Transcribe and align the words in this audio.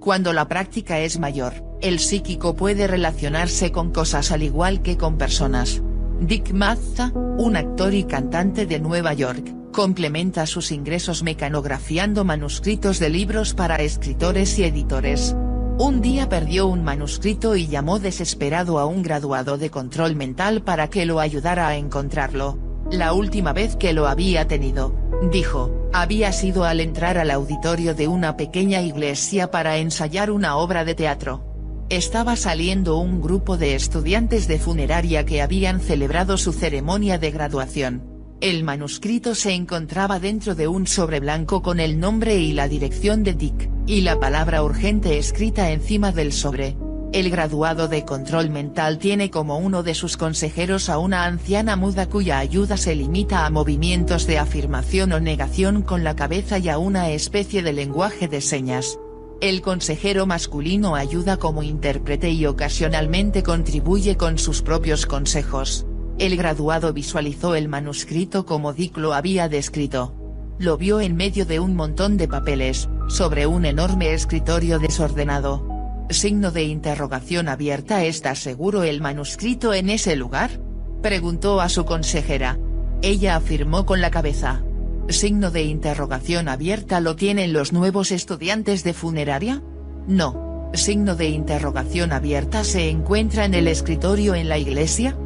Cuando 0.00 0.32
la 0.32 0.48
práctica 0.48 1.00
es 1.00 1.18
mayor, 1.18 1.54
el 1.80 1.98
psíquico 1.98 2.54
puede 2.54 2.86
relacionarse 2.86 3.72
con 3.72 3.90
cosas 3.90 4.32
al 4.32 4.42
igual 4.42 4.82
que 4.82 4.96
con 4.96 5.16
personas. 5.16 5.82
Dick 6.20 6.52
Mazza, 6.52 7.12
un 7.38 7.56
actor 7.56 7.94
y 7.94 8.04
cantante 8.04 8.66
de 8.66 8.80
Nueva 8.80 9.14
York, 9.14 9.54
complementa 9.72 10.46
sus 10.46 10.70
ingresos 10.72 11.22
mecanografiando 11.22 12.24
manuscritos 12.24 13.00
de 13.00 13.08
libros 13.08 13.54
para 13.54 13.76
escritores 13.76 14.58
y 14.58 14.64
editores. 14.64 15.34
Un 15.76 16.00
día 16.00 16.28
perdió 16.28 16.68
un 16.68 16.84
manuscrito 16.84 17.56
y 17.56 17.66
llamó 17.66 17.98
desesperado 17.98 18.78
a 18.78 18.86
un 18.86 19.02
graduado 19.02 19.58
de 19.58 19.70
control 19.70 20.14
mental 20.14 20.62
para 20.62 20.88
que 20.88 21.04
lo 21.04 21.18
ayudara 21.18 21.66
a 21.66 21.76
encontrarlo. 21.76 22.63
La 22.90 23.12
última 23.12 23.52
vez 23.52 23.76
que 23.76 23.92
lo 23.92 24.06
había 24.06 24.46
tenido, 24.46 24.94
dijo, 25.32 25.88
había 25.92 26.32
sido 26.32 26.64
al 26.64 26.80
entrar 26.80 27.18
al 27.18 27.30
auditorio 27.30 27.94
de 27.94 28.08
una 28.08 28.36
pequeña 28.36 28.82
iglesia 28.82 29.50
para 29.50 29.78
ensayar 29.78 30.30
una 30.30 30.56
obra 30.56 30.84
de 30.84 30.94
teatro. 30.94 31.44
Estaba 31.88 32.36
saliendo 32.36 32.96
un 32.98 33.20
grupo 33.20 33.56
de 33.56 33.74
estudiantes 33.74 34.48
de 34.48 34.58
funeraria 34.58 35.24
que 35.24 35.42
habían 35.42 35.80
celebrado 35.80 36.36
su 36.36 36.52
ceremonia 36.52 37.18
de 37.18 37.30
graduación. 37.30 38.02
El 38.40 38.64
manuscrito 38.64 39.34
se 39.34 39.52
encontraba 39.52 40.18
dentro 40.18 40.54
de 40.54 40.68
un 40.68 40.86
sobre 40.86 41.20
blanco 41.20 41.62
con 41.62 41.80
el 41.80 41.98
nombre 41.98 42.36
y 42.36 42.52
la 42.52 42.68
dirección 42.68 43.22
de 43.22 43.34
Dick, 43.34 43.70
y 43.86 44.02
la 44.02 44.18
palabra 44.18 44.62
urgente 44.62 45.18
escrita 45.18 45.70
encima 45.70 46.12
del 46.12 46.32
sobre. 46.32 46.76
El 47.14 47.30
graduado 47.30 47.86
de 47.86 48.04
control 48.04 48.50
mental 48.50 48.98
tiene 48.98 49.30
como 49.30 49.56
uno 49.58 49.84
de 49.84 49.94
sus 49.94 50.16
consejeros 50.16 50.88
a 50.88 50.98
una 50.98 51.26
anciana 51.26 51.76
muda 51.76 52.08
cuya 52.08 52.40
ayuda 52.40 52.76
se 52.76 52.96
limita 52.96 53.46
a 53.46 53.50
movimientos 53.50 54.26
de 54.26 54.40
afirmación 54.40 55.12
o 55.12 55.20
negación 55.20 55.82
con 55.82 56.02
la 56.02 56.16
cabeza 56.16 56.58
y 56.58 56.68
a 56.68 56.78
una 56.78 57.10
especie 57.10 57.62
de 57.62 57.72
lenguaje 57.72 58.26
de 58.26 58.40
señas. 58.40 58.98
El 59.40 59.62
consejero 59.62 60.26
masculino 60.26 60.96
ayuda 60.96 61.36
como 61.36 61.62
intérprete 61.62 62.30
y 62.30 62.46
ocasionalmente 62.46 63.44
contribuye 63.44 64.16
con 64.16 64.36
sus 64.36 64.62
propios 64.62 65.06
consejos. 65.06 65.86
El 66.18 66.36
graduado 66.36 66.92
visualizó 66.92 67.54
el 67.54 67.68
manuscrito 67.68 68.44
como 68.44 68.72
Dick 68.72 68.96
lo 68.96 69.14
había 69.14 69.48
descrito. 69.48 70.16
Lo 70.58 70.76
vio 70.78 71.00
en 71.00 71.14
medio 71.14 71.46
de 71.46 71.60
un 71.60 71.76
montón 71.76 72.16
de 72.16 72.26
papeles, 72.26 72.88
sobre 73.06 73.46
un 73.46 73.66
enorme 73.66 74.14
escritorio 74.14 74.80
desordenado. 74.80 75.73
Signo 76.10 76.50
de 76.50 76.64
interrogación 76.64 77.48
abierta 77.48 78.04
¿Está 78.04 78.34
seguro 78.34 78.82
el 78.82 79.00
manuscrito 79.00 79.72
en 79.72 79.88
ese 79.88 80.16
lugar? 80.16 80.60
Preguntó 81.02 81.60
a 81.60 81.68
su 81.68 81.84
consejera. 81.84 82.58
Ella 83.02 83.36
afirmó 83.36 83.86
con 83.86 84.00
la 84.00 84.10
cabeza. 84.10 84.62
Signo 85.08 85.50
de 85.50 85.62
interrogación 85.62 86.48
abierta 86.48 87.00
¿Lo 87.00 87.16
tienen 87.16 87.52
los 87.52 87.72
nuevos 87.72 88.12
estudiantes 88.12 88.84
de 88.84 88.92
funeraria? 88.92 89.62
No. 90.06 90.70
Signo 90.74 91.16
de 91.16 91.28
interrogación 91.28 92.12
abierta 92.12 92.64
¿Se 92.64 92.90
encuentra 92.90 93.46
en 93.46 93.54
el 93.54 93.66
escritorio 93.66 94.34
en 94.34 94.48
la 94.50 94.58
iglesia? 94.58 95.16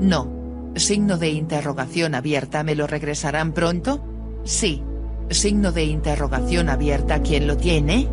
No. 0.00 0.70
Signo 0.76 1.18
de 1.18 1.30
interrogación 1.30 2.14
abierta 2.14 2.62
¿Me 2.62 2.76
lo 2.76 2.86
regresarán 2.86 3.52
pronto? 3.52 4.04
Sí. 4.44 4.84
Signo 5.30 5.72
de 5.72 5.84
interrogación 5.84 6.68
abierta 6.68 7.22
¿Quién 7.22 7.48
lo 7.48 7.56
tiene? 7.56 8.08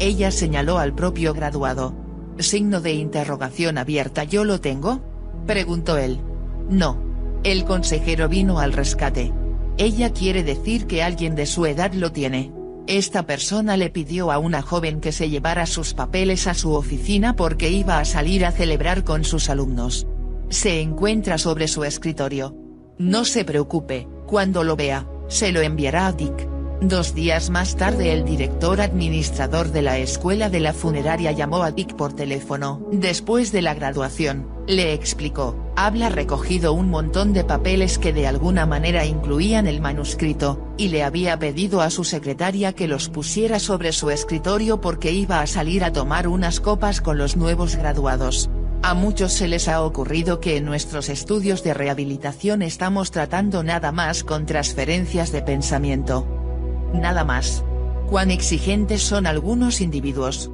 Ella 0.00 0.30
señaló 0.30 0.78
al 0.78 0.94
propio 0.94 1.34
graduado. 1.34 1.94
Signo 2.38 2.80
de 2.80 2.94
interrogación 2.94 3.76
abierta 3.76 4.24
¿Yo 4.24 4.44
lo 4.44 4.58
tengo? 4.58 5.02
Preguntó 5.46 5.98
él. 5.98 6.18
No. 6.70 6.98
El 7.44 7.64
consejero 7.64 8.26
vino 8.26 8.60
al 8.60 8.72
rescate. 8.72 9.30
Ella 9.76 10.12
quiere 10.12 10.42
decir 10.42 10.86
que 10.86 11.02
alguien 11.02 11.34
de 11.34 11.44
su 11.44 11.66
edad 11.66 11.92
lo 11.92 12.12
tiene. 12.12 12.50
Esta 12.86 13.26
persona 13.26 13.76
le 13.76 13.90
pidió 13.90 14.32
a 14.32 14.38
una 14.38 14.62
joven 14.62 15.00
que 15.00 15.12
se 15.12 15.28
llevara 15.28 15.66
sus 15.66 15.92
papeles 15.92 16.46
a 16.46 16.54
su 16.54 16.72
oficina 16.72 17.36
porque 17.36 17.70
iba 17.70 17.98
a 17.98 18.06
salir 18.06 18.46
a 18.46 18.52
celebrar 18.52 19.04
con 19.04 19.22
sus 19.24 19.50
alumnos. 19.50 20.06
Se 20.48 20.80
encuentra 20.80 21.36
sobre 21.36 21.68
su 21.68 21.84
escritorio. 21.84 22.56
No 22.98 23.26
se 23.26 23.44
preocupe, 23.44 24.08
cuando 24.26 24.64
lo 24.64 24.76
vea, 24.76 25.06
se 25.28 25.52
lo 25.52 25.60
enviará 25.60 26.06
a 26.06 26.12
Dick. 26.12 26.48
Dos 26.82 27.14
días 27.14 27.50
más 27.50 27.76
tarde 27.76 28.10
el 28.10 28.24
director 28.24 28.80
administrador 28.80 29.70
de 29.70 29.82
la 29.82 29.98
escuela 29.98 30.48
de 30.48 30.60
la 30.60 30.72
funeraria 30.72 31.30
llamó 31.30 31.62
a 31.62 31.72
Dick 31.72 31.94
por 31.94 32.14
teléfono. 32.14 32.80
Después 32.90 33.52
de 33.52 33.60
la 33.60 33.74
graduación, 33.74 34.48
le 34.66 34.94
explicó, 34.94 35.54
habla 35.76 36.08
recogido 36.08 36.72
un 36.72 36.88
montón 36.88 37.34
de 37.34 37.44
papeles 37.44 37.98
que 37.98 38.14
de 38.14 38.26
alguna 38.26 38.64
manera 38.64 39.04
incluían 39.04 39.66
el 39.66 39.82
manuscrito, 39.82 40.58
y 40.78 40.88
le 40.88 41.02
había 41.02 41.38
pedido 41.38 41.82
a 41.82 41.90
su 41.90 42.02
secretaria 42.02 42.72
que 42.72 42.88
los 42.88 43.10
pusiera 43.10 43.58
sobre 43.58 43.92
su 43.92 44.08
escritorio 44.08 44.80
porque 44.80 45.12
iba 45.12 45.42
a 45.42 45.46
salir 45.46 45.84
a 45.84 45.92
tomar 45.92 46.28
unas 46.28 46.60
copas 46.60 47.02
con 47.02 47.18
los 47.18 47.36
nuevos 47.36 47.76
graduados. 47.76 48.48
A 48.82 48.94
muchos 48.94 49.34
se 49.34 49.48
les 49.48 49.68
ha 49.68 49.82
ocurrido 49.82 50.40
que 50.40 50.56
en 50.56 50.64
nuestros 50.64 51.10
estudios 51.10 51.62
de 51.62 51.74
rehabilitación 51.74 52.62
estamos 52.62 53.10
tratando 53.10 53.62
nada 53.62 53.92
más 53.92 54.24
con 54.24 54.46
transferencias 54.46 55.30
de 55.30 55.42
pensamiento. 55.42 56.39
Nada 56.92 57.24
más. 57.24 57.64
Cuán 58.08 58.30
exigentes 58.30 59.02
son 59.02 59.26
algunos 59.26 59.80
individuos. 59.80 60.50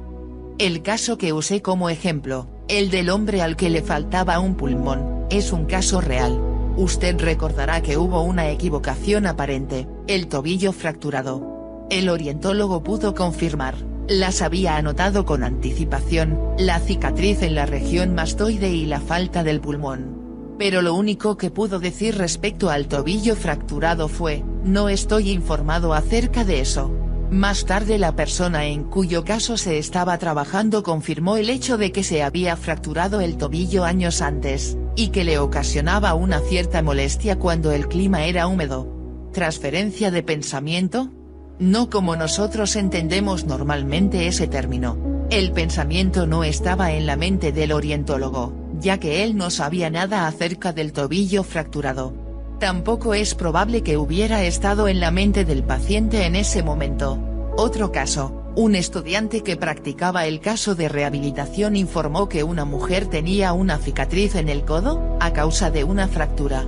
El 0.59 0.81
caso 0.81 1.17
que 1.17 1.33
usé 1.33 1.61
como 1.61 1.89
ejemplo, 1.89 2.47
el 2.67 2.89
del 2.89 3.09
hombre 3.09 3.41
al 3.41 3.55
que 3.55 3.69
le 3.69 3.81
faltaba 3.81 4.39
un 4.39 4.55
pulmón, 4.55 5.25
es 5.29 5.51
un 5.51 5.65
caso 5.65 6.01
real. 6.01 6.39
Usted 6.75 7.19
recordará 7.19 7.81
que 7.81 7.97
hubo 7.97 8.21
una 8.21 8.49
equivocación 8.49 9.25
aparente, 9.25 9.87
el 10.07 10.27
tobillo 10.27 10.73
fracturado. 10.73 11.85
El 11.89 12.09
orientólogo 12.09 12.83
pudo 12.83 13.15
confirmar, 13.15 13.75
las 14.07 14.41
había 14.41 14.77
anotado 14.77 15.25
con 15.25 15.43
anticipación, 15.43 16.39
la 16.57 16.79
cicatriz 16.79 17.41
en 17.41 17.55
la 17.55 17.65
región 17.65 18.13
mastoide 18.13 18.69
y 18.69 18.85
la 18.85 18.99
falta 18.99 19.43
del 19.43 19.59
pulmón. 19.59 20.26
Pero 20.57 20.81
lo 20.81 20.93
único 20.93 21.37
que 21.37 21.51
pudo 21.51 21.79
decir 21.79 22.17
respecto 22.17 22.69
al 22.69 22.87
tobillo 22.87 23.35
fracturado 23.35 24.07
fue, 24.07 24.43
no 24.63 24.89
estoy 24.89 25.31
informado 25.31 25.93
acerca 25.93 26.43
de 26.43 26.61
eso. 26.61 26.91
Más 27.29 27.65
tarde 27.65 27.99
la 27.99 28.15
persona 28.15 28.65
en 28.65 28.83
cuyo 28.83 29.23
caso 29.23 29.57
se 29.57 29.77
estaba 29.77 30.17
trabajando 30.17 30.81
confirmó 30.81 31.37
el 31.37 31.49
hecho 31.49 31.77
de 31.77 31.91
que 31.91 32.03
se 32.03 32.23
había 32.23 32.55
fracturado 32.55 33.21
el 33.21 33.37
tobillo 33.37 33.83
años 33.83 34.21
antes, 34.21 34.77
y 34.95 35.09
que 35.09 35.23
le 35.23 35.37
ocasionaba 35.37 36.13
una 36.13 36.39
cierta 36.39 36.81
molestia 36.81 37.37
cuando 37.37 37.71
el 37.71 37.87
clima 37.87 38.25
era 38.25 38.47
húmedo. 38.47 38.87
¿Transferencia 39.33 40.09
de 40.09 40.23
pensamiento? 40.23 41.11
no 41.59 41.89
como 41.89 42.15
nosotros 42.15 42.75
entendemos 42.75 43.45
normalmente 43.45 44.27
ese 44.27 44.47
término. 44.47 44.97
El 45.29 45.51
pensamiento 45.51 46.27
no 46.27 46.43
estaba 46.43 46.93
en 46.93 47.05
la 47.05 47.15
mente 47.15 47.51
del 47.51 47.71
orientólogo, 47.71 48.53
ya 48.79 48.99
que 48.99 49.23
él 49.23 49.35
no 49.35 49.49
sabía 49.49 49.89
nada 49.89 50.27
acerca 50.27 50.73
del 50.73 50.93
tobillo 50.93 51.43
fracturado. 51.43 52.13
Tampoco 52.59 53.13
es 53.13 53.35
probable 53.35 53.83
que 53.83 53.97
hubiera 53.97 54.43
estado 54.43 54.87
en 54.87 54.99
la 54.99 55.11
mente 55.11 55.45
del 55.45 55.63
paciente 55.63 56.25
en 56.25 56.35
ese 56.35 56.63
momento. 56.63 57.19
Otro 57.55 57.91
caso, 57.91 58.43
un 58.55 58.73
estudiante 58.73 59.43
que 59.43 59.55
practicaba 59.55 60.25
el 60.25 60.39
caso 60.39 60.73
de 60.73 60.89
rehabilitación 60.89 61.75
informó 61.75 62.27
que 62.27 62.43
una 62.43 62.65
mujer 62.65 63.05
tenía 63.05 63.53
una 63.53 63.77
cicatriz 63.77 64.33
en 64.33 64.49
el 64.49 64.65
codo, 64.65 65.17
a 65.19 65.31
causa 65.31 65.69
de 65.69 65.83
una 65.83 66.07
fractura. 66.07 66.65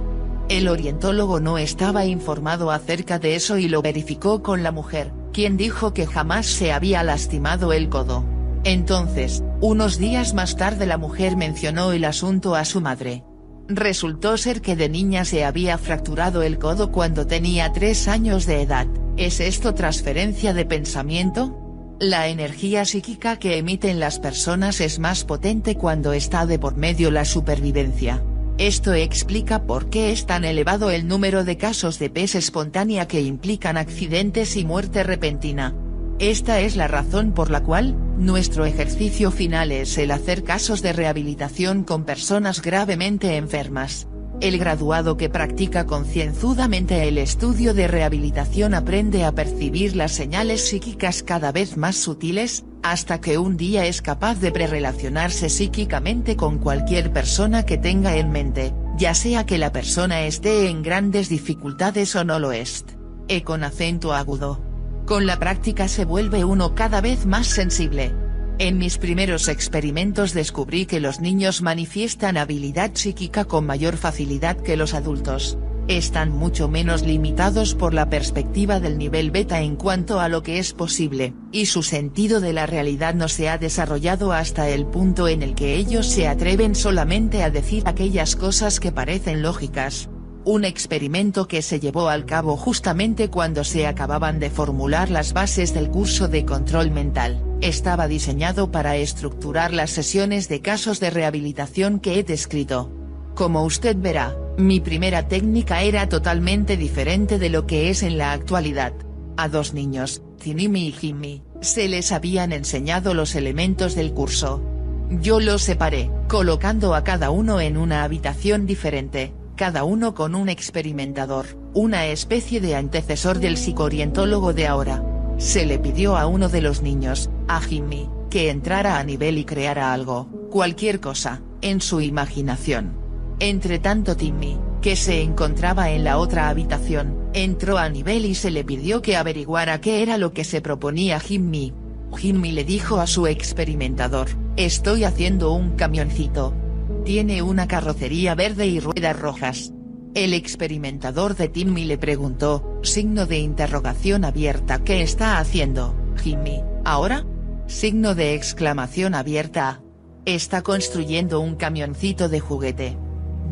El 0.50 0.68
orientólogo 0.68 1.40
no 1.40 1.58
estaba 1.58 2.06
informado 2.06 2.70
acerca 2.70 3.18
de 3.18 3.36
eso 3.36 3.58
y 3.58 3.68
lo 3.68 3.82
verificó 3.82 4.44
con 4.44 4.62
la 4.62 4.72
mujer, 4.72 5.12
quien 5.34 5.58
dijo 5.58 5.94
que 5.94 6.06
jamás 6.06 6.46
se 6.46 6.72
había 6.72 7.02
lastimado 7.02 7.74
el 7.74 7.90
codo. 7.90 8.24
Entonces, 8.64 9.44
unos 9.62 9.98
días 9.98 10.34
más 10.34 10.56
tarde 10.56 10.86
la 10.86 10.98
mujer 10.98 11.38
mencionó 11.38 11.92
el 11.92 12.06
asunto 12.06 12.56
a 12.56 12.66
su 12.66 12.82
madre. 12.82 13.24
Resultó 13.68 14.36
ser 14.38 14.62
que 14.62 14.76
de 14.76 14.90
niña 14.90 15.26
se 15.26 15.46
había 15.46 15.78
fracturado 15.78 16.42
el 16.42 16.58
codo 16.58 16.92
cuando 16.92 17.28
tenía 17.28 17.72
tres 17.72 18.08
años 18.08 18.46
de 18.46 18.62
edad, 18.64 18.88
¿es 19.16 19.40
esto 19.40 19.76
transferencia 19.76 20.54
de 20.54 20.66
pensamiento? 20.66 21.56
La 22.00 22.30
energía 22.30 22.86
psíquica 22.86 23.38
que 23.38 23.58
emiten 23.58 24.00
las 24.00 24.20
personas 24.20 24.80
es 24.82 25.00
más 25.00 25.26
potente 25.26 25.76
cuando 25.76 26.14
está 26.14 26.46
de 26.46 26.58
por 26.58 26.78
medio 26.78 27.12
la 27.12 27.26
supervivencia. 27.26 28.24
Esto 28.58 28.94
explica 28.94 29.64
por 29.64 29.90
qué 29.90 30.12
es 30.12 30.26
tan 30.26 30.46
elevado 30.46 30.92
el 30.92 31.08
número 31.08 31.44
de 31.44 31.58
casos 31.58 32.00
de 32.00 32.10
pes 32.10 32.36
espontánea 32.36 33.08
que 33.08 33.22
implican 33.22 33.78
accidentes 33.78 34.56
y 34.56 34.66
muerte 34.66 35.04
repentina. 35.04 35.76
Esta 36.20 36.60
es 36.60 36.76
la 36.76 36.90
razón 36.90 37.32
por 37.32 37.50
la 37.50 37.64
cual, 37.64 37.96
nuestro 38.18 38.66
ejercicio 38.66 39.32
final 39.32 39.72
es 39.72 39.98
el 39.98 40.12
hacer 40.12 40.44
casos 40.44 40.82
de 40.82 40.92
rehabilitación 40.92 41.86
con 41.86 42.04
personas 42.04 42.62
gravemente 42.62 43.38
enfermas. 43.38 44.06
El 44.42 44.58
graduado 44.58 45.16
que 45.16 45.30
practica 45.30 45.86
concienzudamente 45.86 47.08
el 47.08 47.18
estudio 47.18 47.74
de 47.74 47.88
rehabilitación 47.88 48.74
aprende 48.74 49.24
a 49.24 49.32
percibir 49.32 49.96
las 49.96 50.12
señales 50.12 50.68
psíquicas 50.68 51.24
cada 51.24 51.54
vez 51.54 51.78
más 51.78 51.96
sutiles, 51.96 52.66
hasta 52.84 53.22
que 53.22 53.38
un 53.38 53.56
día 53.56 53.86
es 53.86 54.02
capaz 54.02 54.42
de 54.42 54.52
prerelacionarse 54.52 55.48
psíquicamente 55.48 56.36
con 56.36 56.58
cualquier 56.58 57.14
persona 57.14 57.64
que 57.64 57.78
tenga 57.78 58.18
en 58.18 58.30
mente, 58.30 58.74
ya 58.98 59.14
sea 59.14 59.46
que 59.46 59.58
la 59.58 59.72
persona 59.72 60.24
esté 60.24 60.70
en 60.70 60.84
grandes 60.84 61.30
dificultades 61.30 62.14
o 62.18 62.26
no 62.26 62.40
lo 62.40 62.52
es. 62.52 62.84
E 63.30 63.44
con 63.44 63.64
acento 63.64 64.14
agudo. 64.14 64.69
Con 65.10 65.26
la 65.26 65.40
práctica 65.40 65.88
se 65.88 66.06
vuelve 66.06 66.46
uno 66.46 66.76
cada 66.76 67.02
vez 67.02 67.26
más 67.26 67.48
sensible. 67.48 68.14
En 68.60 68.78
mis 68.78 69.00
primeros 69.00 69.48
experimentos 69.48 70.36
descubrí 70.36 70.86
que 70.86 71.00
los 71.00 71.20
niños 71.20 71.64
manifiestan 71.64 72.38
habilidad 72.38 72.92
psíquica 72.94 73.46
con 73.46 73.66
mayor 73.66 73.98
facilidad 73.98 74.58
que 74.58 74.78
los 74.78 74.94
adultos. 74.94 75.58
Están 75.88 76.30
mucho 76.30 76.70
menos 76.70 77.02
limitados 77.02 77.74
por 77.74 77.96
la 77.96 78.08
perspectiva 78.08 78.80
del 78.80 79.00
nivel 79.00 79.32
beta 79.32 79.62
en 79.62 79.78
cuanto 79.78 80.20
a 80.20 80.30
lo 80.30 80.44
que 80.44 80.60
es 80.60 80.74
posible, 80.74 81.34
y 81.52 81.66
su 81.66 81.82
sentido 81.82 82.40
de 82.40 82.54
la 82.54 82.68
realidad 82.68 83.16
no 83.16 83.30
se 83.30 83.50
ha 83.50 83.58
desarrollado 83.58 84.32
hasta 84.32 84.70
el 84.70 84.86
punto 84.86 85.28
en 85.28 85.42
el 85.42 85.56
que 85.56 85.74
ellos 85.74 86.06
se 86.06 86.28
atreven 86.28 86.76
solamente 86.76 87.42
a 87.42 87.50
decir 87.50 87.82
aquellas 87.88 88.36
cosas 88.36 88.80
que 88.80 88.92
parecen 88.92 89.42
lógicas, 89.42 90.08
un 90.50 90.66
experimento 90.66 91.48
que 91.48 91.62
se 91.62 91.80
llevó 91.80 92.10
al 92.10 92.26
cabo 92.26 92.58
justamente 92.58 93.30
cuando 93.30 93.64
se 93.64 93.86
acababan 93.86 94.40
de 94.40 94.50
formular 94.50 95.12
las 95.12 95.32
bases 95.32 95.76
del 95.76 95.92
curso 95.92 96.28
de 96.28 96.44
control 96.44 96.90
mental, 96.90 97.44
estaba 97.62 98.08
diseñado 98.08 98.72
para 98.72 98.96
estructurar 98.96 99.74
las 99.74 99.92
sesiones 99.92 100.50
de 100.50 100.62
casos 100.62 101.00
de 101.00 101.12
rehabilitación 101.12 102.00
que 102.00 102.18
he 102.18 102.24
descrito. 102.24 102.92
Como 103.36 103.64
usted 103.64 103.96
verá, 103.96 104.36
mi 104.58 104.80
primera 104.80 105.28
técnica 105.28 105.84
era 105.84 106.10
totalmente 106.10 106.78
diferente 106.78 107.38
de 107.38 107.50
lo 107.50 107.68
que 107.68 107.92
es 107.92 108.02
en 108.02 108.18
la 108.18 108.32
actualidad. 108.32 108.94
A 109.38 109.50
dos 109.50 109.76
niños, 109.76 110.24
Tinimi 110.40 110.88
y 110.88 110.92
Jimmy, 110.94 111.44
se 111.62 111.88
les 111.88 112.12
habían 112.12 112.54
enseñado 112.54 113.14
los 113.14 113.36
elementos 113.36 113.94
del 113.94 114.14
curso. 114.14 114.64
Yo 115.12 115.40
los 115.40 115.62
separé, 115.62 116.10
colocando 116.28 116.96
a 116.96 117.04
cada 117.04 117.30
uno 117.30 117.62
en 117.62 117.78
una 117.78 118.04
habitación 118.04 118.66
diferente, 118.66 119.32
cada 119.60 119.84
uno 119.84 120.14
con 120.14 120.36
un 120.36 120.48
experimentador, 120.48 121.46
una 121.74 122.06
especie 122.06 122.62
de 122.62 122.78
antecesor 122.78 123.40
del 123.40 123.58
psicoorientólogo 123.58 124.54
de 124.54 124.68
ahora. 124.68 125.04
Se 125.38 125.66
le 125.66 125.80
pidió 125.80 126.16
a 126.16 126.28
uno 126.28 126.48
de 126.48 126.62
los 126.62 126.82
niños, 126.82 127.30
a 127.50 127.60
Jimmy, 127.60 128.10
que 128.30 128.52
entrara 128.52 129.00
a 129.00 129.04
nivel 129.04 129.38
y 129.38 129.44
creara 129.44 129.92
algo, 129.92 130.30
cualquier 130.50 131.02
cosa, 131.02 131.42
en 131.60 131.82
su 131.82 132.00
imaginación. 132.00 132.94
Entre 133.42 133.80
tanto 133.80 134.16
Timmy, 134.16 134.58
que 134.82 134.96
se 134.96 135.22
encontraba 135.24 135.90
en 135.90 136.06
la 136.06 136.20
otra 136.20 136.48
habitación, 136.48 137.30
entró 137.34 137.80
a 137.80 137.90
nivel 137.90 138.24
y 138.24 138.36
se 138.36 138.52
le 138.52 138.64
pidió 138.64 139.02
que 139.02 139.18
averiguara 139.18 139.82
qué 139.82 140.02
era 140.02 140.18
lo 140.18 140.32
que 140.32 140.46
se 140.46 140.62
proponía 140.62 141.20
Jimmy. 141.20 141.74
Jimmy 142.16 142.54
le 142.54 142.64
dijo 142.64 143.02
a 143.02 143.08
su 143.08 143.28
experimentador, 143.28 144.30
estoy 144.56 145.04
haciendo 145.04 145.52
un 145.52 145.72
camioncito, 145.72 146.54
tiene 147.04 147.42
una 147.42 147.68
carrocería 147.68 148.36
verde 148.36 148.68
y 148.68 148.80
ruedas 148.80 149.20
rojas. 149.20 149.74
El 150.16 150.34
experimentador 150.34 151.36
de 151.36 151.50
Timmy 151.50 151.86
le 151.86 151.98
preguntó, 151.98 152.80
signo 152.82 153.26
de 153.28 153.38
interrogación 153.38 154.26
abierta 154.26 154.80
¿Qué 154.80 155.02
está 155.02 155.38
haciendo, 155.38 155.96
Jimmy, 156.18 156.64
ahora? 156.84 157.26
Signo 157.68 158.16
de 158.16 158.34
exclamación 158.34 159.14
abierta. 159.14 159.82
Está 160.26 160.64
construyendo 160.64 161.40
un 161.40 161.56
camioncito 161.56 162.28
de 162.28 162.40
juguete. 162.40 162.98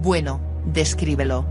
Bueno, 0.01 0.41
descríbelo. 0.65 1.45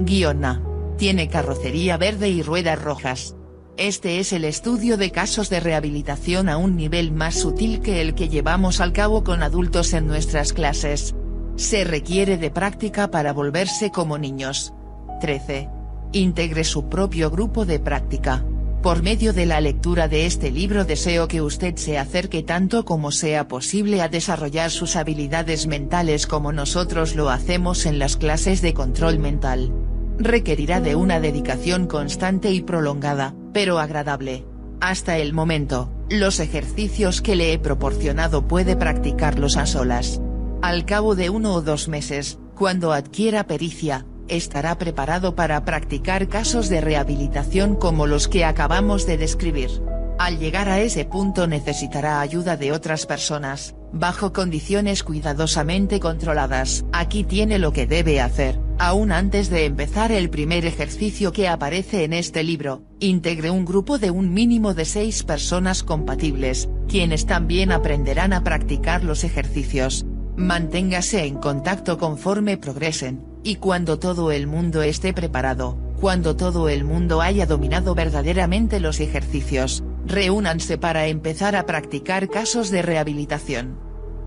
Guiona. 0.00 0.62
Tiene 0.98 1.28
carrocería 1.28 1.96
verde 1.96 2.28
y 2.28 2.42
ruedas 2.42 2.80
rojas. 2.80 3.36
Este 3.78 4.18
es 4.18 4.34
el 4.34 4.44
estudio 4.44 4.98
de 4.98 5.10
casos 5.10 5.48
de 5.48 5.60
rehabilitación 5.60 6.50
a 6.50 6.58
un 6.58 6.76
nivel 6.76 7.12
más 7.12 7.36
sutil 7.36 7.80
que 7.80 8.02
el 8.02 8.14
que 8.14 8.28
llevamos 8.28 8.80
al 8.80 8.92
cabo 8.92 9.24
con 9.24 9.42
adultos 9.42 9.94
en 9.94 10.06
nuestras 10.06 10.52
clases. 10.52 11.14
Se 11.56 11.84
requiere 11.84 12.38
de 12.38 12.50
práctica 12.50 13.10
para 13.10 13.32
volverse 13.32 13.90
como 13.90 14.18
niños. 14.18 14.72
13. 15.20 15.68
Integre 16.12 16.64
su 16.64 16.88
propio 16.88 17.30
grupo 17.30 17.64
de 17.66 17.78
práctica. 17.78 18.44
Por 18.82 19.02
medio 19.02 19.34
de 19.34 19.44
la 19.44 19.60
lectura 19.60 20.08
de 20.08 20.24
este 20.24 20.50
libro 20.50 20.86
deseo 20.86 21.28
que 21.28 21.42
usted 21.42 21.76
se 21.76 21.98
acerque 21.98 22.42
tanto 22.42 22.86
como 22.86 23.10
sea 23.10 23.46
posible 23.46 24.00
a 24.00 24.08
desarrollar 24.08 24.70
sus 24.70 24.96
habilidades 24.96 25.66
mentales 25.66 26.26
como 26.26 26.50
nosotros 26.50 27.14
lo 27.14 27.28
hacemos 27.28 27.84
en 27.84 27.98
las 27.98 28.16
clases 28.16 28.62
de 28.62 28.72
control 28.72 29.18
mental. 29.18 29.70
Requerirá 30.18 30.80
de 30.80 30.94
una 30.94 31.20
dedicación 31.20 31.86
constante 31.86 32.52
y 32.52 32.62
prolongada, 32.62 33.34
pero 33.52 33.78
agradable. 33.78 34.46
Hasta 34.80 35.18
el 35.18 35.34
momento, 35.34 35.90
los 36.08 36.40
ejercicios 36.40 37.20
que 37.20 37.36
le 37.36 37.52
he 37.52 37.58
proporcionado 37.58 38.48
puede 38.48 38.76
practicarlos 38.76 39.58
a 39.58 39.66
solas. 39.66 40.22
Al 40.62 40.84
cabo 40.84 41.14
de 41.14 41.30
uno 41.30 41.54
o 41.54 41.62
dos 41.62 41.88
meses, 41.88 42.38
cuando 42.54 42.92
adquiera 42.92 43.46
pericia, 43.46 44.04
estará 44.28 44.76
preparado 44.76 45.34
para 45.34 45.64
practicar 45.64 46.28
casos 46.28 46.68
de 46.68 46.82
rehabilitación 46.82 47.76
como 47.76 48.06
los 48.06 48.28
que 48.28 48.44
acabamos 48.44 49.06
de 49.06 49.16
describir. 49.16 49.70
Al 50.18 50.38
llegar 50.38 50.68
a 50.68 50.78
ese 50.80 51.06
punto 51.06 51.46
necesitará 51.46 52.20
ayuda 52.20 52.58
de 52.58 52.72
otras 52.72 53.06
personas, 53.06 53.74
bajo 53.90 54.34
condiciones 54.34 55.02
cuidadosamente 55.02 55.98
controladas. 55.98 56.84
Aquí 56.92 57.24
tiene 57.24 57.58
lo 57.58 57.72
que 57.72 57.86
debe 57.86 58.20
hacer, 58.20 58.60
aún 58.78 59.12
antes 59.12 59.48
de 59.48 59.64
empezar 59.64 60.12
el 60.12 60.28
primer 60.28 60.66
ejercicio 60.66 61.32
que 61.32 61.48
aparece 61.48 62.04
en 62.04 62.12
este 62.12 62.42
libro, 62.42 62.82
integre 62.98 63.50
un 63.50 63.64
grupo 63.64 63.98
de 63.98 64.10
un 64.10 64.34
mínimo 64.34 64.74
de 64.74 64.84
seis 64.84 65.22
personas 65.22 65.82
compatibles, 65.82 66.68
quienes 66.86 67.24
también 67.24 67.72
aprenderán 67.72 68.34
a 68.34 68.44
practicar 68.44 69.04
los 69.04 69.24
ejercicios, 69.24 70.04
Manténgase 70.40 71.26
en 71.26 71.34
contacto 71.34 71.98
conforme 71.98 72.56
progresen, 72.56 73.22
y 73.42 73.56
cuando 73.56 73.98
todo 73.98 74.32
el 74.32 74.46
mundo 74.46 74.80
esté 74.82 75.12
preparado, 75.12 75.76
cuando 76.00 76.34
todo 76.34 76.70
el 76.70 76.82
mundo 76.82 77.20
haya 77.20 77.44
dominado 77.44 77.94
verdaderamente 77.94 78.80
los 78.80 79.00
ejercicios, 79.00 79.84
reúnanse 80.06 80.78
para 80.78 81.08
empezar 81.08 81.56
a 81.56 81.66
practicar 81.66 82.30
casos 82.30 82.70
de 82.70 82.80
rehabilitación. 82.80 83.78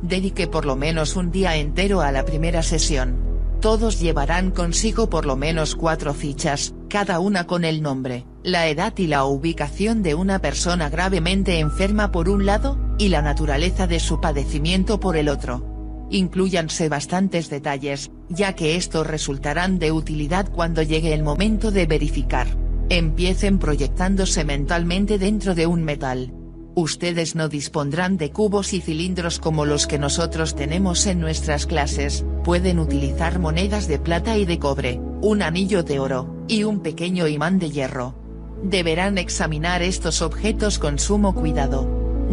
Dedique 0.04 0.46
por 0.46 0.68
lo 0.68 0.76
menos 0.76 1.16
un 1.16 1.32
día 1.32 1.56
entero 1.56 2.02
a 2.02 2.12
la 2.12 2.26
primera 2.26 2.62
sesión. 2.62 3.18
Todos 3.60 4.00
llevarán 4.00 4.52
consigo 4.52 5.10
por 5.10 5.26
lo 5.26 5.36
menos 5.36 5.76
cuatro 5.76 6.14
fichas, 6.14 6.76
cada 6.90 7.20
una 7.20 7.48
con 7.48 7.66
el 7.66 7.82
nombre, 7.82 8.28
la 8.44 8.68
edad 8.68 8.94
y 8.98 9.08
la 9.08 9.26
ubicación 9.26 10.04
de 10.04 10.14
una 10.14 10.38
persona 10.38 10.90
gravemente 10.90 11.58
enferma 11.58 12.12
por 12.12 12.30
un 12.30 12.46
lado, 12.46 12.78
y 13.00 13.10
la 13.10 13.24
naturaleza 13.24 13.88
de 13.88 14.00
su 14.00 14.22
padecimiento 14.22 15.00
por 15.00 15.18
el 15.18 15.28
otro 15.28 15.73
incluyanse 16.14 16.90
bastantes 16.90 17.50
detalles, 17.50 18.12
ya 18.30 18.54
que 18.54 18.76
estos 18.76 19.06
resultarán 19.08 19.80
de 19.80 19.92
utilidad 19.92 20.50
cuando 20.50 20.84
llegue 20.84 21.14
el 21.14 21.24
momento 21.24 21.72
de 21.72 21.88
verificar. 21.88 22.48
Empiecen 22.90 23.58
proyectándose 23.58 24.46
mentalmente 24.46 25.18
dentro 25.18 25.56
de 25.56 25.66
un 25.66 25.84
metal. 25.84 26.34
Ustedes 26.76 27.36
no 27.36 27.50
dispondrán 27.50 28.18
de 28.18 28.32
cubos 28.32 28.74
y 28.74 28.82
cilindros 28.82 29.40
como 29.40 29.66
los 29.66 29.88
que 29.88 30.00
nosotros 30.00 30.56
tenemos 30.56 31.08
en 31.08 31.20
nuestras 31.20 31.66
clases, 31.66 32.26
pueden 32.44 32.80
utilizar 32.80 33.40
monedas 33.40 33.88
de 33.88 34.00
plata 34.00 34.38
y 34.38 34.46
de 34.46 34.60
cobre, 34.60 35.00
un 35.22 35.42
anillo 35.42 35.84
de 35.84 36.00
oro, 36.00 36.46
y 36.48 36.64
un 36.64 36.82
pequeño 36.82 37.28
imán 37.28 37.58
de 37.58 37.72
hierro. 37.72 38.16
Deberán 38.64 39.18
examinar 39.18 39.82
estos 39.82 40.22
objetos 40.22 40.78
con 40.78 41.00
sumo 41.00 41.34
cuidado. 41.34 41.88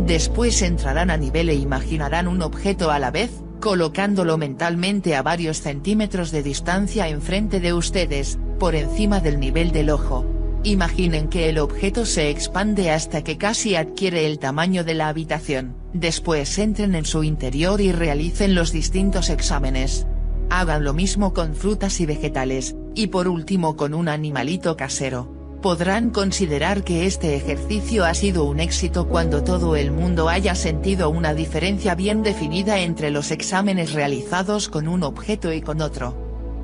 Después 0.07 0.63
entrarán 0.63 1.11
a 1.11 1.17
nivel 1.17 1.49
e 1.49 1.55
imaginarán 1.55 2.29
un 2.29 2.43
objeto 2.43 2.91
a 2.91 2.99
la 2.99 3.11
vez, 3.11 3.31
colocándolo 3.61 4.39
mentalmente 4.39 5.15
a 5.15 5.23
varios 5.23 5.61
centímetros 5.61 6.31
de 6.31 6.43
distancia 6.43 7.09
enfrente 7.09 7.61
de 7.61 7.73
ustedes, 7.73 8.39
por 8.59 8.75
encima 8.75 9.21
del 9.21 9.39
nivel 9.39 9.71
del 9.71 9.91
ojo. 9.91 10.27
Imaginen 10.65 11.29
que 11.29 11.49
el 11.49 11.59
objeto 11.59 12.05
se 12.05 12.31
expande 12.31 12.91
hasta 12.91 13.23
que 13.23 13.39
casi 13.39 13.77
adquiere 13.77 14.27
el 14.27 14.39
tamaño 14.39 14.85
de 14.85 14.95
la 14.95 15.09
habitación, 15.09 15.77
después 15.95 16.59
entren 16.59 16.95
en 16.95 17.05
su 17.05 17.23
interior 17.23 17.81
y 17.81 17.93
realicen 17.93 18.55
los 18.55 18.73
distintos 18.73 19.31
exámenes. 19.31 20.07
Hagan 20.51 20.85
lo 20.85 20.93
mismo 20.93 21.33
con 21.33 21.55
frutas 21.55 22.01
y 22.01 22.07
vegetales, 22.07 22.77
y 22.95 23.07
por 23.07 23.29
último 23.29 23.77
con 23.77 23.95
un 23.95 24.09
animalito 24.09 24.77
casero 24.77 25.40
podrán 25.61 26.11
considerar 26.11 26.85
que 26.85 27.07
este 27.07 27.37
ejercicio 27.37 28.05
ha 28.05 28.15
sido 28.15 28.45
un 28.45 28.61
éxito 28.61 29.07
cuando 29.09 29.45
todo 29.45 29.77
el 29.77 29.93
mundo 29.93 30.29
haya 30.29 30.55
sentido 30.55 31.11
una 31.11 31.35
diferencia 31.35 31.95
bien 31.95 32.23
definida 32.23 32.81
entre 32.81 33.11
los 33.11 33.31
exámenes 33.31 33.93
realizados 33.93 34.69
con 34.69 34.89
un 34.89 35.03
objeto 35.03 35.53
y 35.53 35.61
con 35.61 35.83
otro. 35.83 36.15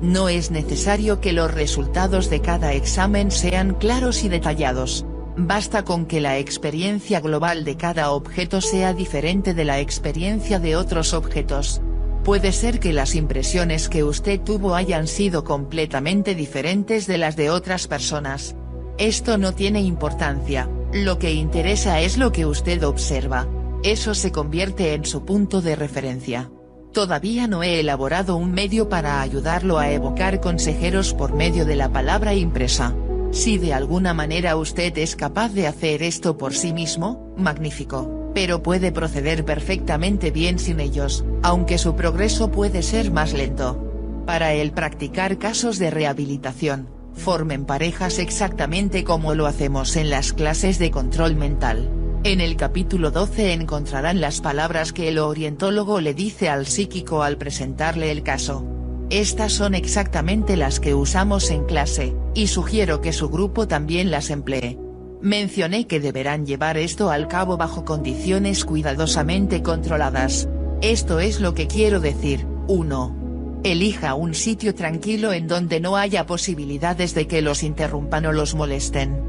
No 0.01 0.29
es 0.29 0.51
necesario 0.51 1.21
que 1.21 1.33
los 1.33 1.53
resultados 1.53 2.29
de 2.29 2.41
cada 2.41 2.73
examen 2.73 3.31
sean 3.31 3.73
claros 3.73 4.23
y 4.23 4.29
detallados. 4.29 5.05
Basta 5.35 5.83
con 5.83 6.05
que 6.05 6.19
la 6.19 6.39
experiencia 6.39 7.19
global 7.19 7.63
de 7.63 7.77
cada 7.77 8.11
objeto 8.11 8.61
sea 8.61 8.93
diferente 8.93 9.53
de 9.53 9.65
la 9.65 9.79
experiencia 9.79 10.59
de 10.59 10.75
otros 10.75 11.13
objetos. 11.13 11.81
Puede 12.23 12.51
ser 12.51 12.79
que 12.79 12.93
las 12.93 13.15
impresiones 13.15 13.87
que 13.87 14.03
usted 14.03 14.41
tuvo 14.41 14.75
hayan 14.75 15.07
sido 15.07 15.43
completamente 15.43 16.35
diferentes 16.35 17.07
de 17.07 17.17
las 17.17 17.35
de 17.35 17.49
otras 17.49 17.87
personas. 17.87 18.55
Esto 18.97 19.37
no 19.37 19.53
tiene 19.53 19.81
importancia, 19.81 20.67
lo 20.91 21.19
que 21.19 21.31
interesa 21.31 22.01
es 22.01 22.17
lo 22.17 22.31
que 22.31 22.47
usted 22.47 22.83
observa. 22.83 23.47
Eso 23.83 24.15
se 24.15 24.31
convierte 24.31 24.95
en 24.95 25.05
su 25.05 25.23
punto 25.23 25.61
de 25.61 25.75
referencia. 25.75 26.49
Todavía 26.93 27.47
no 27.47 27.61
he 27.61 27.79
elaborado 27.79 28.37
un 28.37 28.53
medio 28.53 28.89
para 28.89 29.21
ayudarlo 29.21 29.77
a 29.77 29.91
evocar 29.91 30.41
consejeros 30.41 31.13
por 31.13 31.33
medio 31.33 31.63
de 31.63 31.75
la 31.75 31.89
palabra 31.89 32.33
impresa. 32.33 32.95
Si 33.29 33.59
de 33.59 33.71
alguna 33.71 34.15
manera 34.15 34.55
usted 34.55 34.97
es 34.97 35.15
capaz 35.15 35.53
de 35.53 35.67
hacer 35.67 36.01
esto 36.01 36.39
por 36.39 36.55
sí 36.55 36.73
mismo, 36.73 37.35
magnífico, 37.37 38.31
pero 38.33 38.63
puede 38.63 38.91
proceder 38.91 39.45
perfectamente 39.45 40.31
bien 40.31 40.57
sin 40.57 40.79
ellos, 40.79 41.23
aunque 41.43 41.77
su 41.77 41.95
progreso 41.95 42.49
puede 42.49 42.81
ser 42.81 43.11
más 43.11 43.33
lento. 43.33 44.23
Para 44.25 44.53
el 44.53 44.71
practicar 44.71 45.37
casos 45.37 45.77
de 45.77 45.91
rehabilitación, 45.91 46.96
formen 47.17 47.65
parejas 47.65 48.19
exactamente 48.19 49.03
como 49.03 49.35
lo 49.35 49.47
hacemos 49.47 49.95
en 49.97 50.09
las 50.09 50.31
clases 50.31 50.79
de 50.79 50.91
control 50.91 51.35
mental. 51.35 51.89
En 52.23 52.41
el 52.41 52.55
capítulo 52.55 53.11
12 53.11 53.53
encontrarán 53.53 54.21
las 54.21 54.41
palabras 54.41 54.93
que 54.93 55.09
el 55.09 55.19
orientólogo 55.19 56.01
le 56.01 56.13
dice 56.13 56.49
al 56.49 56.65
psíquico 56.65 57.23
al 57.23 57.37
presentarle 57.37 58.11
el 58.11 58.23
caso. 58.23 58.65
Estas 59.09 59.53
son 59.53 59.75
exactamente 59.75 60.57
las 60.57 60.79
que 60.79 60.93
usamos 60.93 61.49
en 61.51 61.63
clase, 61.63 62.13
y 62.33 62.47
sugiero 62.47 63.01
que 63.01 63.13
su 63.13 63.29
grupo 63.29 63.67
también 63.67 64.11
las 64.11 64.29
emplee. 64.29 64.77
Mencioné 65.21 65.87
que 65.87 65.99
deberán 65.99 66.45
llevar 66.45 66.77
esto 66.77 67.09
al 67.09 67.27
cabo 67.27 67.57
bajo 67.57 67.85
condiciones 67.85 68.65
cuidadosamente 68.65 69.63
controladas. 69.63 70.49
Esto 70.81 71.19
es 71.19 71.39
lo 71.39 71.53
que 71.53 71.67
quiero 71.67 71.99
decir, 71.99 72.45
1. 72.67 73.16
Elija 73.63 74.13
un 74.13 74.33
sitio 74.33 74.75
tranquilo 74.75 75.33
en 75.33 75.47
donde 75.47 75.79
no 75.79 75.97
haya 75.97 76.25
posibilidades 76.25 77.13
de 77.13 77.27
que 77.27 77.41
los 77.41 77.63
interrumpan 77.63 78.25
o 78.27 78.31
los 78.31 78.55
molesten. 78.55 79.19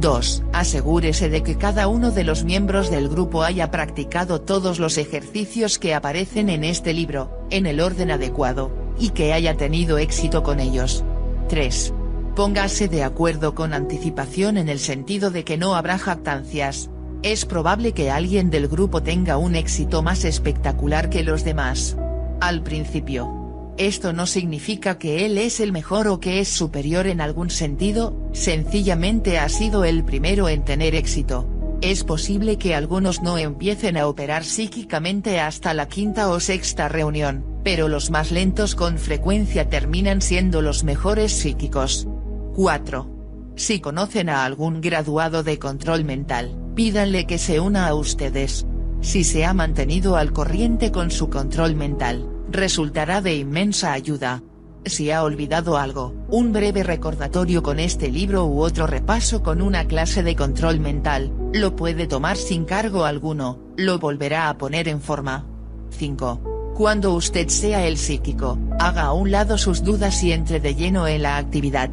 2. 0.00 0.44
Asegúrese 0.52 1.28
de 1.28 1.42
que 1.42 1.56
cada 1.56 1.88
uno 1.88 2.10
de 2.10 2.24
los 2.24 2.44
miembros 2.44 2.90
del 2.90 3.08
grupo 3.08 3.42
haya 3.42 3.70
practicado 3.70 4.40
todos 4.40 4.78
los 4.78 4.98
ejercicios 4.98 5.78
que 5.78 5.94
aparecen 5.94 6.48
en 6.48 6.64
este 6.64 6.92
libro, 6.92 7.30
en 7.50 7.66
el 7.66 7.80
orden 7.80 8.10
adecuado, 8.10 8.70
y 8.98 9.10
que 9.10 9.32
haya 9.32 9.56
tenido 9.56 9.98
éxito 9.98 10.42
con 10.42 10.60
ellos. 10.60 11.04
3. 11.48 11.94
Póngase 12.36 12.88
de 12.88 13.02
acuerdo 13.02 13.54
con 13.54 13.72
anticipación 13.74 14.56
en 14.56 14.68
el 14.68 14.78
sentido 14.78 15.30
de 15.30 15.44
que 15.44 15.58
no 15.58 15.74
habrá 15.74 15.98
jactancias. 15.98 16.90
Es 17.22 17.44
probable 17.44 17.92
que 17.92 18.10
alguien 18.10 18.50
del 18.50 18.68
grupo 18.68 19.02
tenga 19.02 19.36
un 19.36 19.54
éxito 19.54 20.02
más 20.02 20.24
espectacular 20.24 21.10
que 21.10 21.22
los 21.22 21.44
demás. 21.44 21.96
Al 22.40 22.62
principio, 22.62 23.39
esto 23.76 24.12
no 24.12 24.26
significa 24.26 24.98
que 24.98 25.24
él 25.24 25.38
es 25.38 25.60
el 25.60 25.72
mejor 25.72 26.08
o 26.08 26.20
que 26.20 26.40
es 26.40 26.48
superior 26.48 27.06
en 27.06 27.20
algún 27.20 27.50
sentido, 27.50 28.14
sencillamente 28.32 29.38
ha 29.38 29.48
sido 29.48 29.84
el 29.84 30.04
primero 30.04 30.48
en 30.48 30.64
tener 30.64 30.94
éxito. 30.94 31.48
Es 31.80 32.04
posible 32.04 32.58
que 32.58 32.74
algunos 32.74 33.22
no 33.22 33.38
empiecen 33.38 33.96
a 33.96 34.06
operar 34.06 34.44
psíquicamente 34.44 35.40
hasta 35.40 35.72
la 35.72 35.88
quinta 35.88 36.28
o 36.28 36.38
sexta 36.38 36.88
reunión, 36.88 37.44
pero 37.64 37.88
los 37.88 38.10
más 38.10 38.30
lentos 38.30 38.74
con 38.74 38.98
frecuencia 38.98 39.70
terminan 39.70 40.20
siendo 40.20 40.60
los 40.60 40.84
mejores 40.84 41.32
psíquicos. 41.32 42.06
4. 42.54 43.08
Si 43.56 43.80
conocen 43.80 44.28
a 44.28 44.44
algún 44.44 44.82
graduado 44.82 45.42
de 45.42 45.58
control 45.58 46.04
mental, 46.04 46.54
pídanle 46.74 47.26
que 47.26 47.38
se 47.38 47.60
una 47.60 47.88
a 47.88 47.94
ustedes. 47.94 48.66
Si 49.00 49.24
se 49.24 49.46
ha 49.46 49.54
mantenido 49.54 50.16
al 50.16 50.32
corriente 50.32 50.92
con 50.92 51.10
su 51.10 51.30
control 51.30 51.74
mental, 51.74 52.28
resultará 52.50 53.20
de 53.20 53.36
inmensa 53.36 53.92
ayuda. 53.92 54.42
Si 54.84 55.10
ha 55.10 55.22
olvidado 55.22 55.76
algo, 55.76 56.14
un 56.28 56.52
breve 56.52 56.82
recordatorio 56.82 57.62
con 57.62 57.78
este 57.78 58.10
libro 58.10 58.46
u 58.46 58.60
otro 58.60 58.86
repaso 58.86 59.42
con 59.42 59.60
una 59.60 59.86
clase 59.86 60.22
de 60.22 60.34
control 60.34 60.80
mental, 60.80 61.32
lo 61.52 61.76
puede 61.76 62.06
tomar 62.06 62.36
sin 62.36 62.64
cargo 62.64 63.04
alguno, 63.04 63.58
lo 63.76 63.98
volverá 63.98 64.48
a 64.48 64.56
poner 64.56 64.88
en 64.88 65.00
forma. 65.00 65.46
5. 65.90 66.72
Cuando 66.74 67.12
usted 67.12 67.48
sea 67.48 67.86
el 67.86 67.98
psíquico, 67.98 68.58
haga 68.78 69.02
a 69.02 69.12
un 69.12 69.30
lado 69.30 69.58
sus 69.58 69.84
dudas 69.84 70.22
y 70.22 70.32
entre 70.32 70.60
de 70.60 70.74
lleno 70.74 71.06
en 71.06 71.22
la 71.22 71.36
actividad. 71.36 71.90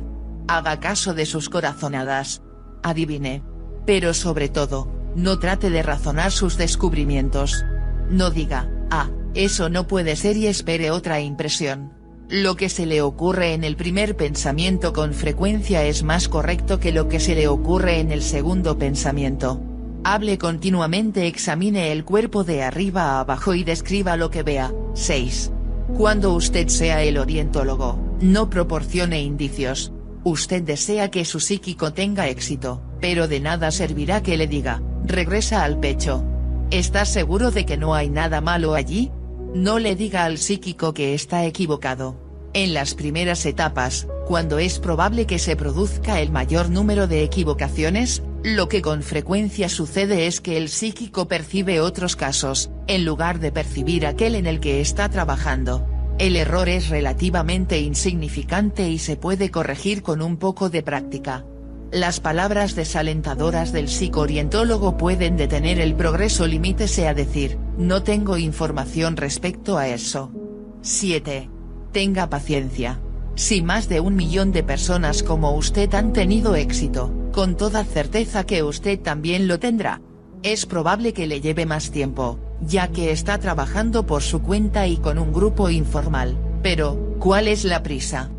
Haga 0.48 0.80
caso 0.80 1.14
de 1.14 1.26
sus 1.26 1.50
corazonadas. 1.50 2.42
Adivine. 2.84 3.44
Pero 3.86 4.14
sobre 4.14 4.48
todo, 4.48 4.88
no 5.16 5.40
trate 5.40 5.70
de 5.70 5.84
razonar 5.84 6.32
sus 6.32 6.58
descubrimientos. 6.58 7.66
No 8.10 8.30
diga, 8.30 8.70
ah, 8.90 9.10
eso 9.44 9.70
no 9.70 9.88
puede 9.88 10.16
ser 10.16 10.36
y 10.36 10.48
espere 10.48 10.90
otra 10.90 11.22
impresión. 11.22 11.94
Lo 12.28 12.56
que 12.56 12.70
se 12.70 12.86
le 12.86 13.02
ocurre 13.02 13.54
en 13.54 13.64
el 13.64 13.78
primer 13.78 14.18
pensamiento 14.18 14.94
con 14.94 15.14
frecuencia 15.14 15.84
es 15.84 16.04
más 16.04 16.28
correcto 16.28 16.80
que 16.80 16.92
lo 16.92 17.08
que 17.08 17.20
se 17.20 17.36
le 17.36 17.48
ocurre 17.48 18.00
en 18.00 18.12
el 18.12 18.22
segundo 18.22 18.78
pensamiento. 18.78 19.62
Hable 20.04 20.38
continuamente 20.38 21.28
examine 21.28 21.92
el 21.92 22.04
cuerpo 22.04 22.44
de 22.44 22.64
arriba 22.64 23.04
a 23.04 23.20
abajo 23.20 23.54
y 23.54 23.64
describa 23.64 24.18
lo 24.18 24.32
que 24.32 24.44
vea. 24.44 24.74
6. 24.94 25.52
Cuando 25.98 26.34
usted 26.34 26.68
sea 26.68 27.04
el 27.04 27.18
orientólogo, 27.18 27.98
no 28.20 28.50
proporcione 28.50 29.22
indicios. 29.22 29.94
Usted 30.24 30.64
desea 30.64 31.12
que 31.12 31.26
su 31.26 31.40
psíquico 31.40 31.94
tenga 31.94 32.28
éxito, 32.28 32.82
pero 33.00 33.28
de 33.28 33.40
nada 33.40 33.72
servirá 33.72 34.22
que 34.24 34.36
le 34.36 34.48
diga, 34.48 34.82
regresa 35.06 35.64
al 35.64 35.80
pecho. 35.80 36.24
¿Estás 36.72 37.08
seguro 37.10 37.52
de 37.52 37.66
que 37.66 37.78
no 37.78 37.94
hay 37.96 38.10
nada 38.10 38.42
malo 38.42 38.74
allí? 38.74 39.12
No 39.58 39.80
le 39.80 39.96
diga 39.96 40.24
al 40.26 40.38
psíquico 40.38 40.94
que 40.94 41.16
está 41.16 41.44
equivocado. 41.46 42.16
En 42.54 42.76
las 42.76 42.94
primeras 42.94 43.44
etapas, 43.48 44.08
cuando 44.28 44.60
es 44.60 44.78
probable 44.78 45.26
que 45.26 45.40
se 45.40 45.56
produzca 45.56 46.22
el 46.22 46.30
mayor 46.30 46.70
número 46.70 47.08
de 47.08 47.24
equivocaciones, 47.24 48.22
lo 48.44 48.70
que 48.70 48.84
con 48.84 49.02
frecuencia 49.02 49.68
sucede 49.68 50.28
es 50.28 50.42
que 50.42 50.58
el 50.58 50.70
psíquico 50.70 51.28
percibe 51.28 51.82
otros 51.82 52.16
casos, 52.16 52.70
en 52.86 53.04
lugar 53.04 53.40
de 53.40 53.52
percibir 53.52 54.06
aquel 54.06 54.36
en 54.36 54.46
el 54.46 54.60
que 54.60 54.80
está 54.80 55.10
trabajando. 55.10 55.88
El 56.20 56.36
error 56.36 56.70
es 56.70 56.90
relativamente 56.90 57.80
insignificante 57.80 58.88
y 58.88 59.00
se 59.00 59.16
puede 59.16 59.50
corregir 59.50 60.04
con 60.04 60.22
un 60.22 60.38
poco 60.38 60.70
de 60.70 60.84
práctica. 60.84 61.46
Las 61.92 62.20
palabras 62.20 62.76
desalentadoras 62.76 63.72
del 63.72 63.88
psicoorientólogo 63.88 64.98
pueden 64.98 65.38
detener 65.38 65.80
el 65.80 65.96
progreso 65.96 66.46
limítese 66.46 67.08
a 67.08 67.14
decir, 67.14 67.58
no 67.78 68.04
tengo 68.04 68.38
información 68.38 69.16
respecto 69.16 69.78
a 69.78 69.88
eso. 69.88 70.30
7. 70.82 71.50
Tenga 71.94 72.30
paciencia. 72.30 73.00
Si 73.36 73.62
más 73.62 73.88
de 73.88 74.02
un 74.02 74.18
millón 74.18 74.52
de 74.52 74.64
personas 74.64 75.24
como 75.24 75.56
usted 75.56 75.94
han 75.94 76.12
tenido 76.12 76.56
éxito, 76.56 77.14
con 77.32 77.56
toda 77.56 77.86
certeza 77.86 78.46
que 78.46 78.64
usted 78.64 79.00
también 79.00 79.48
lo 79.48 79.58
tendrá. 79.58 80.02
Es 80.44 80.66
probable 80.66 81.14
que 81.14 81.26
le 81.26 81.40
lleve 81.40 81.66
más 81.66 81.92
tiempo, 81.92 82.38
ya 82.62 82.90
que 82.90 83.12
está 83.12 83.38
trabajando 83.38 84.06
por 84.06 84.24
su 84.24 84.42
cuenta 84.42 84.88
y 84.88 84.98
con 84.98 85.18
un 85.18 85.32
grupo 85.32 85.70
informal, 85.70 86.38
pero, 86.62 87.16
¿cuál 87.20 87.48
es 87.48 87.64
la 87.64 87.82
prisa? 87.82 88.30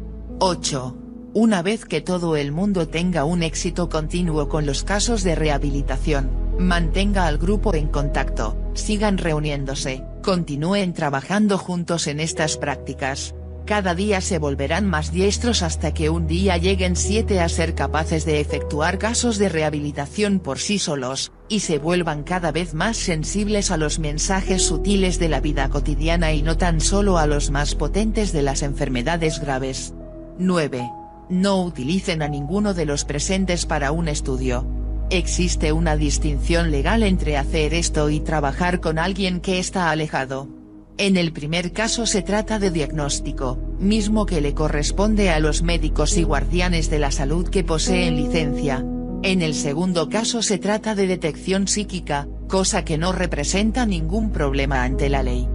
8. 0.41 1.08
Una 1.35 1.61
vez 1.61 1.85
que 1.85 2.01
todo 2.01 2.37
el 2.37 2.53
mundo 2.53 2.89
tenga 2.89 3.25
un 3.25 3.43
éxito 3.43 3.91
continuo 3.91 4.49
con 4.49 4.65
los 4.65 4.83
casos 4.83 5.23
de 5.23 5.35
rehabilitación, 5.35 6.31
mantenga 6.59 7.27
al 7.27 7.37
grupo 7.37 7.75
en 7.75 7.89
contacto, 7.89 8.57
sigan 8.73 9.19
reuniéndose, 9.19 10.05
continúen 10.23 10.95
trabajando 10.95 11.59
juntos 11.59 12.07
en 12.07 12.21
estas 12.21 12.57
prácticas. 12.57 13.35
Cada 13.67 13.95
día 13.95 14.23
se 14.23 14.39
volverán 14.39 14.87
más 14.87 15.13
diestros 15.13 15.63
hasta 15.63 15.93
que 15.93 16.09
un 16.09 16.27
día 16.27 16.57
lleguen 16.57 16.97
siete 16.97 17.41
a 17.41 17.51
ser 17.51 17.75
capaces 17.75 18.25
de 18.25 18.41
efectuar 18.41 18.97
casos 18.97 19.37
de 19.37 19.51
rehabilitación 19.51 20.41
por 20.41 20.59
sí 20.59 20.79
solos, 20.79 21.31
y 21.51 21.61
se 21.61 21.79
vuelvan 21.79 22.23
cada 22.23 22.53
vez 22.53 22.73
más 22.73 22.97
sensibles 22.97 23.71
a 23.71 23.77
los 23.77 23.99
mensajes 23.99 24.63
sutiles 24.63 25.19
de 25.19 25.29
la 25.29 25.41
vida 25.41 25.69
cotidiana 25.69 26.33
y 26.33 26.43
no 26.43 26.57
tan 26.57 26.81
solo 26.81 27.19
a 27.19 27.27
los 27.27 27.51
más 27.51 27.75
potentes 27.75 28.33
de 28.33 28.41
las 28.41 28.63
enfermedades 28.63 29.41
graves. 29.41 29.93
9. 30.39 30.98
No 31.31 31.63
utilicen 31.63 32.23
a 32.23 32.29
ninguno 32.29 32.73
de 32.73 32.87
los 32.87 33.05
presentes 33.05 33.67
para 33.67 33.93
un 33.93 34.09
estudio. 34.09 34.67
Existe 35.11 35.73
una 35.73 35.97
distinción 35.97 36.71
legal 36.71 37.03
entre 37.03 37.37
hacer 37.37 37.75
esto 37.75 38.09
y 38.09 38.21
trabajar 38.21 38.81
con 38.81 38.99
alguien 38.99 39.41
que 39.41 39.59
está 39.59 39.91
alejado. 39.91 40.49
En 40.97 41.17
el 41.17 41.33
primer 41.33 41.73
caso 41.73 42.07
se 42.07 42.23
trata 42.23 42.59
de 42.59 42.71
diagnóstico, 42.71 43.59
mismo 43.79 44.27
que 44.27 44.41
le 44.41 44.55
corresponde 44.55 45.31
a 45.31 45.39
los 45.39 45.63
médicos 45.63 46.17
y 46.17 46.25
guardianes 46.25 46.91
de 46.91 46.99
la 46.99 47.11
salud 47.11 47.49
que 47.49 47.63
poseen 47.63 48.17
licencia. 48.17 48.85
En 49.23 49.43
el 49.43 49.55
segundo 49.55 50.09
caso 50.09 50.43
se 50.43 50.59
trata 50.59 50.95
de 50.95 51.07
detección 51.07 51.69
psíquica, 51.69 52.27
cosa 52.49 52.85
que 52.85 52.99
no 52.99 53.13
representa 53.13 53.85
ningún 53.85 54.31
problema 54.31 54.83
ante 54.83 55.09
la 55.09 55.23
ley. 55.23 55.47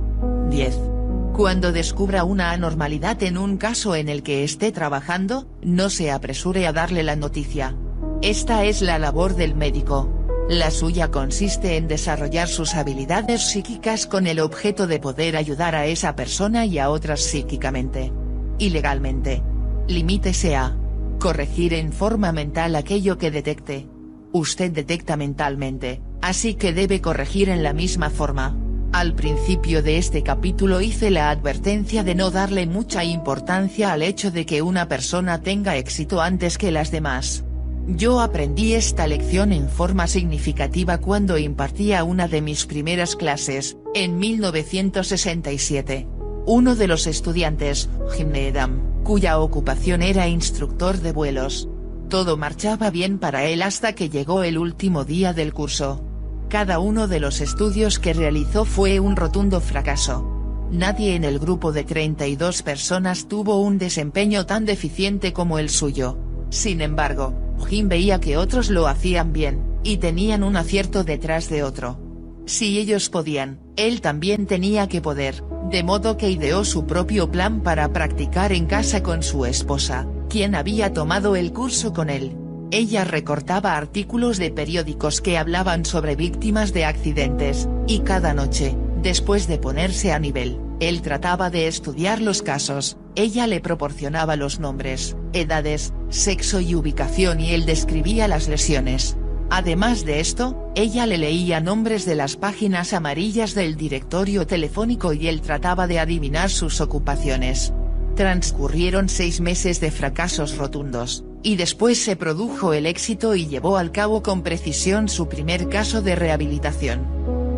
10. 0.50 0.93
Cuando 1.34 1.72
descubra 1.72 2.26
una 2.26 2.52
anormalidad 2.52 3.24
en 3.24 3.40
un 3.40 3.58
caso 3.58 3.96
en 3.96 4.08
el 4.08 4.22
que 4.22 4.44
esté 4.44 4.72
trabajando, 4.72 5.48
no 5.64 5.90
se 5.90 6.12
apresure 6.12 6.68
a 6.68 6.74
darle 6.74 7.02
la 7.02 7.16
noticia. 7.16 7.76
Esta 8.22 8.66
es 8.66 8.84
la 8.84 9.00
labor 9.00 9.36
del 9.36 9.56
médico. 9.56 10.14
La 10.48 10.70
suya 10.70 11.10
consiste 11.10 11.76
en 11.76 11.88
desarrollar 11.88 12.48
sus 12.48 12.76
habilidades 12.76 13.50
psíquicas 13.50 14.06
con 14.06 14.28
el 14.28 14.40
objeto 14.40 14.86
de 14.86 15.00
poder 15.00 15.36
ayudar 15.36 15.74
a 15.74 15.88
esa 15.88 16.16
persona 16.16 16.68
y 16.68 16.78
a 16.78 16.92
otras 16.92 17.22
psíquicamente. 17.22 18.14
Y 18.60 18.70
legalmente. 18.70 19.42
Limítese 19.88 20.56
a 20.56 20.78
corregir 21.20 21.74
en 21.74 21.94
forma 21.94 22.32
mental 22.32 22.76
aquello 22.76 23.18
que 23.18 23.32
detecte. 23.32 23.88
Usted 24.34 24.72
detecta 24.72 25.18
mentalmente, 25.18 26.00
así 26.22 26.54
que 26.54 26.74
debe 26.74 27.02
corregir 27.02 27.50
en 27.50 27.64
la 27.64 27.74
misma 27.74 28.12
forma. 28.12 28.56
Al 28.94 29.16
principio 29.16 29.82
de 29.82 29.98
este 29.98 30.22
capítulo 30.22 30.80
hice 30.80 31.10
la 31.10 31.32
advertencia 31.32 32.04
de 32.04 32.14
no 32.14 32.30
darle 32.30 32.68
mucha 32.68 33.04
importancia 33.04 33.92
al 33.92 34.04
hecho 34.04 34.30
de 34.30 34.46
que 34.46 34.62
una 34.62 34.88
persona 34.88 35.42
tenga 35.42 35.78
éxito 35.78 36.22
antes 36.22 36.60
que 36.60 36.72
las 36.72 36.92
demás. 36.92 37.44
Yo 37.88 38.22
aprendí 38.22 38.76
esta 38.76 39.08
lección 39.08 39.52
en 39.52 39.68
forma 39.68 40.06
significativa 40.06 41.00
cuando 41.00 41.40
impartía 41.40 42.04
una 42.04 42.28
de 42.28 42.44
mis 42.44 42.68
primeras 42.68 43.16
clases, 43.16 43.78
en 43.96 44.20
1967. 44.20 46.08
Uno 46.46 46.76
de 46.76 46.88
los 46.88 47.08
estudiantes, 47.08 47.90
Jim 48.16 48.30
Needham, 48.30 49.04
cuya 49.04 49.40
ocupación 49.40 50.04
era 50.04 50.28
instructor 50.28 51.00
de 51.00 51.14
vuelos. 51.14 51.68
Todo 52.10 52.38
marchaba 52.38 52.92
bien 52.92 53.18
para 53.18 53.46
él 53.46 53.64
hasta 53.64 53.94
que 53.94 54.10
llegó 54.10 54.44
el 54.44 54.60
último 54.60 55.04
día 55.04 55.34
del 55.34 55.52
curso. 55.52 56.13
Cada 56.54 56.78
uno 56.78 57.08
de 57.08 57.20
los 57.20 57.42
estudios 57.42 57.98
que 57.98 58.14
realizó 58.14 58.64
fue 58.64 59.00
un 59.00 59.16
rotundo 59.16 59.60
fracaso. 59.60 60.24
Nadie 60.70 61.16
en 61.16 61.24
el 61.24 61.40
grupo 61.40 61.72
de 61.72 61.84
32 61.84 62.62
personas 62.62 63.28
tuvo 63.28 63.60
un 63.60 63.80
desempeño 63.80 64.46
tan 64.46 64.64
deficiente 64.64 65.34
como 65.34 65.58
el 65.58 65.72
suyo. 65.72 66.16
Sin 66.52 66.82
embargo, 66.82 67.34
Jim 67.68 67.90
veía 67.90 68.20
que 68.20 68.38
otros 68.38 68.70
lo 68.70 68.88
hacían 68.88 69.34
bien, 69.34 69.64
y 69.82 69.98
tenían 69.98 70.44
un 70.44 70.56
acierto 70.56 71.04
detrás 71.04 71.50
de 71.50 71.64
otro. 71.64 72.00
Si 72.46 72.78
ellos 72.78 73.10
podían, 73.10 73.60
él 73.76 74.02
también 74.02 74.46
tenía 74.46 74.88
que 74.88 75.02
poder, 75.02 75.44
de 75.72 75.82
modo 75.82 76.18
que 76.18 76.30
ideó 76.30 76.66
su 76.66 76.86
propio 76.86 77.32
plan 77.32 77.62
para 77.62 77.92
practicar 77.92 78.52
en 78.54 78.68
casa 78.68 79.02
con 79.02 79.24
su 79.24 79.48
esposa, 79.48 80.06
quien 80.30 80.54
había 80.54 80.94
tomado 80.94 81.36
el 81.36 81.52
curso 81.52 81.94
con 81.94 82.12
él. 82.12 82.38
Ella 82.74 83.04
recortaba 83.04 83.78
artículos 83.78 84.40
de 84.40 84.50
periódicos 84.50 85.22
que 85.22 85.38
hablaban 85.38 85.86
sobre 85.86 86.16
víctimas 86.16 86.74
de 86.74 86.86
accidentes, 86.86 87.70
y 87.86 88.00
cada 88.00 88.34
noche, 88.34 88.76
después 89.04 89.48
de 89.48 89.60
ponerse 89.60 90.12
a 90.12 90.18
nivel, 90.18 90.60
él 90.80 91.04
trataba 91.04 91.52
de 91.52 91.68
estudiar 91.68 92.20
los 92.20 92.42
casos, 92.42 92.98
ella 93.14 93.46
le 93.46 93.60
proporcionaba 93.60 94.38
los 94.38 94.60
nombres, 94.60 95.16
edades, 95.34 95.94
sexo 96.10 96.62
y 96.62 96.74
ubicación 96.74 97.42
y 97.42 97.52
él 97.52 97.68
describía 97.68 98.28
las 98.28 98.48
lesiones. 98.48 99.18
Además 99.52 100.04
de 100.04 100.20
esto, 100.20 100.72
ella 100.74 101.06
le 101.06 101.20
leía 101.20 101.60
nombres 101.60 102.08
de 102.08 102.16
las 102.16 102.38
páginas 102.38 102.94
amarillas 102.94 103.54
del 103.54 103.76
directorio 103.76 104.48
telefónico 104.48 105.14
y 105.14 105.28
él 105.28 105.42
trataba 105.42 105.86
de 105.86 106.00
adivinar 106.00 106.50
sus 106.50 106.82
ocupaciones. 106.82 107.72
Transcurrieron 108.16 109.10
seis 109.10 109.42
meses 109.42 109.80
de 109.80 109.92
fracasos 109.92 110.58
rotundos, 110.58 111.24
y 111.44 111.58
después 111.58 112.02
se 112.02 112.16
produjo 112.16 112.74
el 112.74 112.86
éxito 112.86 113.36
y 113.36 113.48
llevó 113.48 113.78
al 113.78 113.92
cabo 113.92 114.24
con 114.24 114.42
precisión 114.42 115.10
su 115.10 115.28
primer 115.28 115.70
caso 115.70 116.02
de 116.02 116.16
rehabilitación. 116.16 117.06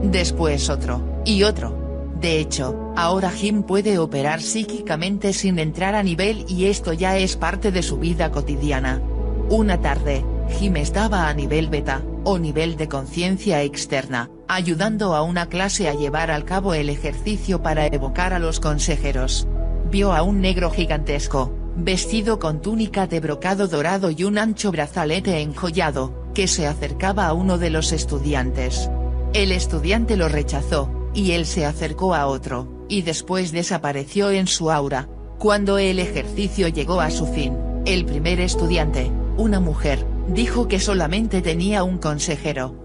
Después 0.04 0.70
otro, 0.70 1.22
y 1.24 1.44
otro. 1.44 1.86
De 2.20 2.40
hecho, 2.40 2.94
ahora 2.96 3.30
Jim 3.30 3.64
puede 3.64 4.00
operar 4.00 4.42
psíquicamente 4.42 5.34
sin 5.34 5.60
entrar 5.60 5.96
a 5.96 6.04
nivel 6.04 6.46
y 6.48 6.66
esto 6.66 6.94
ya 6.94 7.18
es 7.18 7.38
parte 7.38 7.72
de 7.72 7.84
su 7.84 7.98
vida 7.98 8.32
cotidiana. 8.32 9.02
Una 9.50 9.80
tarde, 9.80 10.26
Jim 10.58 10.78
estaba 10.78 11.28
a 11.28 11.34
nivel 11.34 11.70
beta, 11.70 12.02
o 12.24 12.40
nivel 12.40 12.78
de 12.78 12.88
conciencia 12.88 13.62
externa, 13.62 14.32
ayudando 14.48 15.14
a 15.16 15.22
una 15.22 15.48
clase 15.48 15.88
a 15.88 15.94
llevar 15.94 16.32
al 16.32 16.46
cabo 16.46 16.74
el 16.74 16.90
ejercicio 16.90 17.62
para 17.62 17.86
evocar 17.86 18.34
a 18.34 18.40
los 18.40 18.60
consejeros. 18.60 19.48
Vio 19.92 20.14
a 20.14 20.24
un 20.24 20.42
negro 20.42 20.72
gigantesco, 20.72 21.52
vestido 21.76 22.40
con 22.40 22.62
túnica 22.62 23.08
de 23.08 23.20
brocado 23.20 23.68
dorado 23.68 24.10
y 24.10 24.24
un 24.24 24.38
ancho 24.38 24.72
brazalete 24.72 25.42
enjollado, 25.42 26.14
que 26.34 26.48
se 26.48 26.68
acercaba 26.68 27.28
a 27.28 27.34
uno 27.34 27.58
de 27.58 27.70
los 27.70 27.92
estudiantes. 27.92 28.90
El 29.34 29.52
estudiante 29.52 30.16
lo 30.18 30.30
rechazó, 30.30 30.90
y 31.14 31.32
él 31.32 31.46
se 31.46 31.66
acercó 31.66 32.16
a 32.16 32.28
otro, 32.28 32.86
y 32.88 33.02
después 33.02 33.52
desapareció 33.52 34.32
en 34.32 34.48
su 34.48 34.72
aura. 34.72 35.10
Cuando 35.38 35.78
el 35.78 36.00
ejercicio 36.00 36.68
llegó 36.68 37.02
a 37.02 37.12
su 37.12 37.28
fin, 37.28 37.58
el 37.86 38.06
primer 38.06 38.40
estudiante, 38.40 39.12
una 39.38 39.60
mujer, 39.60 40.06
dijo 40.30 40.68
que 40.68 40.80
solamente 40.80 41.42
tenía 41.42 41.84
un 41.84 41.98
consejero. 41.98 42.76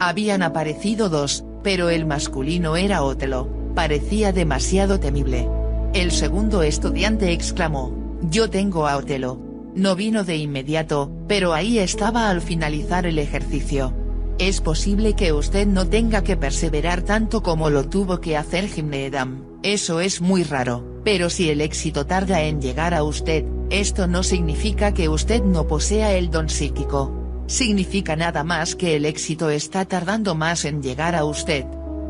Habían 0.00 0.42
aparecido 0.42 1.08
dos, 1.08 1.44
pero 1.62 1.90
el 1.90 2.06
masculino 2.06 2.76
era 2.76 3.04
Otelo, 3.04 3.48
parecía 3.74 4.32
demasiado 4.32 4.98
temible. 4.98 5.48
El 5.94 6.10
segundo 6.10 6.62
estudiante 6.62 7.32
exclamó, 7.32 8.01
yo 8.30 8.50
tengo 8.50 8.86
a 8.86 8.96
Otelo. 8.96 9.40
No 9.74 9.96
vino 9.96 10.24
de 10.24 10.36
inmediato, 10.36 11.10
pero 11.28 11.54
ahí 11.54 11.78
estaba 11.78 12.28
al 12.28 12.42
finalizar 12.42 13.06
el 13.06 13.18
ejercicio. 13.18 13.94
Es 14.38 14.60
posible 14.60 15.14
que 15.14 15.32
usted 15.32 15.66
no 15.66 15.86
tenga 15.86 16.22
que 16.22 16.36
perseverar 16.36 17.02
tanto 17.02 17.42
como 17.42 17.70
lo 17.70 17.88
tuvo 17.88 18.20
que 18.20 18.36
hacer 18.36 18.68
Gimneedam, 18.68 19.52
eso 19.62 20.00
es 20.00 20.20
muy 20.20 20.42
raro, 20.42 20.84
pero 21.04 21.30
si 21.30 21.48
el 21.48 21.60
éxito 21.60 22.04
tarda 22.04 22.42
en 22.42 22.60
llegar 22.60 22.94
a 22.94 23.04
usted, 23.04 23.44
esto 23.70 24.08
no 24.08 24.24
significa 24.24 24.92
que 24.92 25.08
usted 25.08 25.42
no 25.44 25.68
posea 25.68 26.14
el 26.14 26.30
don 26.30 26.48
psíquico. 26.48 27.44
Significa 27.46 28.16
nada 28.16 28.42
más 28.42 28.74
que 28.74 28.96
el 28.96 29.04
éxito 29.04 29.50
está 29.50 29.84
tardando 29.84 30.34
más 30.34 30.64
en 30.64 30.82
llegar 30.82 31.14
a 31.14 31.24
usted. 31.24 31.64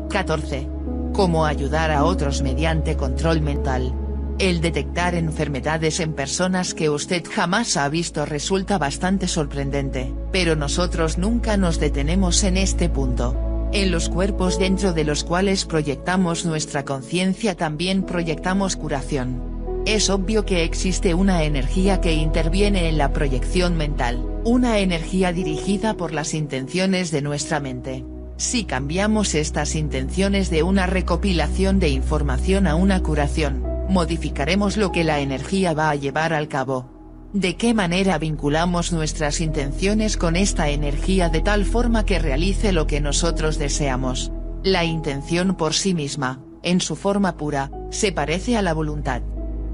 14. 0.09 0.67
Cómo 1.13 1.45
ayudar 1.45 1.91
a 1.91 2.05
otros 2.05 2.41
mediante 2.41 2.97
control 2.97 3.41
mental. 3.41 3.93
El 4.39 4.61
detectar 4.61 5.13
enfermedades 5.13 5.99
en 5.99 6.13
personas 6.13 6.73
que 6.73 6.89
usted 6.89 7.23
jamás 7.29 7.77
ha 7.77 7.87
visto 7.87 8.25
resulta 8.25 8.79
bastante 8.79 9.27
sorprendente, 9.27 10.11
pero 10.31 10.55
nosotros 10.55 11.19
nunca 11.19 11.55
nos 11.55 11.79
detenemos 11.79 12.43
en 12.43 12.57
este 12.57 12.89
punto. 12.89 13.69
En 13.73 13.91
los 13.91 14.09
cuerpos 14.09 14.57
dentro 14.57 14.93
de 14.93 15.03
los 15.03 15.23
cuales 15.23 15.65
proyectamos 15.65 16.45
nuestra 16.45 16.83
conciencia 16.83 17.55
también 17.55 18.03
proyectamos 18.03 18.75
curación. 18.75 19.53
Es 19.85 20.09
obvio 20.09 20.45
que 20.45 20.63
existe 20.63 21.13
una 21.13 21.43
energía 21.43 22.01
que 22.01 22.13
interviene 22.13 22.89
en 22.89 22.97
la 22.97 23.13
proyección 23.13 23.75
mental, 23.77 24.25
una 24.45 24.79
energía 24.79 25.31
dirigida 25.31 25.93
por 25.95 26.11
las 26.11 26.33
intenciones 26.33 27.11
de 27.11 27.21
nuestra 27.21 27.59
mente. 27.59 28.03
Si 28.37 28.63
cambiamos 28.63 29.35
estas 29.35 29.75
intenciones 29.75 30.49
de 30.49 30.63
una 30.63 30.87
recopilación 30.87 31.79
de 31.79 31.89
información 31.89 32.65
a 32.65 32.75
una 32.75 33.01
curación, 33.03 33.72
modificaremos 33.93 34.75
lo 34.75 34.91
que 34.91 35.03
la 35.03 35.19
energía 35.19 35.73
va 35.73 35.91
a 35.91 35.95
llevar 35.95 36.33
al 36.33 36.47
cabo. 36.47 36.89
¿De 37.31 37.55
qué 37.55 37.73
manera 37.73 38.17
vinculamos 38.17 38.91
nuestras 38.91 39.39
intenciones 39.39 40.17
con 40.17 40.35
esta 40.35 40.69
energía 40.69 41.29
de 41.29 41.41
tal 41.41 41.63
forma 41.63 42.05
que 42.05 42.19
realice 42.19 42.73
lo 42.73 42.87
que 42.87 43.01
nosotros 43.01 43.57
deseamos? 43.57 44.31
La 44.63 44.83
intención 44.83 45.55
por 45.55 45.73
sí 45.73 45.93
misma, 45.93 46.43
en 46.63 46.81
su 46.81 46.95
forma 46.95 47.37
pura, 47.37 47.71
se 47.91 48.11
parece 48.11 48.57
a 48.57 48.61
la 48.61 48.73
voluntad. 48.73 49.21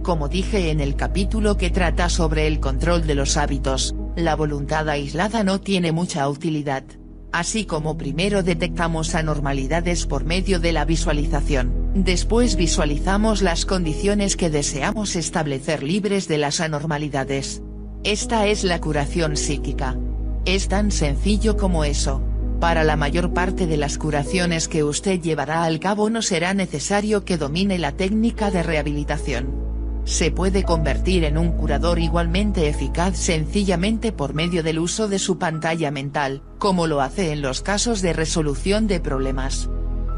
Como 0.04 0.28
dije 0.28 0.70
en 0.70 0.82
el 0.82 0.96
capítulo 0.96 1.58
que 1.58 1.70
trata 1.70 2.10
sobre 2.10 2.48
el 2.48 2.60
control 2.60 3.08
de 3.08 3.16
los 3.16 3.38
hábitos, 3.38 3.96
la 4.16 4.36
voluntad 4.36 4.88
aislada 4.90 5.44
no 5.44 5.62
tiene 5.62 5.92
mucha 5.92 6.28
utilidad. 6.28 6.84
Así 7.32 7.66
como 7.66 7.98
primero 7.98 8.42
detectamos 8.42 9.14
anormalidades 9.14 10.08
por 10.08 10.26
medio 10.26 10.60
de 10.60 10.72
la 10.72 10.84
visualización, 10.84 11.92
después 11.94 12.56
visualizamos 12.56 13.44
las 13.44 13.66
condiciones 13.66 14.36
que 14.36 14.50
deseamos 14.50 15.16
establecer 15.16 15.84
libres 15.84 16.28
de 16.28 16.40
las 16.40 16.60
anormalidades. 16.60 17.62
Esta 18.04 18.48
es 18.48 18.64
la 18.64 18.82
curación 18.82 19.38
psíquica. 19.38 19.96
Es 20.46 20.70
tan 20.70 20.92
sencillo 20.92 21.56
como 21.56 21.84
eso. 21.84 22.24
Para 22.60 22.84
la 22.84 22.96
mayor 22.96 23.32
parte 23.34 23.68
de 23.68 23.78
las 23.78 23.98
curaciones 23.98 24.68
que 24.68 24.84
usted 24.84 25.22
llevará 25.22 25.64
al 25.64 25.80
cabo 25.80 26.10
no 26.10 26.22
será 26.22 26.54
necesario 26.54 27.26
que 27.26 27.38
domine 27.38 27.78
la 27.78 27.92
técnica 27.92 28.50
de 28.50 28.64
rehabilitación 28.64 29.69
se 30.06 30.32
puede 30.32 30.64
convertir 30.64 31.24
en 31.24 31.38
un 31.38 31.52
curador 31.52 32.00
igualmente 32.00 32.68
eficaz 32.68 33.18
sencillamente 33.18 34.12
por 34.12 34.34
medio 34.34 34.64
del 34.64 34.80
uso 34.80 35.08
de 35.08 35.20
su 35.20 35.38
pantalla 35.38 35.92
mental, 35.92 36.42
como 36.58 36.88
lo 36.88 37.02
hace 37.02 37.32
en 37.32 37.42
los 37.42 37.62
casos 37.62 38.02
de 38.02 38.14
resolución 38.14 38.88
de 38.88 39.00
problemas. 39.00 39.70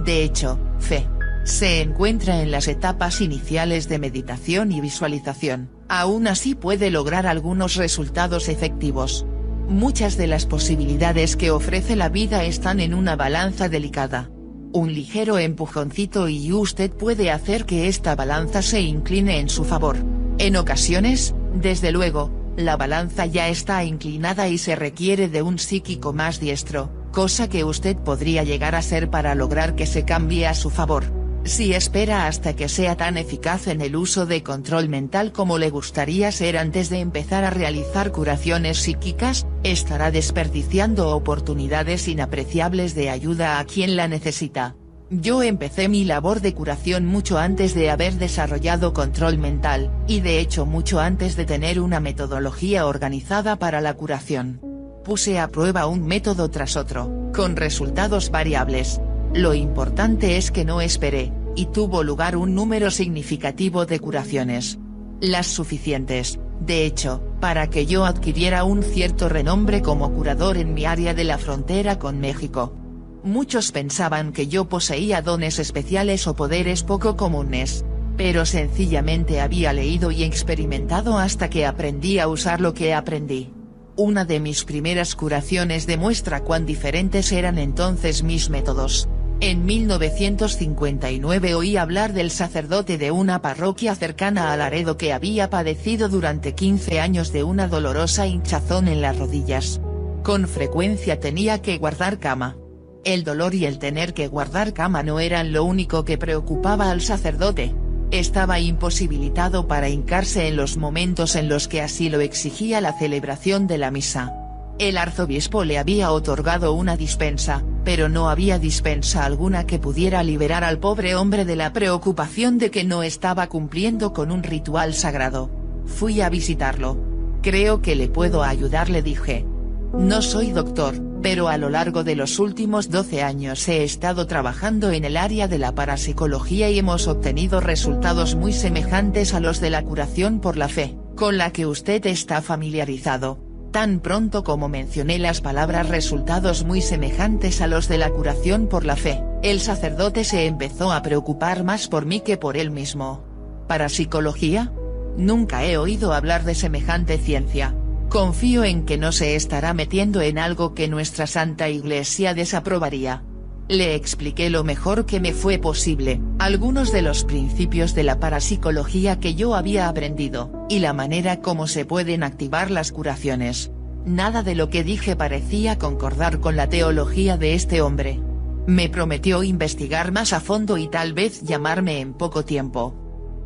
De 0.03 0.23
hecho, 0.23 0.59
fe. 0.79 1.07
Se 1.43 1.81
encuentra 1.81 2.41
en 2.41 2.51
las 2.51 2.67
etapas 2.67 3.19
iniciales 3.19 3.89
de 3.89 3.97
meditación 3.97 4.71
y 4.71 4.79
visualización, 4.79 5.71
aún 5.89 6.27
así 6.27 6.53
puede 6.53 6.91
lograr 6.91 7.25
algunos 7.25 7.75
resultados 7.75 8.47
efectivos. 8.47 9.25
Muchas 9.67 10.17
de 10.17 10.27
las 10.27 10.45
posibilidades 10.45 11.35
que 11.35 11.49
ofrece 11.49 11.95
la 11.95 12.09
vida 12.09 12.43
están 12.43 12.79
en 12.79 12.93
una 12.93 13.15
balanza 13.15 13.69
delicada 13.69 14.29
un 14.73 14.93
ligero 14.93 15.37
empujoncito 15.37 16.29
y 16.29 16.51
usted 16.53 16.91
puede 16.91 17.31
hacer 17.31 17.65
que 17.65 17.87
esta 17.87 18.15
balanza 18.15 18.61
se 18.61 18.81
incline 18.81 19.39
en 19.39 19.49
su 19.49 19.63
favor. 19.63 19.97
En 20.37 20.55
ocasiones, 20.55 21.35
desde 21.53 21.91
luego, 21.91 22.31
la 22.57 22.77
balanza 22.77 23.25
ya 23.25 23.47
está 23.47 23.83
inclinada 23.83 24.47
y 24.47 24.57
se 24.57 24.75
requiere 24.75 25.27
de 25.27 25.41
un 25.41 25.59
psíquico 25.59 26.13
más 26.13 26.39
diestro, 26.39 26.91
cosa 27.11 27.49
que 27.49 27.63
usted 27.63 27.97
podría 27.97 28.43
llegar 28.43 28.75
a 28.75 28.81
ser 28.81 29.09
para 29.09 29.35
lograr 29.35 29.75
que 29.75 29.85
se 29.85 30.05
cambie 30.05 30.47
a 30.47 30.53
su 30.53 30.69
favor. 30.69 31.20
Si 31.43 31.73
espera 31.73 32.27
hasta 32.27 32.55
que 32.55 32.69
sea 32.69 32.95
tan 32.95 33.17
eficaz 33.17 33.67
en 33.67 33.81
el 33.81 33.95
uso 33.95 34.27
de 34.27 34.43
control 34.43 34.89
mental 34.89 35.31
como 35.31 35.57
le 35.57 35.71
gustaría 35.71 36.31
ser 36.31 36.55
antes 36.57 36.89
de 36.89 36.99
empezar 36.99 37.43
a 37.43 37.49
realizar 37.49 38.11
curaciones 38.11 38.77
psíquicas, 38.77 39.47
estará 39.63 40.11
desperdiciando 40.11 41.09
oportunidades 41.15 42.07
inapreciables 42.07 42.93
de 42.93 43.09
ayuda 43.09 43.59
a 43.59 43.65
quien 43.65 43.95
la 43.95 44.07
necesita. 44.07 44.75
Yo 45.09 45.43
empecé 45.43 45.89
mi 45.89 46.05
labor 46.05 46.39
de 46.39 46.53
curación 46.53 47.05
mucho 47.05 47.37
antes 47.37 47.73
de 47.73 47.89
haber 47.89 48.13
desarrollado 48.13 48.93
control 48.93 49.37
mental, 49.39 49.91
y 50.07 50.21
de 50.21 50.39
hecho 50.39 50.65
mucho 50.65 51.01
antes 51.01 51.35
de 51.35 51.43
tener 51.43 51.81
una 51.81 51.99
metodología 51.99 52.85
organizada 52.85 53.57
para 53.57 53.81
la 53.81 53.95
curación. 53.95 54.61
Puse 55.03 55.39
a 55.39 55.49
prueba 55.49 55.87
un 55.87 56.05
método 56.05 56.49
tras 56.49 56.77
otro, 56.77 57.31
con 57.33 57.57
resultados 57.57 58.29
variables. 58.29 59.01
Lo 59.33 59.53
importante 59.53 60.35
es 60.35 60.51
que 60.51 60.65
no 60.65 60.81
esperé, 60.81 61.31
y 61.55 61.67
tuvo 61.67 62.03
lugar 62.03 62.35
un 62.35 62.53
número 62.53 62.91
significativo 62.91 63.85
de 63.85 63.99
curaciones. 63.99 64.77
Las 65.21 65.47
suficientes, 65.47 66.37
de 66.59 66.85
hecho, 66.85 67.23
para 67.39 67.69
que 67.69 67.85
yo 67.85 68.05
adquiriera 68.05 68.65
un 68.65 68.83
cierto 68.83 69.29
renombre 69.29 69.81
como 69.81 70.11
curador 70.11 70.57
en 70.57 70.73
mi 70.73 70.85
área 70.85 71.13
de 71.13 71.23
la 71.23 71.37
frontera 71.37 71.97
con 71.97 72.19
México. 72.19 72.75
Muchos 73.23 73.71
pensaban 73.71 74.33
que 74.33 74.47
yo 74.47 74.67
poseía 74.67 75.21
dones 75.21 75.59
especiales 75.59 76.27
o 76.27 76.35
poderes 76.35 76.83
poco 76.83 77.15
comunes. 77.15 77.85
Pero 78.17 78.45
sencillamente 78.45 79.39
había 79.39 79.71
leído 79.71 80.11
y 80.11 80.23
experimentado 80.23 81.17
hasta 81.17 81.49
que 81.49 81.65
aprendí 81.65 82.19
a 82.19 82.27
usar 82.27 82.59
lo 82.59 82.73
que 82.73 82.93
aprendí. 82.93 83.53
Una 83.95 84.25
de 84.25 84.39
mis 84.39 84.65
primeras 84.65 85.15
curaciones 85.15 85.87
demuestra 85.87 86.43
cuán 86.43 86.65
diferentes 86.65 87.31
eran 87.31 87.57
entonces 87.57 88.23
mis 88.23 88.49
métodos. 88.49 89.07
En 89.43 89.65
1959 89.65 91.55
oí 91.55 91.75
hablar 91.75 92.13
del 92.13 92.29
sacerdote 92.29 92.99
de 92.99 93.09
una 93.09 93.41
parroquia 93.41 93.95
cercana 93.95 94.53
a 94.53 94.57
Laredo 94.57 94.97
que 94.97 95.13
había 95.13 95.49
padecido 95.49 96.09
durante 96.09 96.53
15 96.53 96.99
años 96.99 97.33
de 97.33 97.43
una 97.43 97.67
dolorosa 97.67 98.27
hinchazón 98.27 98.87
en 98.87 99.01
las 99.01 99.17
rodillas. 99.17 99.81
Con 100.21 100.47
frecuencia 100.47 101.19
tenía 101.19 101.59
que 101.59 101.79
guardar 101.79 102.19
cama. 102.19 102.55
El 103.03 103.23
dolor 103.23 103.55
y 103.55 103.65
el 103.65 103.79
tener 103.79 104.13
que 104.13 104.27
guardar 104.27 104.73
cama 104.73 105.01
no 105.01 105.19
eran 105.19 105.51
lo 105.51 105.63
único 105.63 106.05
que 106.05 106.19
preocupaba 106.19 106.91
al 106.91 107.01
sacerdote. 107.01 107.73
Estaba 108.11 108.59
imposibilitado 108.59 109.67
para 109.67 109.89
hincarse 109.89 110.49
en 110.49 110.55
los 110.55 110.77
momentos 110.77 111.35
en 111.35 111.49
los 111.49 111.67
que 111.67 111.81
así 111.81 112.11
lo 112.11 112.19
exigía 112.21 112.79
la 112.79 112.93
celebración 112.93 113.65
de 113.65 113.79
la 113.79 113.89
misa. 113.89 114.40
El 114.81 114.97
arzobispo 114.97 115.63
le 115.63 115.77
había 115.77 116.11
otorgado 116.11 116.73
una 116.73 116.97
dispensa, 116.97 117.63
pero 117.83 118.09
no 118.09 118.31
había 118.31 118.57
dispensa 118.57 119.25
alguna 119.25 119.67
que 119.67 119.77
pudiera 119.77 120.23
liberar 120.23 120.63
al 120.63 120.79
pobre 120.79 121.13
hombre 121.13 121.45
de 121.45 121.55
la 121.55 121.71
preocupación 121.71 122.57
de 122.57 122.71
que 122.71 122.83
no 122.83 123.03
estaba 123.03 123.45
cumpliendo 123.45 124.11
con 124.11 124.31
un 124.31 124.41
ritual 124.41 124.95
sagrado. 124.95 125.51
Fui 125.85 126.19
a 126.21 126.29
visitarlo. 126.29 126.97
Creo 127.43 127.83
que 127.83 127.93
le 127.95 128.07
puedo 128.07 128.41
ayudar 128.41 128.89
le 128.89 129.03
dije. 129.03 129.45
No 129.93 130.23
soy 130.23 130.51
doctor, 130.51 130.95
pero 131.21 131.47
a 131.47 131.59
lo 131.59 131.69
largo 131.69 132.03
de 132.03 132.15
los 132.15 132.39
últimos 132.39 132.89
12 132.89 133.21
años 133.21 133.67
he 133.67 133.83
estado 133.83 134.25
trabajando 134.25 134.89
en 134.89 135.05
el 135.05 135.15
área 135.15 135.47
de 135.47 135.59
la 135.59 135.75
parapsicología 135.75 136.71
y 136.71 136.79
hemos 136.79 137.07
obtenido 137.07 137.59
resultados 137.59 138.33
muy 138.33 138.51
semejantes 138.51 139.35
a 139.35 139.41
los 139.41 139.61
de 139.61 139.69
la 139.69 139.83
curación 139.83 140.39
por 140.39 140.57
la 140.57 140.69
fe, 140.69 140.97
con 141.15 141.37
la 141.37 141.51
que 141.51 141.67
usted 141.67 142.03
está 142.07 142.41
familiarizado. 142.41 143.50
Tan 143.71 144.01
pronto 144.01 144.43
como 144.43 144.67
mencioné 144.67 145.17
las 145.17 145.41
palabras 145.41 145.87
resultados 145.87 146.65
muy 146.65 146.81
semejantes 146.81 147.61
a 147.61 147.67
los 147.67 147.87
de 147.87 147.97
la 147.97 148.09
curación 148.09 148.67
por 148.67 148.85
la 148.85 148.95
fe, 148.95 149.23
el 149.43 149.61
sacerdote 149.61 150.23
se 150.23 150.45
empezó 150.45 150.91
a 150.91 151.01
preocupar 151.01 151.63
más 151.63 151.87
por 151.87 152.05
mí 152.05 152.19
que 152.19 152.37
por 152.37 152.57
él 152.57 152.71
mismo. 152.71 153.23
¿Parapsicología? 153.67 154.71
Nunca 155.17 155.63
he 155.65 155.77
oído 155.77 156.13
hablar 156.13 156.43
de 156.43 156.55
semejante 156.55 157.17
ciencia, 157.17 157.73
Confío 158.11 158.65
en 158.65 158.83
que 158.83 158.97
no 158.97 159.13
se 159.13 159.37
estará 159.37 159.73
metiendo 159.73 160.21
en 160.21 160.37
algo 160.37 160.73
que 160.73 160.89
nuestra 160.89 161.27
Santa 161.27 161.69
Iglesia 161.69 162.33
desaprobaría. 162.33 163.23
Le 163.71 163.95
expliqué 163.95 164.49
lo 164.49 164.65
mejor 164.65 165.05
que 165.05 165.21
me 165.21 165.31
fue 165.31 165.57
posible, 165.57 166.19
algunos 166.39 166.91
de 166.91 167.01
los 167.01 167.23
principios 167.23 167.95
de 167.95 168.03
la 168.03 168.19
parapsicología 168.19 169.21
que 169.21 169.33
yo 169.33 169.55
había 169.55 169.87
aprendido, 169.87 170.65
y 170.67 170.79
la 170.79 170.91
manera 170.91 171.39
como 171.39 171.67
se 171.67 171.85
pueden 171.85 172.23
activar 172.23 172.69
las 172.69 172.91
curaciones. 172.91 173.71
Nada 174.05 174.43
de 174.43 174.55
lo 174.55 174.69
que 174.69 174.83
dije 174.83 175.15
parecía 175.15 175.79
concordar 175.79 176.41
con 176.41 176.57
la 176.57 176.67
teología 176.67 177.37
de 177.37 177.53
este 177.53 177.81
hombre. 177.81 178.19
Me 178.67 178.89
prometió 178.89 179.41
investigar 179.41 180.11
más 180.11 180.33
a 180.33 180.41
fondo 180.41 180.77
y 180.77 180.89
tal 180.89 181.13
vez 181.13 181.41
llamarme 181.41 182.01
en 182.01 182.11
poco 182.11 182.43
tiempo. 182.43 182.93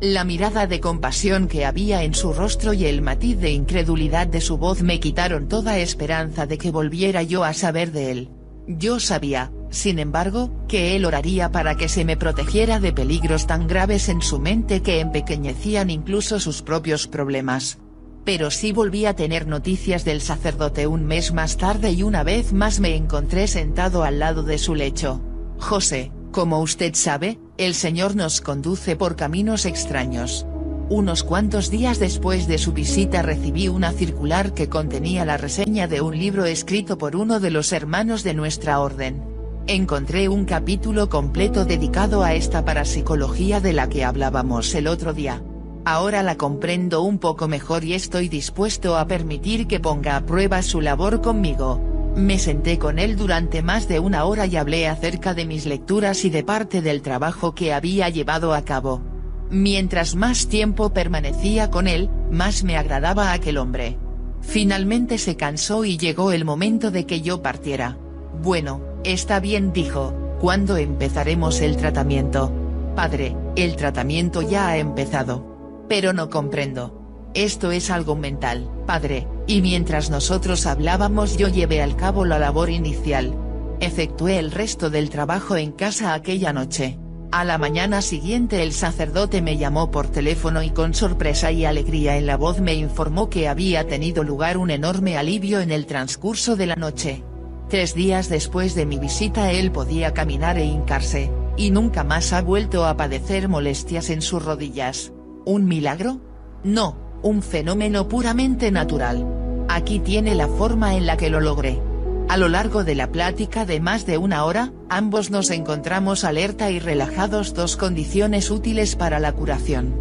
La 0.00 0.24
mirada 0.24 0.66
de 0.66 0.80
compasión 0.80 1.46
que 1.46 1.64
había 1.64 2.02
en 2.02 2.14
su 2.14 2.32
rostro 2.32 2.72
y 2.72 2.86
el 2.86 3.00
matiz 3.00 3.38
de 3.38 3.52
incredulidad 3.52 4.26
de 4.26 4.40
su 4.40 4.58
voz 4.58 4.82
me 4.82 4.98
quitaron 4.98 5.46
toda 5.46 5.78
esperanza 5.78 6.46
de 6.46 6.58
que 6.58 6.72
volviera 6.72 7.22
yo 7.22 7.44
a 7.44 7.52
saber 7.52 7.92
de 7.92 8.10
él. 8.10 8.30
Yo 8.66 8.98
sabía, 8.98 9.52
sin 9.70 9.98
embargo, 9.98 10.50
que 10.68 10.96
él 10.96 11.04
oraría 11.04 11.50
para 11.50 11.76
que 11.76 11.88
se 11.88 12.04
me 12.04 12.16
protegiera 12.16 12.80
de 12.80 12.92
peligros 12.92 13.46
tan 13.46 13.66
graves 13.66 14.08
en 14.08 14.22
su 14.22 14.38
mente 14.38 14.82
que 14.82 15.00
empequeñecían 15.00 15.90
incluso 15.90 16.40
sus 16.40 16.62
propios 16.62 17.06
problemas. 17.06 17.78
Pero 18.24 18.50
sí 18.50 18.72
volví 18.72 19.06
a 19.06 19.14
tener 19.14 19.46
noticias 19.46 20.04
del 20.04 20.20
sacerdote 20.20 20.86
un 20.86 21.04
mes 21.04 21.32
más 21.32 21.56
tarde 21.56 21.92
y 21.92 22.02
una 22.02 22.24
vez 22.24 22.52
más 22.52 22.80
me 22.80 22.96
encontré 22.96 23.46
sentado 23.46 24.02
al 24.02 24.18
lado 24.18 24.42
de 24.42 24.58
su 24.58 24.74
lecho. 24.74 25.20
José, 25.58 26.10
como 26.32 26.60
usted 26.60 26.94
sabe, 26.94 27.38
el 27.56 27.74
Señor 27.74 28.16
nos 28.16 28.40
conduce 28.40 28.96
por 28.96 29.16
caminos 29.16 29.64
extraños. 29.64 30.46
Unos 30.88 31.24
cuantos 31.24 31.70
días 31.70 31.98
después 31.98 32.46
de 32.46 32.58
su 32.58 32.72
visita 32.72 33.22
recibí 33.22 33.68
una 33.68 33.92
circular 33.92 34.54
que 34.54 34.68
contenía 34.68 35.24
la 35.24 35.36
reseña 35.36 35.88
de 35.88 36.00
un 36.00 36.16
libro 36.16 36.44
escrito 36.44 36.96
por 36.96 37.16
uno 37.16 37.40
de 37.40 37.50
los 37.50 37.72
hermanos 37.72 38.22
de 38.22 38.34
nuestra 38.34 38.80
orden. 38.80 39.35
Encontré 39.68 40.28
un 40.28 40.44
capítulo 40.44 41.08
completo 41.08 41.64
dedicado 41.64 42.22
a 42.22 42.34
esta 42.34 42.64
parapsicología 42.64 43.60
de 43.60 43.72
la 43.72 43.88
que 43.88 44.04
hablábamos 44.04 44.72
el 44.76 44.86
otro 44.86 45.12
día. 45.12 45.42
Ahora 45.84 46.22
la 46.22 46.36
comprendo 46.36 47.02
un 47.02 47.18
poco 47.18 47.48
mejor 47.48 47.82
y 47.82 47.94
estoy 47.94 48.28
dispuesto 48.28 48.96
a 48.96 49.08
permitir 49.08 49.66
que 49.66 49.80
ponga 49.80 50.16
a 50.16 50.24
prueba 50.24 50.62
su 50.62 50.80
labor 50.80 51.20
conmigo. 51.20 51.80
Me 52.14 52.38
senté 52.38 52.78
con 52.78 53.00
él 53.00 53.16
durante 53.16 53.60
más 53.60 53.88
de 53.88 53.98
una 53.98 54.24
hora 54.24 54.46
y 54.46 54.54
hablé 54.54 54.86
acerca 54.86 55.34
de 55.34 55.46
mis 55.46 55.66
lecturas 55.66 56.24
y 56.24 56.30
de 56.30 56.44
parte 56.44 56.80
del 56.80 57.02
trabajo 57.02 57.52
que 57.52 57.74
había 57.74 58.08
llevado 58.08 58.54
a 58.54 58.62
cabo. 58.62 59.02
Mientras 59.50 60.14
más 60.14 60.46
tiempo 60.46 60.90
permanecía 60.90 61.72
con 61.72 61.88
él, 61.88 62.08
más 62.30 62.62
me 62.62 62.76
agradaba 62.76 63.32
aquel 63.32 63.58
hombre. 63.58 63.98
Finalmente 64.42 65.18
se 65.18 65.34
cansó 65.36 65.84
y 65.84 65.98
llegó 65.98 66.30
el 66.30 66.44
momento 66.44 66.92
de 66.92 67.04
que 67.04 67.20
yo 67.20 67.42
partiera. 67.42 67.98
Bueno, 68.42 68.80
está 69.06 69.40
bien 69.40 69.72
dijo, 69.72 70.12
¿cuándo 70.40 70.76
empezaremos 70.76 71.60
el 71.60 71.76
tratamiento? 71.76 72.52
Padre, 72.96 73.36
el 73.54 73.76
tratamiento 73.76 74.42
ya 74.42 74.68
ha 74.68 74.78
empezado. 74.78 75.84
Pero 75.88 76.12
no 76.12 76.28
comprendo. 76.28 77.30
Esto 77.34 77.70
es 77.70 77.90
algo 77.90 78.16
mental, 78.16 78.70
padre, 78.86 79.28
y 79.46 79.62
mientras 79.62 80.10
nosotros 80.10 80.66
hablábamos 80.66 81.36
yo 81.36 81.48
llevé 81.48 81.82
al 81.82 81.94
cabo 81.94 82.24
la 82.24 82.38
labor 82.38 82.70
inicial. 82.70 83.34
Efectué 83.78 84.38
el 84.38 84.50
resto 84.50 84.90
del 84.90 85.10
trabajo 85.10 85.56
en 85.56 85.72
casa 85.72 86.14
aquella 86.14 86.52
noche. 86.52 86.98
A 87.30 87.44
la 87.44 87.58
mañana 87.58 88.02
siguiente 88.02 88.62
el 88.62 88.72
sacerdote 88.72 89.42
me 89.42 89.58
llamó 89.58 89.90
por 89.90 90.08
teléfono 90.08 90.62
y 90.62 90.70
con 90.70 90.94
sorpresa 90.94 91.52
y 91.52 91.64
alegría 91.64 92.16
en 92.16 92.26
la 92.26 92.36
voz 92.36 92.60
me 92.60 92.74
informó 92.74 93.28
que 93.28 93.48
había 93.48 93.86
tenido 93.86 94.24
lugar 94.24 94.56
un 94.56 94.70
enorme 94.70 95.18
alivio 95.18 95.60
en 95.60 95.70
el 95.70 95.86
transcurso 95.86 96.56
de 96.56 96.66
la 96.66 96.76
noche. 96.76 97.22
Tres 97.68 97.94
días 97.94 98.28
después 98.28 98.76
de 98.76 98.86
mi 98.86 98.98
visita 98.98 99.50
él 99.50 99.72
podía 99.72 100.14
caminar 100.14 100.56
e 100.56 100.64
hincarse, 100.64 101.32
y 101.56 101.70
nunca 101.70 102.04
más 102.04 102.32
ha 102.32 102.40
vuelto 102.40 102.86
a 102.86 102.96
padecer 102.96 103.48
molestias 103.48 104.08
en 104.10 104.22
sus 104.22 104.44
rodillas. 104.44 105.12
¿Un 105.44 105.64
milagro? 105.64 106.20
No, 106.62 106.96
un 107.22 107.42
fenómeno 107.42 108.06
puramente 108.06 108.70
natural. 108.70 109.26
Aquí 109.68 109.98
tiene 109.98 110.36
la 110.36 110.46
forma 110.46 110.94
en 110.94 111.06
la 111.06 111.16
que 111.16 111.28
lo 111.28 111.40
logré. 111.40 111.80
A 112.28 112.36
lo 112.36 112.48
largo 112.48 112.84
de 112.84 112.94
la 112.94 113.10
plática 113.10 113.64
de 113.64 113.80
más 113.80 114.06
de 114.06 114.18
una 114.18 114.44
hora, 114.44 114.72
ambos 114.88 115.30
nos 115.30 115.50
encontramos 115.50 116.22
alerta 116.22 116.70
y 116.70 116.78
relajados 116.78 117.52
dos 117.52 117.76
condiciones 117.76 118.50
útiles 118.50 118.94
para 118.94 119.18
la 119.18 119.32
curación. 119.32 119.94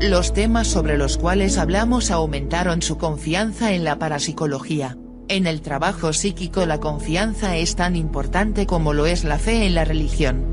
Los 0.00 0.32
temas 0.32 0.66
sobre 0.66 0.98
los 0.98 1.18
cuales 1.18 1.56
hablamos 1.56 2.10
aumentaron 2.10 2.82
su 2.82 2.98
confianza 2.98 3.72
en 3.72 3.84
la 3.84 3.98
parapsicología. 3.98 4.96
En 5.28 5.46
el 5.46 5.62
trabajo 5.62 6.12
psíquico 6.12 6.66
la 6.66 6.78
confianza 6.78 7.56
es 7.56 7.76
tan 7.76 7.96
importante 7.96 8.66
como 8.66 8.92
lo 8.92 9.06
es 9.06 9.24
la 9.24 9.38
fe 9.38 9.66
en 9.66 9.74
la 9.74 9.84
religión. 9.84 10.44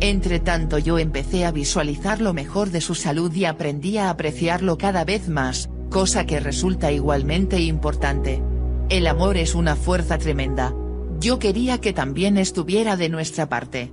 Entre 0.00 0.38
tanto 0.38 0.78
yo 0.78 0.98
empecé 0.98 1.44
a 1.44 1.50
visualizar 1.50 2.20
lo 2.20 2.32
mejor 2.32 2.70
de 2.70 2.80
su 2.80 2.94
salud 2.94 3.32
y 3.34 3.46
aprendí 3.46 3.98
a 3.98 4.10
apreciarlo 4.10 4.78
cada 4.78 5.04
vez 5.04 5.28
más, 5.28 5.68
cosa 5.90 6.24
que 6.24 6.38
resulta 6.38 6.92
igualmente 6.92 7.60
importante. 7.60 8.40
El 8.90 9.06
amor 9.06 9.36
es 9.36 9.54
una 9.54 9.74
fuerza 9.74 10.18
tremenda. 10.18 10.72
Yo 11.18 11.40
quería 11.40 11.78
que 11.78 11.92
también 11.92 12.38
estuviera 12.38 12.96
de 12.96 13.08
nuestra 13.08 13.48
parte. 13.48 13.92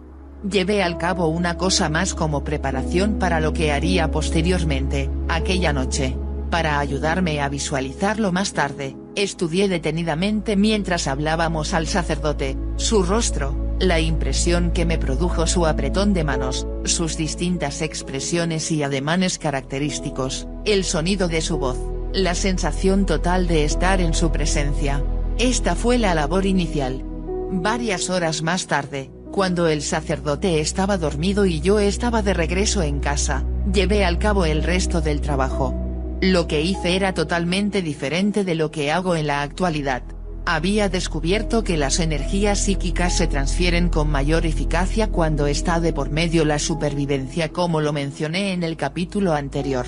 Llevé 0.49 0.83
al 0.83 0.99
cabo 0.99 1.27
una 1.27 1.57
cosa 1.57 1.89
más 1.89 2.13
como 2.13 2.43
preparación 2.43 3.17
para 3.17 3.39
lo 3.39 3.51
que 3.51 3.71
haría 3.71 4.11
posteriormente, 4.11 5.09
aquella 5.27 5.73
noche. 5.73 6.15
Para 6.51 6.79
ayudarme 6.79 7.41
a 7.41 7.49
visualizarlo 7.49 8.31
más 8.31 8.53
tarde, 8.53 8.95
estudié 9.15 9.67
detenidamente 9.67 10.55
mientras 10.55 11.07
hablábamos 11.07 11.73
al 11.73 11.87
sacerdote, 11.87 12.57
su 12.77 13.03
rostro, 13.03 13.55
la 13.79 13.99
impresión 13.99 14.71
que 14.71 14.85
me 14.85 14.97
produjo 14.97 15.47
su 15.47 15.65
apretón 15.65 16.13
de 16.13 16.23
manos, 16.23 16.67
sus 16.85 17.17
distintas 17.17 17.81
expresiones 17.81 18.71
y 18.71 18.83
ademanes 18.83 19.37
característicos, 19.37 20.47
el 20.65 20.83
sonido 20.83 21.27
de 21.27 21.41
su 21.41 21.57
voz, 21.57 21.77
la 22.13 22.35
sensación 22.35 23.05
total 23.05 23.47
de 23.47 23.65
estar 23.65 23.99
en 23.99 24.13
su 24.13 24.31
presencia. 24.31 25.03
Esta 25.37 25.75
fue 25.75 25.97
la 25.97 26.15
labor 26.15 26.45
inicial. 26.45 27.03
Varias 27.51 28.09
horas 28.09 28.41
más 28.41 28.67
tarde, 28.67 29.11
cuando 29.31 29.67
el 29.67 29.81
sacerdote 29.81 30.61
estaba 30.61 30.97
dormido 30.97 31.45
y 31.45 31.59
yo 31.59 31.79
estaba 31.79 32.21
de 32.21 32.33
regreso 32.33 32.81
en 32.81 32.99
casa, 32.99 33.45
llevé 33.71 34.05
al 34.05 34.17
cabo 34.17 34.45
el 34.45 34.63
resto 34.63 35.01
del 35.01 35.19
trabajo. 35.19 35.84
Lo 36.21 36.47
que 36.47 36.61
hice 36.61 36.95
era 36.95 37.13
totalmente 37.13 37.81
diferente 37.81 38.43
de 38.43 38.55
lo 38.55 38.71
que 38.71 38.91
hago 38.91 39.15
en 39.15 39.27
la 39.27 39.41
actualidad. 39.41 40.03
Había 40.45 40.89
descubierto 40.89 41.63
que 41.63 41.75
las 41.75 41.99
energías 41.99 42.59
psíquicas 42.59 43.17
se 43.17 43.27
transfieren 43.27 43.89
con 43.89 44.09
mayor 44.09 44.45
eficacia 44.45 45.07
cuando 45.11 45.47
está 45.47 45.79
de 45.79 45.91
por 45.91 46.11
medio 46.11 46.45
la 46.45 46.59
supervivencia 46.59 47.49
como 47.49 47.81
lo 47.81 47.91
mencioné 47.91 48.53
en 48.53 48.63
el 48.63 48.77
capítulo 48.77 49.33
anterior. 49.33 49.85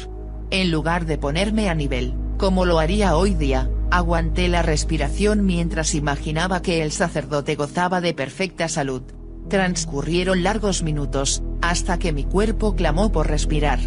En 0.49 0.71
lugar 0.71 1.05
de 1.05 1.17
ponerme 1.17 1.69
a 1.69 1.75
nivel, 1.75 2.15
como 2.37 2.65
lo 2.65 2.79
haría 2.79 3.15
hoy 3.15 3.33
día, 3.33 3.69
aguanté 3.89 4.47
la 4.47 4.63
respiración 4.63 5.45
mientras 5.45 5.95
imaginaba 5.95 6.61
que 6.61 6.81
el 6.81 6.91
sacerdote 6.91 7.55
gozaba 7.55 8.01
de 8.01 8.13
perfecta 8.13 8.67
salud. 8.67 9.03
Transcurrieron 9.49 10.43
largos 10.43 10.83
minutos, 10.83 11.41
hasta 11.61 11.99
que 11.99 12.11
mi 12.11 12.25
cuerpo 12.25 12.75
clamó 12.75 13.11
por 13.11 13.27
respirar. 13.27 13.79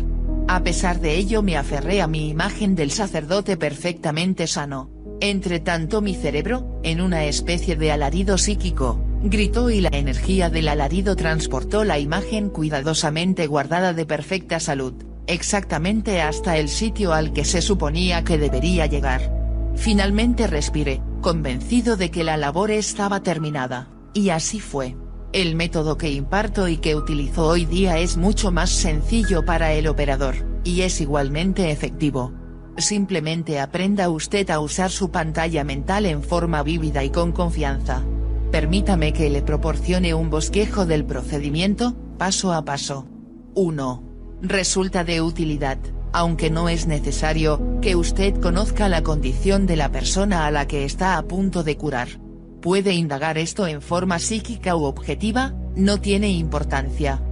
A 0.48 0.62
pesar 0.62 1.00
de 1.00 1.16
ello 1.16 1.42
me 1.42 1.56
aferré 1.56 2.02
a 2.02 2.06
mi 2.06 2.28
imagen 2.28 2.74
del 2.74 2.90
sacerdote 2.90 3.56
perfectamente 3.56 4.46
sano. 4.46 4.90
Entre 5.20 5.60
tanto 5.60 6.00
mi 6.00 6.14
cerebro, 6.14 6.80
en 6.82 7.00
una 7.00 7.24
especie 7.24 7.76
de 7.76 7.92
alarido 7.92 8.38
psíquico, 8.38 9.00
gritó 9.22 9.70
y 9.70 9.80
la 9.80 9.90
energía 9.92 10.48
del 10.48 10.68
alarido 10.68 11.14
transportó 11.14 11.84
la 11.84 11.98
imagen 11.98 12.48
cuidadosamente 12.48 13.46
guardada 13.46 13.92
de 13.92 14.06
perfecta 14.06 14.60
salud, 14.60 14.94
exactamente 15.26 16.22
hasta 16.22 16.56
el 16.56 16.68
sitio 16.68 17.12
al 17.12 17.32
que 17.32 17.44
se 17.44 17.60
suponía 17.60 18.24
que 18.24 18.38
debería 18.38 18.86
llegar. 18.86 19.32
Finalmente 19.76 20.46
respiré, 20.46 21.02
convencido 21.20 21.96
de 21.96 22.10
que 22.10 22.24
la 22.24 22.36
labor 22.36 22.70
estaba 22.70 23.22
terminada, 23.22 23.88
y 24.14 24.30
así 24.30 24.58
fue. 24.58 24.96
El 25.32 25.54
método 25.54 25.96
que 25.96 26.10
imparto 26.10 26.66
y 26.66 26.78
que 26.78 26.96
utilizo 26.96 27.46
hoy 27.46 27.64
día 27.64 27.98
es 27.98 28.16
mucho 28.16 28.50
más 28.50 28.68
sencillo 28.68 29.44
para 29.44 29.72
el 29.74 29.86
operador, 29.86 30.34
y 30.64 30.80
es 30.80 31.00
igualmente 31.00 31.70
efectivo. 31.70 32.32
Simplemente 32.76 33.60
aprenda 33.60 34.08
usted 34.08 34.50
a 34.50 34.58
usar 34.58 34.90
su 34.90 35.12
pantalla 35.12 35.62
mental 35.62 36.06
en 36.06 36.24
forma 36.24 36.64
vívida 36.64 37.04
y 37.04 37.10
con 37.10 37.30
confianza. 37.30 38.02
Permítame 38.50 39.12
que 39.12 39.30
le 39.30 39.42
proporcione 39.42 40.14
un 40.14 40.30
bosquejo 40.30 40.84
del 40.84 41.04
procedimiento, 41.04 41.94
paso 42.18 42.52
a 42.52 42.64
paso. 42.64 43.06
1. 43.54 44.02
Resulta 44.42 45.04
de 45.04 45.22
utilidad, 45.22 45.78
aunque 46.12 46.50
no 46.50 46.68
es 46.68 46.88
necesario, 46.88 47.78
que 47.80 47.94
usted 47.94 48.34
conozca 48.40 48.88
la 48.88 49.04
condición 49.04 49.68
de 49.68 49.76
la 49.76 49.92
persona 49.92 50.46
a 50.46 50.50
la 50.50 50.66
que 50.66 50.84
está 50.84 51.16
a 51.18 51.22
punto 51.22 51.62
de 51.62 51.76
curar. 51.76 52.08
Puede 52.60 52.92
indagar 52.92 53.38
esto 53.38 53.66
en 53.66 53.80
forma 53.80 54.18
psíquica 54.18 54.76
u 54.76 54.84
objetiva, 54.84 55.54
no 55.76 55.98
tiene 55.98 56.28
importancia. 56.28 57.22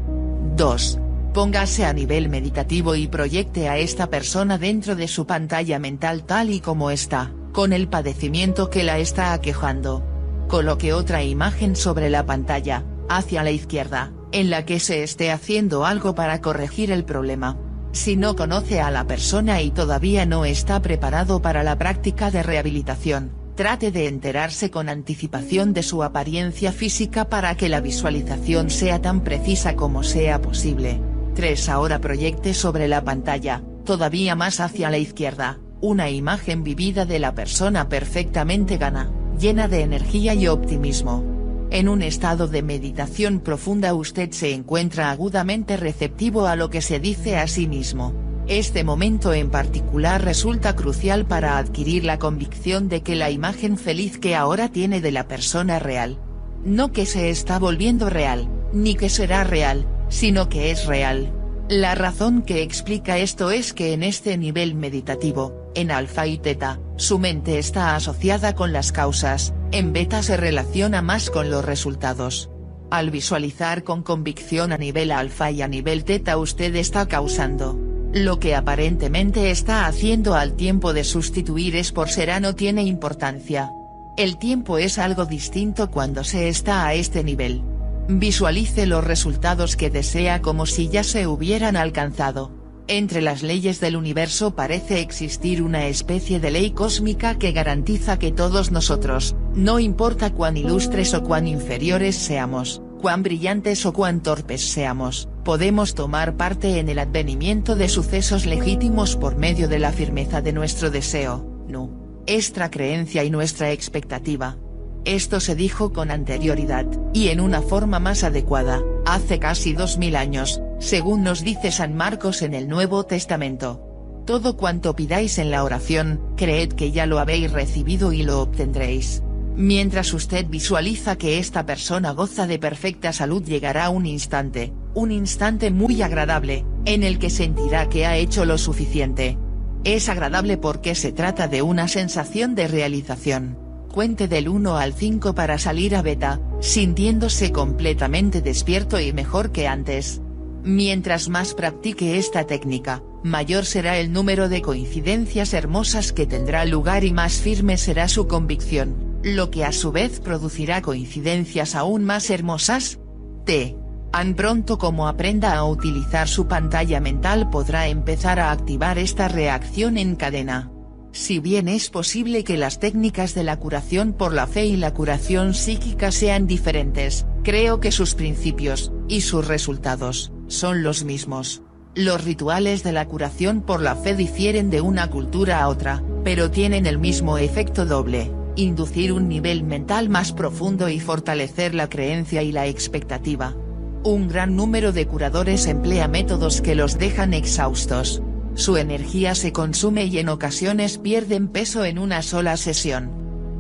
2 0.57 1.01
Póngase 1.35 1.85
a 1.85 1.93
nivel 1.93 2.31
meditativo 2.31 2.95
y 2.95 3.07
proyecte 3.07 3.69
a 3.69 3.77
esta 3.77 4.09
persona 4.09 4.57
dentro 4.59 4.97
de 4.97 5.07
su 5.07 5.27
pantalla 5.27 5.79
mental 5.79 6.25
tal 6.25 6.51
y 6.51 6.61
como 6.61 6.91
está, 6.91 7.33
con 7.53 7.73
el 7.73 7.89
padecimiento 7.89 8.71
que 8.71 8.83
la 8.83 8.99
está 8.99 9.35
aquejando. 9.35 10.03
Coloque 10.49 10.95
otra 10.95 11.23
imagen 11.23 11.77
sobre 11.77 12.09
la 12.09 12.25
pantalla, 12.25 12.85
hacia 13.11 13.45
la 13.45 13.51
izquierda, 13.51 14.13
en 14.33 14.49
la 14.49 14.65
que 14.65 14.81
se 14.81 15.03
esté 15.03 15.31
haciendo 15.31 15.85
algo 15.85 16.15
para 16.15 16.41
corregir 16.41 16.91
el 16.91 17.05
problema. 17.05 17.59
Si 17.93 18.17
no 18.17 18.35
conoce 18.35 18.81
a 18.81 18.91
la 18.91 19.07
persona 19.07 19.61
y 19.61 19.71
todavía 19.71 20.25
no 20.25 20.47
está 20.47 20.81
preparado 20.81 21.43
para 21.43 21.63
la 21.63 21.77
práctica 21.77 22.31
de 22.31 22.43
rehabilitación, 22.43 23.33
trate 23.59 23.91
de 23.91 24.07
enterarse 24.07 24.71
con 24.71 24.89
anticipación 24.89 25.73
de 25.73 25.83
su 25.83 26.05
apariencia 26.05 26.71
física 26.71 27.29
para 27.29 27.57
que 27.57 27.69
la 27.69 27.81
visualización 27.81 28.71
sea 28.71 29.03
tan 29.03 29.25
precisa 29.25 29.75
como 29.75 30.05
sea 30.05 30.41
posible. 30.41 31.01
3. 31.35 31.69
Ahora 31.69 31.99
proyecte 31.99 32.55
sobre 32.55 32.87
la 32.87 33.03
pantalla, 33.03 33.65
todavía 33.85 34.37
más 34.37 34.61
hacia 34.61 34.91
la 34.91 34.99
izquierda, 34.99 35.59
una 35.81 36.09
imagen 36.09 36.63
vivida 36.63 37.05
de 37.05 37.19
la 37.19 37.35
persona 37.35 37.89
perfectamente 37.89 38.77
gana, 38.77 39.11
llena 39.41 39.67
de 39.67 39.81
energía 39.81 40.35
y 40.35 40.47
optimismo. 40.47 41.25
En 41.73 41.89
un 41.89 42.03
estado 42.03 42.47
de 42.47 42.63
meditación 42.63 43.41
profunda 43.41 43.93
usted 43.93 44.31
se 44.31 44.55
encuentra 44.55 45.11
agudamente 45.11 45.77
receptivo 45.77 46.47
a 46.47 46.55
lo 46.55 46.71
que 46.71 46.81
se 46.81 47.01
dice 47.01 47.37
a 47.37 47.49
sí 47.49 47.67
mismo. 47.67 48.28
Este 48.49 48.83
momento 48.83 49.35
en 49.35 49.51
particular 49.51 50.25
resulta 50.25 50.75
crucial 50.75 51.27
para 51.27 51.59
adquirir 51.59 52.05
la 52.05 52.19
convicción 52.19 52.89
de 52.89 53.03
que 53.03 53.15
la 53.15 53.31
imagen 53.31 53.77
feliz 53.77 54.19
que 54.19 54.35
ahora 54.35 54.71
tiene 54.71 55.03
de 55.03 55.13
la 55.13 55.29
persona 55.29 55.79
real. 55.79 56.19
No 56.65 56.91
que 56.91 57.05
se 57.05 57.29
está 57.29 57.59
volviendo 57.59 58.09
real, 58.09 58.49
ni 58.73 58.95
que 58.95 59.11
será 59.11 59.45
real, 59.45 59.87
sino 60.09 60.49
que 60.49 60.71
es 60.71 60.87
real. 60.87 61.31
La 61.69 61.95
razón 61.95 62.41
que 62.41 62.63
explica 62.63 63.19
esto 63.19 63.51
es 63.51 63.75
que 63.75 63.93
en 63.93 64.03
este 64.03 64.39
nivel 64.39 64.75
meditativo, 64.75 65.71
en 65.75 65.91
alfa 65.91 66.27
y 66.27 66.39
teta, 66.39 66.81
su 66.97 67.19
mente 67.19 67.59
está 67.59 67.97
asociada 67.97 68.55
con 68.55 68.73
las 68.73 68.93
causas, 68.93 69.53
en 69.73 69.93
beta 69.93 70.23
se 70.23 70.39
relaciona 70.39 71.03
más 71.03 71.29
con 71.29 71.51
los 71.51 71.67
resultados. 71.67 72.49
Al 72.91 73.11
visualizar 73.11 73.85
con 73.85 74.03
convicción 74.03 74.73
a 74.73 74.79
nivel 74.79 75.13
alfa 75.13 75.51
y 75.51 75.61
a 75.61 75.69
nivel 75.69 76.05
teta 76.05 76.39
usted 76.39 76.75
está 76.77 77.07
causando. 77.07 77.88
Lo 78.25 78.41
que 78.41 78.57
aparentemente 78.57 79.53
está 79.53 79.87
haciendo 79.87 80.35
al 80.35 80.55
tiempo 80.55 80.93
de 80.93 81.05
sustituir 81.05 81.77
es 81.77 81.93
por 81.93 82.09
será 82.09 82.41
no 82.41 82.57
tiene 82.57 82.83
importancia. 82.83 83.71
El 84.17 84.39
tiempo 84.39 84.77
es 84.79 84.99
algo 84.99 85.25
distinto 85.25 85.93
cuando 85.93 86.25
se 86.25 86.49
está 86.49 86.85
a 86.85 86.95
este 86.95 87.23
nivel. 87.23 87.63
Visualice 88.09 88.87
los 88.87 89.05
resultados 89.05 89.77
que 89.77 89.89
desea 89.89 90.43
como 90.43 90.67
si 90.67 90.89
ya 90.89 91.05
se 91.05 91.29
hubieran 91.29 91.77
alcanzado. 91.77 92.51
Entre 92.89 93.23
las 93.23 93.45
leyes 93.45 93.79
del 93.79 93.95
universo 93.95 94.57
parece 94.57 95.01
existir 95.01 95.63
una 95.63 95.87
especie 95.87 96.41
de 96.41 96.51
ley 96.51 96.73
cósmica 96.73 97.39
que 97.39 97.53
garantiza 97.53 98.19
que 98.19 98.33
todos 98.33 98.73
nosotros, 98.73 99.37
no 99.55 99.79
importa 99.79 100.33
cuán 100.33 100.57
ilustres 100.57 101.15
o 101.15 101.23
cuán 101.23 101.47
inferiores 101.47 102.17
seamos, 102.17 102.83
cuán 102.99 103.23
brillantes 103.23 103.87
o 103.87 103.93
cuán 103.93 104.21
torpes 104.23 104.71
seamos, 104.71 105.29
podemos 105.45 105.95
tomar 105.95 106.37
parte 106.37 106.79
en 106.79 106.89
el 106.89 106.99
advenimiento 106.99 107.77
de 107.77 107.89
sucesos 107.89 108.45
legítimos 108.45 109.17
por 109.17 109.37
medio 109.37 109.69
de 109.69 109.79
la 109.79 109.93
firmeza 109.93 110.43
de 110.43 110.53
nuestro 110.53 110.91
deseo, 110.91 111.65
no, 111.69 111.91
nuestra 112.27 112.71
creencia 112.71 113.25
y 113.25 113.31
nuestra 113.31 113.73
expectativa. 113.73 114.59
Esto 115.05 115.41
se 115.41 115.55
dijo 115.55 115.93
con 115.93 116.11
anterioridad, 116.11 116.87
y 117.15 117.29
en 117.29 117.41
una 117.41 117.63
forma 117.63 117.99
más 117.99 118.25
adecuada, 118.25 118.83
hace 119.07 119.39
casi 119.39 119.73
dos 119.73 119.97
mil 119.97 120.17
años, 120.17 120.61
según 120.79 121.23
nos 121.23 121.43
dice 121.43 121.73
San 121.73 121.97
Marcos 121.97 122.43
en 122.43 122.53
el 122.53 122.69
Nuevo 122.69 123.05
Testamento. 123.05 123.83
Todo 124.27 124.59
cuanto 124.59 124.95
pidáis 124.95 125.39
en 125.39 125.51
la 125.51 125.65
oración, 125.65 126.21
creed 126.37 126.75
que 126.75 126.93
ya 126.93 127.07
lo 127.07 127.19
habéis 127.19 127.51
recibido 127.51 128.13
y 128.13 128.23
lo 128.23 128.43
obtendréis. 128.43 129.23
Mientras 129.59 130.15
usted 130.15 130.47
visualiza 130.47 131.19
que 131.19 131.41
esta 131.41 131.67
persona 131.67 132.13
goza 132.13 132.47
de 132.47 132.61
perfecta 132.61 133.13
salud 133.13 133.43
llegará 133.43 133.91
un 133.91 134.07
instante, 134.07 134.73
un 134.95 135.11
instante 135.11 135.73
muy 135.73 136.01
agradable, 136.01 136.65
en 136.85 137.03
el 137.03 137.19
que 137.19 137.29
sentirá 137.29 137.89
que 137.89 138.07
ha 138.07 138.17
hecho 138.17 138.45
lo 138.45 138.57
suficiente. 138.57 139.37
Es 139.83 140.09
agradable 140.09 140.59
porque 140.59 140.95
se 140.95 141.11
trata 141.11 141.49
de 141.49 141.63
una 141.63 141.89
sensación 141.89 142.55
de 142.55 142.69
realización 142.69 143.59
cuente 143.89 144.29
del 144.29 144.49
1 144.49 144.77
al 144.77 144.93
5 144.93 145.35
para 145.35 145.59
salir 145.59 145.97
a 145.97 146.03
beta, 146.03 146.41
sintiéndose 146.61 147.51
completamente 147.51 148.43
despierto 148.43 149.01
y 149.01 149.13
mejor 149.13 149.51
que 149.51 149.67
antes. 149.67 150.21
Mientras 150.63 151.29
más 151.29 151.55
practique 151.55 152.17
esta 152.17 152.47
técnica, 152.47 153.03
mayor 153.25 153.65
será 153.65 153.99
el 153.99 154.13
número 154.13 154.49
de 154.49 154.63
coincidencias 154.63 155.53
hermosas 155.53 156.13
que 156.13 156.27
tendrá 156.27 156.65
lugar 156.65 157.03
y 157.03 157.13
más 157.13 157.41
firme 157.41 157.77
será 157.77 158.07
su 158.07 158.29
convicción, 158.29 159.08
lo 159.23 159.51
que 159.51 159.65
a 159.65 159.73
su 159.73 159.93
vez 159.93 160.21
producirá 160.21 160.83
coincidencias 160.83 161.75
aún 161.75 162.05
más 162.05 162.31
hermosas. 162.31 162.99
T. 163.45 163.77
Tan 164.13 164.35
pronto 164.35 164.79
como 164.79 165.07
aprenda 165.07 165.55
a 165.55 165.65
utilizar 165.65 166.29
su 166.29 166.49
pantalla 166.49 167.01
mental 167.01 167.51
podrá 167.51 167.89
empezar 167.89 168.41
a 168.41 168.51
activar 168.51 168.99
esta 168.99 169.29
reacción 169.29 169.97
en 169.97 170.17
cadena. 170.17 170.73
Si 171.13 171.39
bien 171.39 171.69
es 171.69 171.89
posible 171.89 172.43
que 172.45 172.57
las 172.57 172.81
técnicas 172.81 173.35
de 173.35 173.45
la 173.45 173.59
curación 173.59 174.13
por 174.13 174.33
la 174.35 174.47
fe 174.47 174.67
y 174.67 174.77
la 174.77 174.93
curación 174.93 175.55
psíquica 175.55 176.11
sean 176.11 176.47
diferentes, 176.47 177.27
creo 177.45 177.81
que 177.81 177.93
sus 177.93 178.15
principios, 178.15 178.93
y 179.09 179.23
sus 179.23 179.47
resultados, 179.47 180.33
son 180.49 180.83
los 180.83 181.05
mismos. 181.05 181.63
Los 181.95 182.25
rituales 182.25 182.83
de 182.83 182.93
la 182.93 183.07
curación 183.07 183.63
por 183.63 183.81
la 183.81 183.97
fe 183.97 184.15
difieren 184.15 184.71
de 184.71 184.81
una 184.81 185.11
cultura 185.11 185.61
a 185.61 185.69
otra, 185.69 186.03
pero 186.25 186.51
tienen 186.51 186.87
el 186.87 186.99
mismo 186.99 187.39
efecto 187.39 187.87
doble, 187.87 188.31
inducir 188.59 189.13
un 189.13 189.29
nivel 189.29 189.63
mental 189.63 190.09
más 190.09 190.33
profundo 190.33 190.89
y 190.89 190.99
fortalecer 190.99 191.75
la 191.75 191.89
creencia 191.89 192.43
y 192.43 192.51
la 192.51 192.67
expectativa. 192.67 193.55
Un 194.03 194.29
gran 194.29 194.57
número 194.57 194.93
de 194.93 195.07
curadores 195.07 195.67
emplea 195.67 196.09
métodos 196.09 196.61
que 196.61 196.75
los 196.75 196.99
dejan 196.99 197.35
exhaustos. 197.35 198.23
Su 198.55 198.77
energía 198.77 199.37
se 199.37 199.53
consume 199.53 200.07
y 200.07 200.19
en 200.19 200.29
ocasiones 200.29 200.99
pierden 200.99 201.49
peso 201.49 201.85
en 201.85 201.99
una 201.99 202.23
sola 202.23 202.57
sesión. 202.57 203.13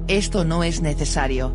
Esto 0.08 0.44
no 0.44 0.64
es 0.64 0.80
necesario. 0.80 1.54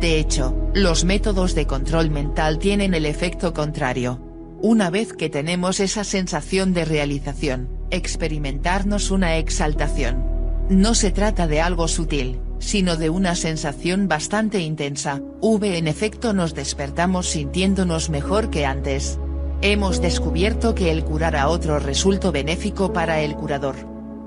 De 0.00 0.18
hecho, 0.18 0.56
los 0.74 1.04
métodos 1.04 1.54
de 1.54 1.66
control 1.66 2.10
mental 2.10 2.58
tienen 2.58 2.94
el 2.94 3.04
efecto 3.04 3.52
contrario. 3.52 4.20
Una 4.62 4.88
vez 4.88 5.12
que 5.12 5.28
tenemos 5.28 5.78
esa 5.80 6.04
sensación 6.04 6.72
de 6.72 6.84
realización, 6.84 7.68
experimentarnos 7.90 9.10
una 9.10 9.36
exaltación. 9.36 10.24
No 10.68 10.94
se 10.94 11.10
trata 11.10 11.46
de 11.46 11.60
algo 11.60 11.88
sutil, 11.88 12.40
sino 12.58 12.96
de 12.96 13.10
una 13.10 13.34
sensación 13.34 14.08
bastante 14.08 14.60
intensa, 14.60 15.20
v 15.40 15.78
en 15.78 15.88
efecto 15.88 16.32
nos 16.32 16.54
despertamos 16.54 17.28
sintiéndonos 17.28 18.10
mejor 18.10 18.50
que 18.50 18.66
antes. 18.66 19.18
Hemos 19.60 20.00
descubierto 20.00 20.74
que 20.74 20.90
el 20.90 21.04
curar 21.04 21.36
a 21.36 21.48
otro 21.48 21.78
resultó 21.78 22.30
benéfico 22.30 22.92
para 22.92 23.20
el 23.20 23.34
curador. 23.34 23.76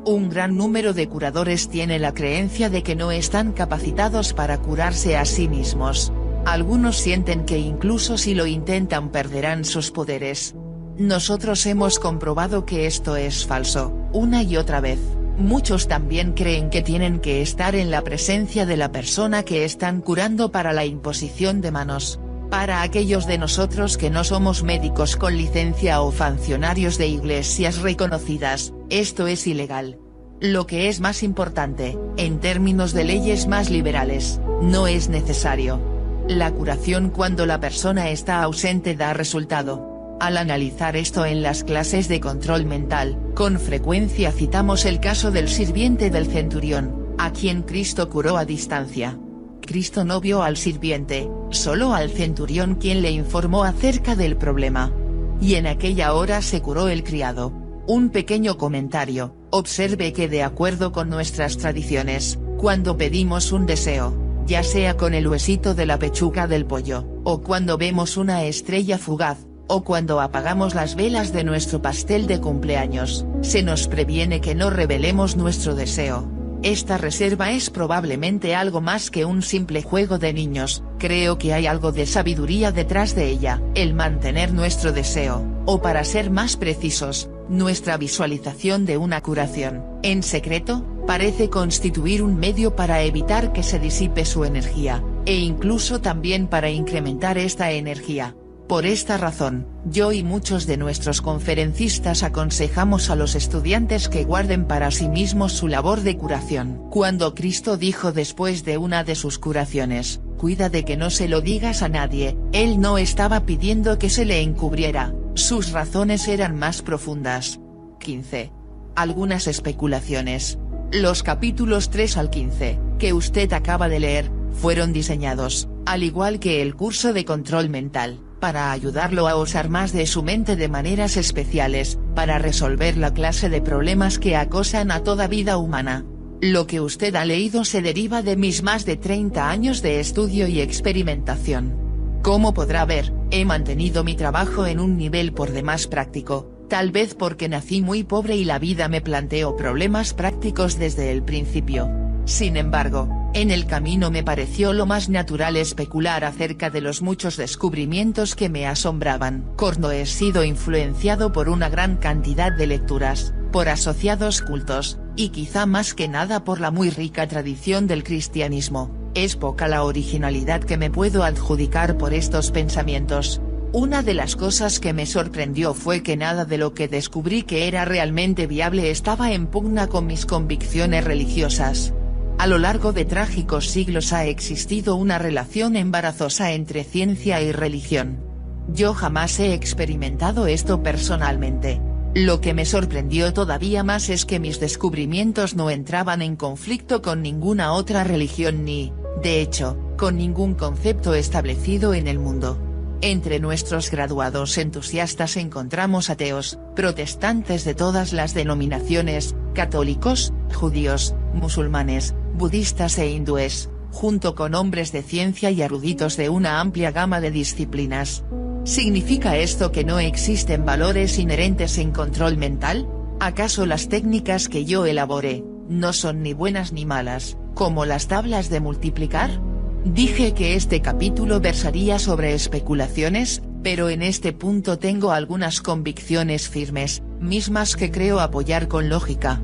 Un 0.04 0.30
gran 0.30 0.58
número 0.58 0.94
de 0.94 1.08
curadores 1.08 1.70
tiene 1.70 2.00
la 2.00 2.14
creencia 2.14 2.70
de 2.70 2.84
que 2.84 2.96
no 2.96 3.12
están 3.12 3.54
capacitados 3.54 4.34
para 4.34 4.58
curarse 4.58 5.16
a 5.16 5.26
sí 5.26 5.48
mismos. 5.48 6.12
Algunos 6.44 6.98
sienten 6.98 7.46
que 7.46 7.60
incluso 7.60 8.18
si 8.18 8.34
lo 8.34 8.48
intentan 8.48 9.10
perderán 9.10 9.64
sus 9.64 9.92
poderes. 9.92 10.56
Nosotros 10.98 11.66
hemos 11.66 12.00
comprobado 12.00 12.66
que 12.66 12.88
esto 12.88 13.16
es 13.16 13.46
falso, 13.46 13.94
una 14.12 14.44
y 14.44 14.58
otra 14.58 14.82
vez. 14.82 15.00
Muchos 15.42 15.88
también 15.88 16.34
creen 16.34 16.70
que 16.70 16.84
tienen 16.84 17.20
que 17.20 17.42
estar 17.42 17.76
en 17.76 17.90
la 17.90 18.04
presencia 18.04 18.66
de 18.68 18.78
la 18.78 18.92
persona 18.92 19.44
que 19.44 19.66
están 19.66 20.02
curando 20.02 20.52
para 20.52 20.72
la 20.72 20.86
imposición 20.86 21.62
de 21.62 21.72
manos. 21.72 22.20
Para 22.52 22.84
aquellos 22.84 23.26
de 23.26 23.40
nosotros 23.40 23.98
que 23.98 24.12
no 24.12 24.24
somos 24.24 24.62
médicos 24.64 25.16
con 25.16 25.36
licencia 25.36 26.02
o 26.02 26.12
funcionarios 26.12 26.98
de 26.98 27.08
iglesias 27.08 27.80
reconocidas, 27.80 28.74
esto 28.90 29.26
es 29.26 29.48
ilegal. 29.48 29.98
Lo 30.40 30.68
que 30.68 30.90
es 30.90 31.00
más 31.00 31.24
importante, 31.24 31.98
en 32.18 32.40
términos 32.40 32.94
de 32.94 33.04
leyes 33.04 33.48
más 33.48 33.70
liberales, 33.70 34.40
no 34.62 34.86
es 34.88 35.10
necesario. 35.10 35.80
La 36.28 36.52
curación 36.52 37.10
cuando 37.10 37.46
la 37.48 37.60
persona 37.60 38.10
está 38.10 38.44
ausente 38.44 38.96
da 38.96 39.14
resultado. 39.14 39.91
Al 40.22 40.38
analizar 40.38 40.96
esto 40.98 41.26
en 41.26 41.42
las 41.42 41.64
clases 41.64 42.08
de 42.08 42.20
control 42.20 42.68
mental, 42.68 43.18
con 43.34 43.60
frecuencia 43.60 44.32
citamos 44.32 44.86
el 44.86 45.00
caso 45.00 45.32
del 45.32 45.50
sirviente 45.50 46.12
del 46.12 46.28
centurión, 46.28 47.16
a 47.18 47.34
quien 47.34 47.64
Cristo 47.64 48.08
curó 48.08 48.38
a 48.38 48.46
distancia. 48.46 49.18
Cristo 49.62 50.06
no 50.06 50.22
vio 50.22 50.44
al 50.44 50.58
sirviente, 50.58 51.28
solo 51.50 51.96
al 51.96 52.12
centurión 52.12 52.76
quien 52.76 53.02
le 53.02 53.10
informó 53.10 53.64
acerca 53.64 54.16
del 54.16 54.38
problema. 54.38 54.94
Y 55.42 55.56
en 55.56 55.66
aquella 55.66 56.14
hora 56.14 56.44
se 56.44 56.62
curó 56.62 56.88
el 56.88 57.04
criado. 57.04 57.52
Un 57.88 58.12
pequeño 58.12 58.58
comentario, 58.58 59.36
observe 59.50 60.14
que 60.14 60.30
de 60.30 60.44
acuerdo 60.44 60.92
con 60.92 61.10
nuestras 61.10 61.58
tradiciones, 61.58 62.38
cuando 62.58 62.96
pedimos 62.96 63.52
un 63.52 63.66
deseo, 63.66 64.16
ya 64.46 64.62
sea 64.62 64.98
con 64.98 65.16
el 65.16 65.28
huesito 65.28 65.74
de 65.74 65.88
la 65.88 65.98
pechuga 65.98 66.46
del 66.46 66.68
pollo, 66.68 67.08
o 67.24 67.42
cuando 67.42 67.80
vemos 67.80 68.18
una 68.18 68.44
estrella 68.44 69.00
fugaz, 69.00 69.48
o 69.72 69.86
cuando 69.86 70.20
apagamos 70.20 70.76
las 70.76 70.96
velas 70.96 71.32
de 71.32 71.46
nuestro 71.46 71.82
pastel 71.82 72.28
de 72.28 72.42
cumpleaños, 72.42 73.26
se 73.40 73.64
nos 73.64 73.88
previene 73.88 74.42
que 74.42 74.54
no 74.54 74.70
revelemos 74.70 75.38
nuestro 75.38 75.76
deseo. 75.76 76.30
Esta 76.62 76.98
reserva 76.98 77.52
es 77.52 77.70
probablemente 77.70 78.54
algo 78.54 78.82
más 78.82 79.10
que 79.10 79.24
un 79.24 79.42
simple 79.42 79.82
juego 79.82 80.18
de 80.18 80.34
niños, 80.34 80.84
creo 81.00 81.38
que 81.38 81.54
hay 81.54 81.68
algo 81.68 81.94
de 81.94 82.06
sabiduría 82.06 82.74
detrás 82.74 83.16
de 83.16 83.30
ella, 83.30 83.62
el 83.74 83.94
mantener 83.94 84.52
nuestro 84.52 84.92
deseo, 84.92 85.42
o 85.66 85.82
para 85.82 86.04
ser 86.04 86.32
más 86.32 86.58
precisos, 86.58 87.30
nuestra 87.48 87.96
visualización 87.96 88.86
de 88.86 88.98
una 88.98 89.22
curación, 89.22 89.86
en 90.04 90.22
secreto, 90.22 90.86
parece 91.08 91.50
constituir 91.50 92.24
un 92.24 92.36
medio 92.36 92.76
para 92.76 93.04
evitar 93.04 93.54
que 93.54 93.64
se 93.64 93.80
disipe 93.80 94.26
su 94.26 94.44
energía, 94.44 95.02
e 95.26 95.36
incluso 95.38 96.02
también 96.02 96.48
para 96.48 96.70
incrementar 96.70 97.38
esta 97.38 97.72
energía. 97.72 98.36
Por 98.72 98.86
esta 98.86 99.18
razón, 99.18 99.68
yo 99.84 100.14
y 100.14 100.24
muchos 100.24 100.66
de 100.66 100.78
nuestros 100.78 101.22
conferencistas 101.22 102.24
aconsejamos 102.24 103.10
a 103.10 103.18
los 103.18 103.36
estudiantes 103.36 104.08
que 104.08 104.24
guarden 104.24 104.64
para 104.64 104.92
sí 104.92 105.10
mismos 105.10 105.52
su 105.52 105.68
labor 105.68 106.04
de 106.04 106.16
curación. 106.16 106.82
Cuando 106.90 107.36
Cristo 107.36 107.76
dijo 107.76 108.14
después 108.14 108.64
de 108.64 108.78
una 108.78 109.04
de 109.04 109.16
sus 109.16 109.40
curaciones, 109.40 110.22
cuida 110.38 110.70
de 110.70 110.86
que 110.86 110.96
no 110.96 111.10
se 111.10 111.28
lo 111.28 111.42
digas 111.42 111.82
a 111.82 111.90
nadie, 111.90 112.38
él 112.54 112.80
no 112.80 112.98
estaba 112.98 113.46
pidiendo 113.46 114.00
que 114.00 114.10
se 114.10 114.24
le 114.24 114.40
encubriera, 114.40 115.14
sus 115.34 115.74
razones 115.74 116.30
eran 116.30 116.58
más 116.58 116.82
profundas. 116.82 117.60
15. 118.00 118.54
Algunas 118.96 119.48
especulaciones. 119.48 120.60
Los 120.94 121.24
capítulos 121.24 121.90
3 121.90 122.16
al 122.16 122.30
15, 122.30 122.80
que 123.00 123.12
usted 123.12 123.52
acaba 123.52 123.90
de 123.90 124.00
leer, 124.00 124.32
fueron 124.54 124.94
diseñados, 124.94 125.68
al 125.86 126.04
igual 126.04 126.40
que 126.40 126.62
el 126.62 126.78
curso 126.78 127.12
de 127.12 127.26
control 127.26 127.68
mental, 127.68 128.22
para 128.42 128.74
ayudarlo 128.74 129.30
a 129.30 129.38
usar 129.38 129.70
más 129.70 129.94
de 129.94 130.06
su 130.06 130.24
mente 130.24 130.58
de 130.58 130.68
maneras 130.68 131.16
especiales, 131.16 131.98
para 132.14 132.40
resolver 132.40 132.98
la 132.98 133.14
clase 133.14 133.50
de 133.50 133.62
problemas 133.62 134.20
que 134.20 134.36
acosan 134.36 134.92
a 134.92 135.04
toda 135.04 135.28
vida 135.28 135.56
humana. 135.56 136.06
Lo 136.42 136.68
que 136.68 136.82
usted 136.82 137.16
ha 137.16 137.24
leído 137.24 137.64
se 137.64 137.82
deriva 137.82 138.24
de 138.24 138.36
mis 138.36 138.64
más 138.64 138.84
de 138.84 138.98
30 138.98 139.50
años 139.50 139.82
de 139.82 140.00
estudio 140.02 140.48
y 140.48 140.60
experimentación. 140.60 141.78
Como 142.24 142.54
podrá 142.54 142.84
ver, 142.84 143.14
he 143.30 143.46
mantenido 143.46 144.04
mi 144.04 144.16
trabajo 144.16 144.66
en 144.66 144.80
un 144.80 144.98
nivel 144.98 145.34
por 145.34 145.52
demás 145.52 145.88
práctico, 145.88 146.52
tal 146.68 146.92
vez 146.92 147.14
porque 147.14 147.48
nací 147.48 147.82
muy 147.82 148.04
pobre 148.04 148.36
y 148.36 148.44
la 148.44 148.58
vida 148.58 148.88
me 148.88 149.02
planteó 149.02 149.56
problemas 149.56 150.14
prácticos 150.14 150.80
desde 150.80 151.12
el 151.12 151.24
principio. 151.24 152.01
Sin 152.26 152.56
embargo, 152.58 153.10
en 153.34 153.50
el 153.50 153.66
camino 153.66 154.12
me 154.12 154.24
pareció 154.24 154.74
lo 154.74 154.86
más 154.86 155.10
natural 155.10 155.56
especular 155.56 156.26
acerca 156.26 156.70
de 156.70 156.82
los 156.82 157.02
muchos 157.02 157.38
descubrimientos 157.38 158.36
que 158.36 158.50
me 158.50 158.68
asombraban. 158.68 159.46
Corno 159.56 159.92
he 159.92 160.06
sido 160.06 160.44
influenciado 160.44 161.32
por 161.32 161.48
una 161.48 161.70
gran 161.70 161.96
cantidad 161.96 162.52
de 162.52 162.68
lecturas, 162.68 163.34
por 163.52 163.70
asociados 163.70 164.42
cultos, 164.42 165.00
y 165.16 165.30
quizá 165.30 165.66
más 165.66 165.94
que 165.94 166.08
nada 166.08 166.44
por 166.44 166.60
la 166.60 166.72
muy 166.72 166.90
rica 166.90 167.28
tradición 167.28 167.88
del 167.88 168.04
cristianismo. 168.04 168.92
Es 169.14 169.36
poca 169.36 169.68
la 169.68 169.84
originalidad 169.84 170.62
que 170.62 170.78
me 170.78 170.90
puedo 170.90 171.24
adjudicar 171.24 171.98
por 171.98 172.14
estos 172.14 172.52
pensamientos. 172.52 173.42
Una 173.74 174.04
de 174.04 174.14
las 174.14 174.36
cosas 174.36 174.82
que 174.82 174.92
me 174.92 175.06
sorprendió 175.06 175.74
fue 175.74 176.04
que 176.04 176.18
nada 176.18 176.44
de 176.44 176.58
lo 176.58 176.74
que 176.74 176.90
descubrí 176.90 177.44
que 177.44 177.70
era 177.70 177.86
realmente 177.86 178.46
viable 178.46 178.92
estaba 178.92 179.32
en 179.32 179.48
pugna 179.48 179.88
con 179.88 180.06
mis 180.06 180.26
convicciones 180.26 181.06
religiosas. 181.06 181.94
A 182.42 182.48
lo 182.48 182.58
largo 182.58 182.92
de 182.92 183.06
trágicos 183.06 183.70
siglos 183.70 184.14
ha 184.14 184.26
existido 184.26 184.96
una 184.96 185.20
relación 185.20 185.76
embarazosa 185.76 186.54
entre 186.54 186.84
ciencia 186.84 187.40
y 187.40 187.52
religión. 187.52 188.20
Yo 188.68 188.96
jamás 188.96 189.40
he 189.40 189.54
experimentado 189.54 190.48
esto 190.48 190.82
personalmente. 190.82 191.80
Lo 192.16 192.42
que 192.42 192.56
me 192.56 192.66
sorprendió 192.66 193.32
todavía 193.32 193.84
más 193.84 194.10
es 194.10 194.26
que 194.26 194.40
mis 194.40 194.60
descubrimientos 194.60 195.56
no 195.56 195.70
entraban 195.70 196.24
en 196.24 196.36
conflicto 196.36 197.04
con 197.04 197.22
ninguna 197.22 197.74
otra 197.74 198.04
religión 198.04 198.66
ni, 198.66 198.92
de 199.22 199.40
hecho, 199.40 199.78
con 199.96 200.18
ningún 200.18 200.56
concepto 200.56 201.14
establecido 201.14 201.94
en 201.94 202.08
el 202.08 202.18
mundo. 202.18 202.58
Entre 203.02 203.40
nuestros 203.40 203.92
graduados 203.92 204.58
entusiastas 204.58 205.38
encontramos 205.38 206.10
ateos, 206.10 206.58
protestantes 206.76 207.66
de 207.66 207.76
todas 207.76 208.14
las 208.14 208.34
denominaciones, 208.34 209.36
católicos, 209.54 210.34
judíos, 210.56 211.14
musulmanes, 211.34 212.16
budistas 212.34 212.98
e 212.98 213.10
hindúes, 213.10 213.70
junto 213.92 214.36
con 214.36 214.56
hombres 214.56 214.92
de 214.92 215.04
ciencia 215.04 215.52
y 215.52 215.62
eruditos 215.62 216.18
de 216.18 216.30
una 216.30 216.60
amplia 216.60 216.92
gama 216.92 217.22
de 217.22 217.32
disciplinas. 217.32 218.24
¿Significa 218.64 219.38
esto 219.38 219.72
que 219.72 219.84
no 219.84 220.00
existen 220.00 220.66
valores 220.66 221.18
inherentes 221.20 221.78
en 221.78 221.92
control 221.92 222.38
mental? 222.38 222.88
¿Acaso 223.20 223.66
las 223.66 223.90
técnicas 223.90 224.50
que 224.50 224.66
yo 224.66 224.86
elaboré, 224.86 225.44
no 225.68 225.94
son 225.94 226.24
ni 226.24 226.34
buenas 226.34 226.72
ni 226.74 226.86
malas, 226.86 227.38
como 227.54 227.86
las 227.86 228.08
tablas 228.08 228.50
de 228.50 228.60
multiplicar? 228.60 229.42
Dije 229.84 230.34
que 230.34 230.56
este 230.56 230.82
capítulo 230.82 231.40
versaría 231.40 231.98
sobre 231.98 232.34
especulaciones, 232.36 233.42
pero 233.64 233.90
en 233.90 234.04
este 234.04 234.32
punto 234.32 234.78
tengo 234.78 235.12
algunas 235.12 235.62
convicciones 235.62 236.50
firmes, 236.50 237.02
mismas 237.20 237.76
que 237.76 237.92
creo 237.92 238.20
apoyar 238.20 238.68
con 238.68 238.90
lógica. 238.90 239.42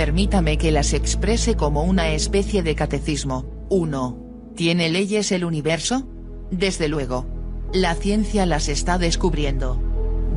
Permítame 0.00 0.56
que 0.56 0.72
las 0.72 0.94
exprese 0.94 1.56
como 1.56 1.82
una 1.82 2.12
especie 2.12 2.62
de 2.62 2.74
catecismo. 2.74 3.44
1. 3.68 4.54
¿Tiene 4.56 4.88
leyes 4.88 5.30
el 5.30 5.44
universo? 5.44 6.08
Desde 6.50 6.88
luego. 6.88 7.26
La 7.74 7.94
ciencia 7.94 8.46
las 8.46 8.70
está 8.70 8.96
descubriendo. 8.96 9.78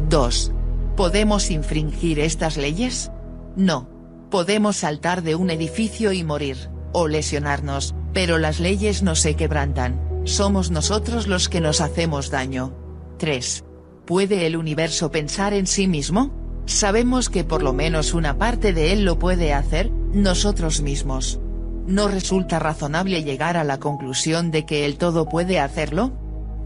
2. 0.09 0.51
¿Podemos 0.97 1.49
infringir 1.49 2.19
estas 2.19 2.57
leyes? 2.57 3.09
No. 3.55 3.87
Podemos 4.29 4.75
saltar 4.75 5.23
de 5.23 5.35
un 5.35 5.49
edificio 5.49 6.11
y 6.11 6.25
morir, 6.25 6.69
o 6.91 7.07
lesionarnos, 7.07 7.95
Pero 8.11 8.39
las 8.39 8.59
leyes 8.59 9.01
no 9.01 9.15
se 9.15 9.37
quebrantan, 9.37 10.21
somos 10.25 10.71
nosotros 10.71 11.27
los 11.27 11.47
que 11.47 11.61
nos 11.61 11.79
hacemos 11.79 12.29
daño. 12.29 12.75
3. 13.17 13.63
¿Puede 14.05 14.45
el 14.45 14.57
universo 14.57 15.09
pensar 15.09 15.53
en 15.53 15.67
sí 15.67 15.87
mismo? 15.87 16.42
Sabemos 16.65 17.29
que 17.29 17.43
por 17.43 17.61
lo 17.61 17.73
menos 17.73 18.13
una 18.13 18.37
parte 18.37 18.73
de 18.73 18.93
él 18.93 19.03
lo 19.03 19.19
puede 19.19 19.53
hacer, 19.53 19.91
nosotros 20.13 20.81
mismos. 20.81 21.39
¿No 21.85 22.07
resulta 22.07 22.59
razonable 22.59 23.23
llegar 23.23 23.57
a 23.57 23.65
la 23.65 23.79
conclusión 23.79 24.51
de 24.51 24.65
que 24.65 24.85
el 24.85 24.97
todo 24.97 25.27
puede 25.27 25.59
hacerlo? 25.59 26.13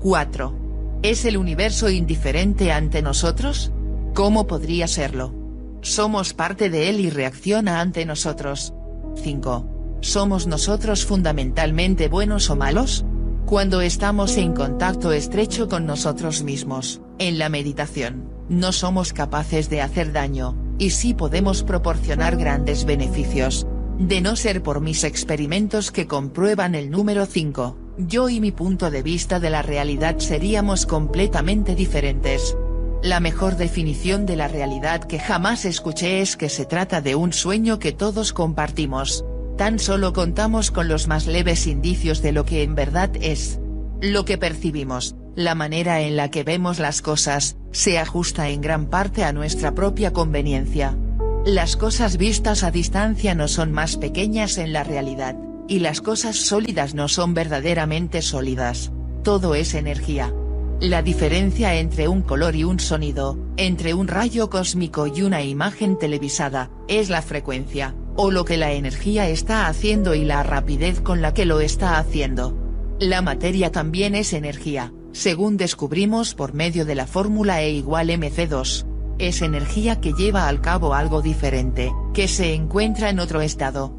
4. 0.01 0.99
¿Es 1.01 1.25
el 1.25 1.37
universo 1.37 1.89
indiferente 1.89 2.71
ante 2.71 3.01
nosotros? 3.01 3.71
¿Cómo 4.13 4.45
podría 4.45 4.87
serlo? 4.87 5.33
Somos 5.81 6.33
parte 6.33 6.69
de 6.69 6.89
él 6.89 6.99
y 6.99 7.09
reacciona 7.09 7.81
ante 7.81 8.05
nosotros. 8.05 8.73
5. 9.15 9.97
¿Somos 10.01 10.45
nosotros 10.45 11.05
fundamentalmente 11.05 12.07
buenos 12.07 12.49
o 12.51 12.55
malos? 12.55 13.05
Cuando 13.47 13.81
estamos 13.81 14.37
en 14.37 14.53
contacto 14.53 15.11
estrecho 15.11 15.67
con 15.67 15.85
nosotros 15.85 16.43
mismos, 16.43 17.01
en 17.17 17.39
la 17.39 17.49
meditación, 17.49 18.36
no 18.49 18.71
somos 18.71 19.13
capaces 19.13 19.69
de 19.69 19.81
hacer 19.81 20.13
daño, 20.13 20.55
y 20.77 20.91
sí 20.91 21.13
podemos 21.13 21.63
proporcionar 21.63 22.37
grandes 22.37 22.85
beneficios. 22.85 23.67
De 23.99 24.21
no 24.21 24.35
ser 24.35 24.61
por 24.61 24.79
mis 24.79 25.03
experimentos 25.03 25.91
que 25.91 26.07
comprueban 26.07 26.75
el 26.75 26.91
número 26.91 27.25
5, 27.25 27.77
yo 27.97 28.29
y 28.29 28.39
mi 28.39 28.51
punto 28.51 28.91
de 28.91 29.01
vista 29.01 29.39
de 29.39 29.49
la 29.49 29.63
realidad 29.63 30.19
seríamos 30.19 30.85
completamente 30.85 31.75
diferentes. 31.75 32.55
La 33.03 33.19
mejor 33.19 33.57
definición 33.57 34.25
de 34.25 34.35
la 34.35 34.47
realidad 34.47 35.03
que 35.03 35.19
jamás 35.19 35.65
escuché 35.65 36.21
es 36.21 36.37
que 36.37 36.49
se 36.49 36.65
trata 36.65 37.01
de 37.01 37.15
un 37.15 37.33
sueño 37.33 37.79
que 37.79 37.91
todos 37.91 38.33
compartimos. 38.33 39.25
Tan 39.57 39.79
solo 39.79 40.13
contamos 40.13 40.71
con 40.71 40.87
los 40.87 41.07
más 41.07 41.25
leves 41.25 41.65
indicios 41.67 42.21
de 42.21 42.31
lo 42.31 42.45
que 42.45 42.63
en 42.63 42.75
verdad 42.75 43.11
es. 43.19 43.59
Lo 43.99 44.25
que 44.25 44.37
percibimos, 44.37 45.15
la 45.37 45.53
manera 45.53 46.01
en 46.01 46.15
la 46.17 46.31
que 46.31 46.43
vemos 46.43 46.79
las 46.79 47.03
cosas, 47.03 47.57
se 47.71 47.99
ajusta 47.99 48.49
en 48.49 48.59
gran 48.59 48.87
parte 48.87 49.23
a 49.23 49.33
nuestra 49.33 49.75
propia 49.75 50.11
conveniencia. 50.11 50.97
Las 51.45 51.77
cosas 51.77 52.17
vistas 52.17 52.63
a 52.63 52.71
distancia 52.71 53.35
no 53.35 53.47
son 53.47 53.71
más 53.71 53.97
pequeñas 53.97 54.57
en 54.57 54.73
la 54.73 54.83
realidad, 54.83 55.37
y 55.67 55.77
las 55.77 56.01
cosas 56.01 56.37
sólidas 56.37 56.95
no 56.95 57.07
son 57.07 57.35
verdaderamente 57.35 58.23
sólidas. 58.23 58.91
Todo 59.23 59.53
es 59.53 59.75
energía. 59.75 60.33
La 60.79 61.03
diferencia 61.03 61.75
entre 61.75 62.07
un 62.07 62.23
color 62.23 62.55
y 62.55 62.63
un 62.63 62.79
sonido, 62.79 63.37
entre 63.57 63.93
un 63.93 64.07
rayo 64.07 64.49
cósmico 64.49 65.05
y 65.05 65.21
una 65.21 65.43
imagen 65.43 65.99
televisada, 65.99 66.71
es 66.87 67.09
la 67.09 67.21
frecuencia, 67.21 67.93
o 68.15 68.31
lo 68.31 68.43
que 68.43 68.57
la 68.57 68.71
energía 68.71 69.29
está 69.29 69.67
haciendo 69.67 70.15
y 70.15 70.25
la 70.25 70.41
rapidez 70.41 70.99
con 70.99 71.21
la 71.21 71.35
que 71.35 71.45
lo 71.45 71.59
está 71.59 71.99
haciendo. 71.99 72.57
La 72.99 73.21
materia 73.21 73.71
también 73.71 74.15
es 74.15 74.33
energía, 74.33 74.91
según 75.17 75.57
descubrimos 75.57 76.35
por 76.35 76.53
medio 76.53 76.85
de 76.85 76.93
la 76.93 77.07
fórmula 77.07 77.63
E 77.63 77.71
igual 77.71 78.09
mc2 78.09 78.85
es 79.17 79.41
energía 79.41 79.99
que 79.99 80.13
lleva 80.13 80.47
al 80.47 80.61
cabo 80.61 80.93
algo 80.93 81.23
diferente, 81.23 81.91
que 82.13 82.27
se 82.27 82.53
encuentra 82.53 83.09
en 83.09 83.19
otro 83.19 83.41
estado. 83.41 83.91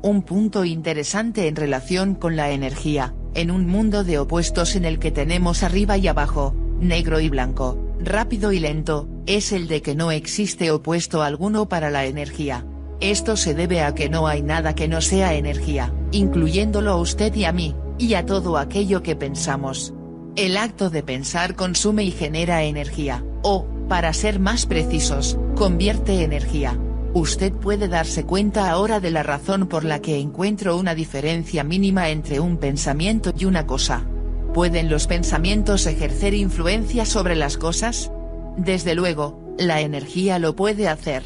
Un 0.00 0.22
punto 0.22 0.64
interesante 0.64 1.46
en 1.46 1.56
relación 1.56 2.14
con 2.14 2.36
la 2.36 2.52
energía, 2.52 3.14
en 3.34 3.50
un 3.50 3.66
mundo 3.66 4.02
de 4.02 4.18
opuestos 4.18 4.74
en 4.74 4.86
el 4.86 4.98
que 4.98 5.10
tenemos 5.10 5.62
arriba 5.62 5.98
y 5.98 6.08
abajo, 6.08 6.54
negro 6.80 7.20
y 7.20 7.28
blanco, 7.28 7.78
rápido 8.00 8.50
y 8.50 8.58
lento, 8.58 9.06
es 9.26 9.52
el 9.52 9.68
de 9.68 9.82
que 9.82 9.94
no 9.94 10.10
existe 10.10 10.70
opuesto 10.70 11.22
alguno 11.22 11.68
para 11.68 11.90
la 11.90 12.06
energía. 12.06 12.64
Esto 13.00 13.36
se 13.36 13.52
debe 13.52 13.82
a 13.82 13.94
que 13.94 14.08
no 14.08 14.26
hay 14.26 14.40
nada 14.40 14.74
que 14.74 14.88
no 14.88 15.02
sea 15.02 15.34
energía, 15.34 15.92
incluyéndolo 16.12 16.92
a 16.92 16.96
usted 16.96 17.34
y 17.34 17.44
a 17.44 17.52
mí, 17.52 17.76
y 17.98 18.14
a 18.14 18.24
todo 18.24 18.56
aquello 18.56 19.02
que 19.02 19.16
pensamos. 19.16 19.92
El 20.34 20.56
acto 20.56 20.88
de 20.88 21.02
pensar 21.02 21.56
consume 21.56 22.04
y 22.04 22.10
genera 22.10 22.62
energía, 22.62 23.22
o, 23.42 23.66
para 23.86 24.14
ser 24.14 24.40
más 24.40 24.64
precisos, 24.64 25.36
convierte 25.54 26.24
energía. 26.24 26.78
Usted 27.12 27.52
puede 27.52 27.86
darse 27.86 28.24
cuenta 28.24 28.70
ahora 28.70 28.98
de 28.98 29.10
la 29.10 29.22
razón 29.22 29.66
por 29.66 29.84
la 29.84 30.00
que 30.00 30.18
encuentro 30.18 30.78
una 30.78 30.94
diferencia 30.94 31.64
mínima 31.64 32.08
entre 32.08 32.40
un 32.40 32.56
pensamiento 32.56 33.34
y 33.36 33.44
una 33.44 33.66
cosa. 33.66 34.06
¿Pueden 34.54 34.88
los 34.88 35.06
pensamientos 35.06 35.84
ejercer 35.86 36.32
influencia 36.32 37.04
sobre 37.04 37.36
las 37.36 37.58
cosas? 37.58 38.10
Desde 38.56 38.94
luego, 38.94 39.38
la 39.58 39.82
energía 39.82 40.38
lo 40.38 40.56
puede 40.56 40.88
hacer. 40.88 41.24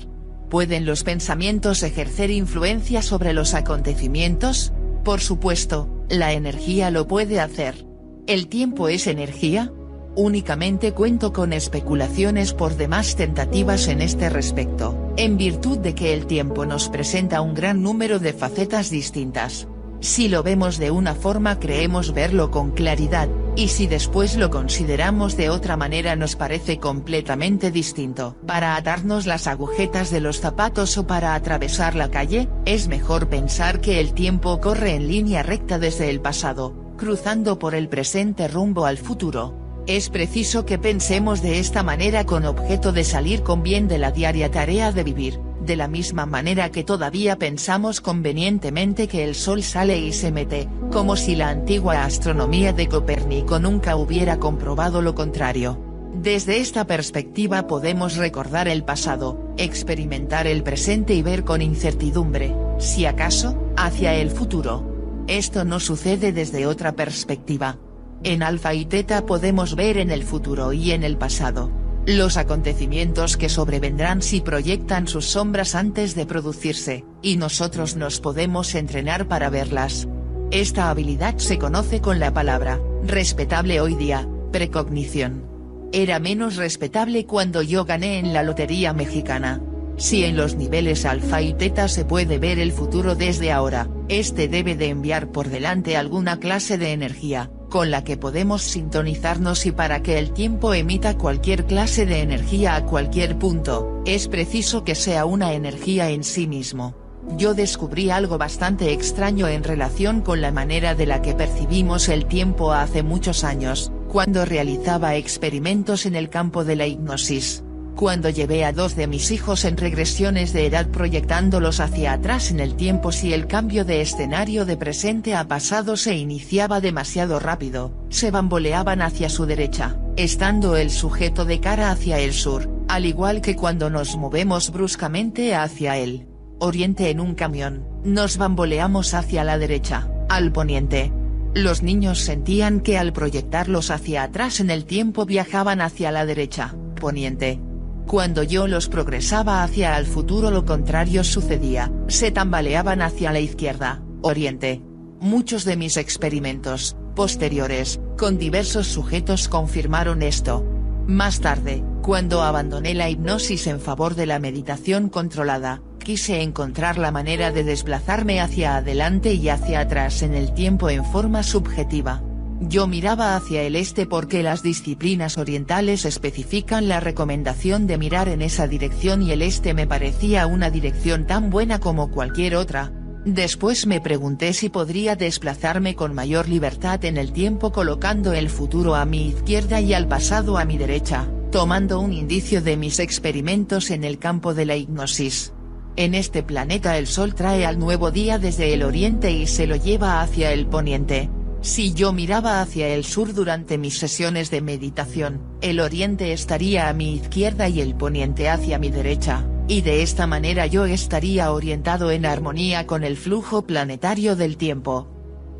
¿Pueden 0.51 0.85
los 0.85 1.05
pensamientos 1.05 1.85
ejercer 1.85 2.33
influencia 2.33 3.03
sobre 3.03 3.33
los 3.35 3.55
acontecimientos? 3.55 4.73
Por 5.05 5.21
supuesto, 5.21 5.89
la 6.09 6.33
energía 6.33 6.91
lo 6.91 7.07
puede 7.07 7.39
hacer. 7.39 7.87
¿El 8.27 8.49
tiempo 8.49 8.89
es 8.89 9.07
energía? 9.07 9.73
Únicamente 10.17 10.91
cuento 10.91 11.33
con 11.33 11.53
especulaciones 11.53 12.55
por 12.55 12.77
demás 12.77 13.15
tentativas 13.15 13.87
en 13.87 14.03
este 14.03 14.31
respecto, 14.31 15.13
en 15.17 15.37
virtud 15.37 15.79
de 15.79 15.95
que 15.95 16.13
el 16.13 16.27
tiempo 16.27 16.67
nos 16.67 16.89
presenta 16.89 17.41
un 17.41 17.55
gran 17.55 17.83
número 17.83 18.19
de 18.19 18.33
facetas 18.33 18.91
distintas. 18.91 19.69
Si 20.01 20.27
lo 20.27 20.43
vemos 20.43 20.79
de 20.79 20.91
una 20.91 21.15
forma 21.15 21.61
creemos 21.61 22.13
verlo 22.13 22.51
con 22.51 22.73
claridad, 22.73 23.29
y 23.55 23.69
si 23.69 23.87
después 23.87 24.37
lo 24.37 24.51
consideramos 24.51 25.37
de 25.37 25.49
otra 25.49 25.77
manera 25.77 26.17
nos 26.17 26.35
parece 26.35 26.79
completamente 26.79 27.71
distinto. 27.71 28.37
Para 28.45 28.75
atarnos 28.75 29.27
las 29.27 29.47
agujetas 29.47 30.11
de 30.11 30.21
los 30.21 30.41
zapatos 30.41 30.99
o 30.99 31.07
para 31.07 31.37
atravesar 31.37 31.95
la 31.95 32.11
calle, 32.11 32.49
es 32.65 32.89
mejor 32.89 33.29
pensar 33.29 33.81
que 33.81 34.01
el 34.01 34.15
tiempo 34.15 34.61
corre 34.61 34.97
en 34.97 35.07
línea 35.07 35.45
recta 35.45 35.79
desde 35.79 36.11
el 36.11 36.21
pasado, 36.21 36.86
cruzando 36.97 37.59
por 37.59 37.75
el 37.75 37.89
presente 37.89 38.49
rumbo 38.49 38.87
al 38.87 38.99
futuro. 38.99 39.55
Es 39.87 40.09
preciso 40.11 40.67
que 40.67 40.79
pensemos 40.79 41.43
de 41.43 41.61
esta 41.61 41.83
manera 41.83 42.25
con 42.25 42.45
objeto 42.45 42.93
de 42.93 43.05
salir 43.05 43.43
con 43.43 43.63
bien 43.63 43.87
de 43.87 43.99
la 43.99 44.11
diaria 44.11 44.51
tarea 44.51 44.91
de 44.91 45.05
vivir, 45.05 45.39
de 45.65 45.77
la 45.77 45.87
misma 45.87 46.27
manera 46.27 46.71
que 46.71 46.83
todavía 46.83 47.37
pensamos 47.37 48.01
convenientemente 48.01 49.07
que 49.07 49.23
el 49.23 49.35
Sol 49.35 49.63
sale 49.63 49.99
y 49.99 50.13
se 50.13 50.33
mete, 50.33 50.69
como 50.91 51.17
si 51.17 51.37
la 51.37 51.51
antigua 51.51 52.05
astronomía 52.05 52.73
de 52.73 52.89
Copérnico 52.89 53.59
nunca 53.61 53.97
hubiera 53.97 54.39
comprobado 54.39 55.03
lo 55.03 55.15
contrario. 55.15 55.79
Desde 56.15 56.59
esta 56.59 56.87
perspectiva 56.87 57.67
podemos 57.67 58.17
recordar 58.17 58.69
el 58.69 58.85
pasado, 58.85 59.55
experimentar 59.59 60.47
el 60.47 60.63
presente 60.63 61.15
y 61.15 61.23
ver 61.23 61.45
con 61.45 61.63
incertidumbre, 61.63 62.55
si 62.79 63.07
acaso, 63.07 63.57
hacia 63.77 64.15
el 64.15 64.31
futuro. 64.31 64.96
Esto 65.29 65.65
no 65.65 65.81
sucede 65.81 66.33
desde 66.33 66.67
otra 66.67 66.93
perspectiva, 66.93 67.79
en 68.23 68.43
alfa 68.43 68.75
y 68.75 68.87
teta 68.87 69.27
podemos 69.27 69.77
ver 69.77 69.99
en 69.99 70.11
el 70.11 70.23
futuro 70.23 70.73
y 70.73 70.93
en 70.93 71.05
el 71.05 71.17
pasado. 71.17 71.71
Los 72.07 72.37
acontecimientos 72.37 73.37
que 73.37 73.49
sobrevendrán 73.49 74.23
si 74.23 74.41
proyectan 74.41 75.09
sus 75.09 75.27
sombras 75.27 75.75
antes 75.75 76.15
de 76.15 76.27
producirse, 76.27 77.05
y 77.23 77.37
nosotros 77.37 77.97
nos 77.97 78.21
podemos 78.21 78.75
entrenar 78.75 79.29
para 79.29 79.51
verlas. 79.51 80.09
Esta 80.51 80.91
habilidad 80.91 81.39
se 81.39 81.59
conoce 81.59 82.01
con 82.01 82.21
la 82.21 82.33
palabra, 82.33 82.81
respetable 83.05 83.81
hoy 83.81 83.97
día, 83.97 84.29
precognición. 84.53 85.45
Era 85.93 86.19
menos 86.21 86.57
respetable 86.57 87.27
cuando 87.27 87.63
yo 87.63 87.85
gané 87.85 88.19
en 88.19 88.33
la 88.33 88.43
lotería 88.43 88.93
mexicana. 88.93 89.61
Si 89.99 90.25
en 90.25 90.37
los 90.37 90.57
niveles 90.57 91.07
alfa 91.07 91.41
y 91.41 91.55
teta 91.55 91.89
se 91.89 92.05
puede 92.05 92.39
ver 92.39 92.59
el 92.59 92.73
futuro 92.73 93.15
desde 93.15 93.51
ahora, 93.51 93.89
este 94.09 94.47
debe 94.47 94.77
de 94.77 94.89
enviar 94.89 95.33
por 95.33 95.49
delante 95.49 95.97
alguna 95.97 96.39
clase 96.39 96.77
de 96.77 96.93
energía, 96.93 97.51
con 97.71 97.91
la 97.91 98.05
que 98.05 98.19
podemos 98.19 98.63
sintonizarnos 98.63 99.65
y 99.65 99.73
para 99.73 100.03
que 100.03 100.19
el 100.19 100.33
tiempo 100.33 100.75
emita 100.75 101.17
cualquier 101.17 101.65
clase 101.65 102.05
de 102.05 102.21
energía 102.21 102.77
a 102.77 102.85
cualquier 102.85 103.39
punto, 103.39 104.03
es 104.05 104.29
preciso 104.29 104.85
que 104.85 104.95
sea 104.95 105.25
una 105.25 105.55
energía 105.55 106.11
en 106.11 106.25
sí 106.25 106.47
mismo. 106.47 106.95
Yo 107.39 107.55
descubrí 107.55 108.11
algo 108.11 108.37
bastante 108.37 108.93
extraño 108.93 109.49
en 109.49 109.65
relación 109.65 110.21
con 110.21 110.43
la 110.43 110.53
manera 110.53 110.95
de 110.95 111.07
la 111.07 111.23
que 111.23 111.35
percibimos 111.35 112.09
el 112.11 112.27
tiempo 112.27 112.73
hace 112.73 113.03
muchos 113.03 113.45
años, 113.45 113.91
cuando 114.09 114.45
realizaba 114.45 115.17
experimentos 115.17 116.05
en 116.05 116.17
el 116.17 116.29
campo 116.29 116.65
de 116.65 116.77
la 116.77 116.87
hipnosis 116.87 117.65
cuando 117.97 118.29
llevé 118.29 118.65
a 118.65 118.73
dos 118.73 118.95
de 118.95 119.07
mis 119.07 119.31
hijos 119.31 119.65
en 119.65 119.77
regresiones 119.77 120.53
de 120.53 120.67
edad 120.67 120.87
proyectándolos 120.89 121.81
hacia 121.81 122.13
atrás 122.13 122.51
en 122.51 122.61
el 122.61 122.77
tiempo 122.77 123.11
si 123.11 123.33
el 123.33 123.47
cambio 123.47 123.85
de 123.87 124.03
escenario 124.03 124.67
de 124.67 124.77
presente 124.77 125.35
a 125.35 125.49
pasado 125.49 125.97
se 125.97 126.15
iniciaba 126.15 126.81
demasiado 126.81 127.41
rápido, 127.41 127.93
se 128.11 128.31
bamboleaban 128.31 129.01
hacia 129.01 129.31
su 129.31 129.47
derecha, 129.47 129.97
estando 130.17 130.77
el 130.77 130.91
sujeto 130.91 131.47
de 131.47 131.59
cara 131.59 131.91
hacia 131.91 132.19
el 132.19 132.35
sur, 132.35 132.71
al 132.87 133.07
igual 133.07 133.41
que 133.41 133.57
cuando 133.57 133.89
nos 133.89 134.17
movemos 134.17 134.71
bruscamente 134.71 135.55
hacia 135.55 135.97
el 135.97 136.27
oriente 136.59 137.11
en 137.11 137.21
un 137.21 137.35
camión, 137.35 137.87
nos 138.05 138.37
bamboleamos 138.37 139.15
hacia 139.15 139.43
la 139.43 139.59
derecha, 139.59 140.09
al 140.29 140.53
poniente. 140.53 141.13
Los 141.55 141.83
niños 141.83 142.21
sentían 142.21 142.81
que 142.81 142.99
al 142.99 143.15
proyectarlos 143.15 143.91
hacia 143.91 144.23
atrás 144.23 144.61
en 144.61 144.69
el 144.69 144.85
tiempo 144.85 145.25
viajaban 145.25 145.81
hacia 145.81 146.13
la 146.13 146.27
derecha, 146.27 146.75
poniente, 147.01 147.61
cuando 148.07 148.45
yo 148.45 148.69
los 148.69 148.89
progresaba 148.89 149.63
hacia 149.63 149.99
el 149.99 150.07
futuro 150.07 150.51
lo 150.51 150.65
contrario 150.65 151.25
sucedía, 151.25 151.93
se 152.07 152.31
tambaleaban 152.31 153.03
hacia 153.03 153.33
la 153.33 153.41
izquierda, 153.41 154.03
oriente. 154.23 154.81
Muchos 155.21 155.65
de 155.65 155.77
mis 155.77 155.97
experimentos, 155.97 156.97
posteriores, 157.17 158.01
con 158.17 158.39
diversos 158.39 158.87
sujetos 158.87 159.49
confirmaron 159.49 160.23
esto. 160.23 160.65
Más 161.07 161.41
tarde, 161.41 161.83
cuando 162.03 162.43
abandoné 162.43 162.95
la 162.95 163.11
hipnosis 163.11 163.67
en 163.67 163.81
favor 163.81 164.15
de 164.15 164.27
la 164.27 164.39
meditación 164.39 165.09
controlada, 165.09 165.83
quise 165.99 166.43
encontrar 166.43 166.99
la 166.99 167.11
manera 167.11 167.51
de 167.51 167.65
desplazarme 167.65 168.41
hacia 168.41 168.77
adelante 168.77 169.35
y 169.35 169.49
hacia 169.49 169.81
atrás 169.81 170.23
en 170.23 170.35
el 170.35 170.55
tiempo 170.55 170.91
en 170.91 171.05
forma 171.05 171.43
subjetiva. 171.43 172.23
Yo 172.61 172.87
miraba 172.87 173.37
hacia 173.37 173.63
el 173.63 173.77
este 173.77 174.07
porque 174.07 174.43
las 174.43 174.63
disciplinas 174.63 175.37
orientales 175.37 176.07
especifican 176.07 176.89
la 176.89 177.01
recomendación 177.01 177.87
de 177.87 177.99
mirar 177.99 178.29
en 178.29 178.41
esa 178.41 178.67
dirección 178.67 179.23
y 179.23 179.33
el 179.33 179.43
este 179.43 179.75
me 179.75 179.87
parecía 179.87 180.47
una 180.47 180.71
dirección 180.71 181.27
tan 181.27 181.51
buena 181.51 181.81
como 181.81 182.11
cualquier 182.11 182.57
otra. 182.57 182.93
Después 183.27 183.87
me 183.87 184.01
pregunté 184.01 184.55
si 184.55 184.71
podría 184.71 185.17
desplazarme 185.17 185.95
con 185.95 186.15
mayor 186.15 186.49
libertad 186.49 187.05
en 187.05 187.19
el 187.19 187.33
tiempo 187.33 187.73
colocando 187.73 188.33
el 188.33 188.49
futuro 188.49 188.95
a 188.95 189.05
mi 189.05 189.29
izquierda 189.29 189.81
y 189.81 189.93
al 189.93 190.09
pasado 190.09 190.57
a 190.57 190.65
mi 190.65 190.79
derecha, 190.79 191.29
tomando 191.53 192.01
un 192.01 192.13
indicio 192.13 192.63
de 192.63 192.79
mis 192.79 193.01
experimentos 193.01 193.91
en 193.91 194.03
el 194.03 194.19
campo 194.19 194.55
de 194.55 194.65
la 194.65 194.77
hipnosis. 194.77 195.53
En 195.97 196.15
este 196.15 196.43
planeta 196.43 196.97
el 196.97 197.07
sol 197.07 197.35
trae 197.35 197.67
al 197.67 197.79
nuevo 197.79 198.11
día 198.11 198.39
desde 198.39 198.73
el 198.73 198.83
oriente 198.83 199.31
y 199.31 199.47
se 199.47 199.67
lo 199.67 199.77
lleva 199.77 200.23
hacia 200.23 200.53
el 200.53 200.67
poniente. 200.67 201.29
Si 201.61 201.93
yo 201.95 202.13
miraba 202.13 202.61
hacia 202.61 202.89
el 202.89 203.05
sur 203.05 203.35
durante 203.35 203.79
mis 203.79 203.99
sesiones 203.99 204.51
de 204.51 204.61
meditación, 204.61 205.41
el 205.61 205.81
oriente 205.81 206.33
estaría 206.33 206.89
a 206.89 206.93
mi 206.93 207.15
izquierda 207.15 207.69
y 207.69 207.81
el 207.81 207.95
poniente 207.95 208.49
hacia 208.49 208.79
mi 208.79 208.91
derecha, 208.91 209.45
y 209.67 209.81
de 209.81 210.03
esta 210.03 210.27
manera 210.27 210.67
yo 210.67 210.87
estaría 210.87 211.51
orientado 211.53 212.11
en 212.11 212.27
armonía 212.27 212.87
con 212.87 213.03
el 213.03 213.17
flujo 213.17 213.67
planetario 213.67 214.37
del 214.37 214.57
tiempo. 214.57 215.09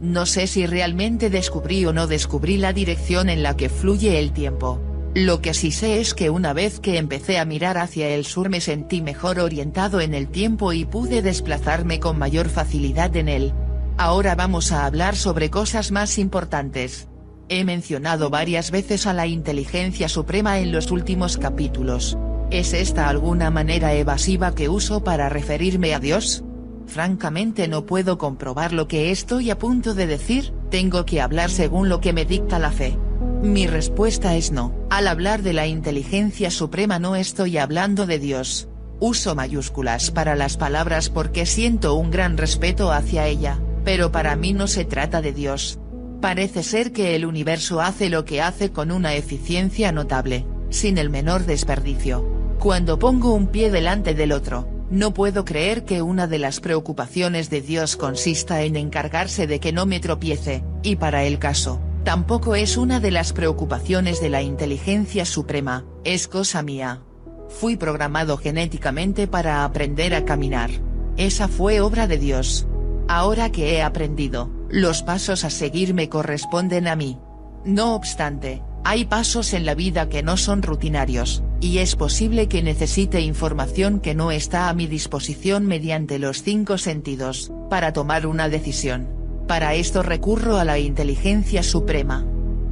No 0.01 0.27
sé 0.27 0.47
si 0.47 0.67
realmente 0.67 1.31
descubrí 1.31 1.85
o 1.87 1.93
no 1.93 2.07
descubrí 2.07 2.59
la 2.59 2.73
dirección 2.73 3.29
en 3.29 3.43
la 3.43 3.57
que 3.57 3.69
fluye 3.69 4.19
el 4.19 4.33
tiempo, 4.33 4.81
lo 5.17 5.41
que 5.41 5.55
sí 5.55 5.71
sé 5.71 5.99
es 5.99 6.13
que 6.13 6.29
una 6.29 6.53
vez 6.53 6.79
que 6.79 6.99
empecé 6.99 7.39
a 7.39 7.47
mirar 7.47 7.79
hacia 7.79 8.11
el 8.11 8.27
sur 8.27 8.51
me 8.51 8.61
sentí 8.61 9.01
mejor 9.01 9.41
orientado 9.41 10.03
en 10.03 10.13
el 10.13 10.29
tiempo 10.29 10.75
y 10.75 10.85
pude 10.85 11.23
desplazarme 11.23 12.01
con 12.01 12.19
mayor 12.19 12.51
facilidad 12.51 13.17
en 13.17 13.31
él. 13.31 13.55
Ahora 13.99 14.35
vamos 14.35 14.73
a 14.73 14.85
hablar 14.85 15.17
sobre 15.17 15.49
cosas 15.49 15.91
más 15.91 16.19
importantes. 16.19 17.09
He 17.49 17.65
mencionado 17.65 18.29
varias 18.29 18.71
veces 18.71 19.07
a 19.07 19.15
la 19.15 19.27
inteligencia 19.27 20.11
suprema 20.11 20.59
en 20.59 20.71
los 20.71 20.91
últimos 20.91 21.39
capítulos. 21.39 22.19
¿Es 22.51 22.75
esta 22.75 23.09
alguna 23.09 23.51
manera 23.51 23.95
evasiva 23.95 24.55
que 24.55 24.69
uso 24.69 25.03
para 25.03 25.31
referirme 25.31 25.95
a 25.95 26.01
Dios? 26.01 26.45
Francamente 26.87 27.69
no 27.69 27.87
puedo 27.87 28.19
comprobar 28.19 28.75
lo 28.75 28.87
que 28.87 29.11
estoy 29.11 29.51
a 29.51 29.59
punto 29.59 29.95
de 29.95 30.07
decir, 30.07 30.53
tengo 30.71 31.07
que 31.07 31.23
hablar 31.23 31.49
según 31.49 31.89
lo 31.89 32.01
que 32.03 32.13
me 32.13 32.27
dicta 32.27 32.59
la 32.59 32.73
fe. 32.73 32.99
Mi 33.43 33.67
respuesta 33.67 34.37
es 34.37 34.53
no, 34.53 34.75
al 34.91 35.09
hablar 35.09 35.43
de 35.43 35.55
la 35.55 35.67
inteligencia 35.67 36.51
suprema 36.51 36.99
no 36.99 37.17
estoy 37.17 37.57
hablando 37.57 38.07
de 38.07 38.19
Dios. 38.19 38.69
Uso 39.01 39.35
mayúsculas 39.35 40.11
para 40.11 40.37
las 40.37 40.57
palabras 40.57 41.09
porque 41.09 41.47
siento 41.47 41.95
un 41.95 42.11
gran 42.11 42.37
respeto 42.37 42.93
hacia 42.93 43.27
ella, 43.27 43.61
pero 43.87 44.11
para 44.11 44.35
mí 44.35 44.53
no 44.53 44.67
se 44.67 44.85
trata 44.85 45.23
de 45.23 45.33
Dios. 45.33 45.79
Parece 46.21 46.65
ser 46.65 46.91
que 46.91 47.15
el 47.15 47.25
universo 47.25 47.81
hace 47.81 48.11
lo 48.11 48.25
que 48.25 48.43
hace 48.43 48.73
con 48.73 48.91
una 48.91 49.15
eficiencia 49.15 49.93
notable, 49.93 50.45
sin 50.71 50.99
el 50.99 51.09
menor 51.09 51.47
desperdicio. 51.47 52.27
Cuando 52.59 52.99
pongo 52.99 53.33
un 53.33 53.47
pie 53.47 53.71
delante 53.71 54.15
del 54.15 54.33
otro, 54.33 54.69
no 54.91 55.15
puedo 55.15 55.45
creer 55.45 55.85
que 55.85 56.03
una 56.03 56.27
de 56.27 56.41
las 56.41 56.59
preocupaciones 56.59 57.49
de 57.49 57.61
Dios 57.61 57.97
consista 57.97 58.63
en 58.63 58.75
encargarse 58.75 59.47
de 59.47 59.61
que 59.61 59.73
no 59.73 59.87
me 59.87 60.01
tropiece, 60.01 60.65
y 60.83 60.97
para 60.97 61.23
el 61.23 61.39
caso, 61.39 61.81
Tampoco 62.03 62.55
es 62.55 62.77
una 62.77 63.01
de 63.01 63.11
las 63.11 63.33
preocupaciones 63.33 64.21
de 64.21 64.29
la 64.29 64.41
inteligencia 64.41 65.25
suprema, 65.25 65.85
es 66.05 66.29
cosa 66.29 66.63
mía. 66.63 67.03
Fui 67.49 67.77
programado 67.77 68.37
genéticamente 68.37 69.27
para 69.27 69.65
aprender 69.65 70.15
a 70.15 70.25
caminar. 70.25 70.71
Esa 71.17 71.49
fue 71.49 71.81
obra 71.81 72.07
de 72.07 72.19
Dios. 72.19 72.69
Ahora 73.09 73.53
que 73.53 73.75
he 73.75 73.83
aprendido, 73.83 74.51
los 74.69 75.03
pasos 75.03 75.45
a 75.45 75.51
seguir 75.51 75.95
me 75.95 76.09
corresponden 76.09 76.89
a 76.89 76.97
mí. 76.97 77.19
No 77.65 77.95
obstante, 77.95 78.63
hay 78.85 79.05
pasos 79.05 79.53
en 79.53 79.67
la 79.67 79.75
vida 79.75 80.09
que 80.09 80.23
no 80.23 80.37
son 80.37 80.63
rutinarios, 80.63 81.43
y 81.61 81.79
es 81.79 81.97
posible 81.97 82.49
que 82.49 82.63
necesite 82.63 83.21
información 83.21 84.01
que 84.01 84.15
no 84.15 84.31
está 84.31 84.69
a 84.69 84.75
mi 84.75 84.87
disposición 84.87 85.67
mediante 85.67 86.19
los 86.19 86.43
cinco 86.43 86.79
sentidos, 86.79 87.53
para 87.71 87.93
tomar 87.93 88.27
una 88.27 88.49
decisión. 88.49 89.09
Para 89.49 89.75
esto 89.75 90.03
recurro 90.03 90.57
a 90.57 90.65
la 90.65 90.79
inteligencia 90.79 91.63
suprema. 91.63 92.25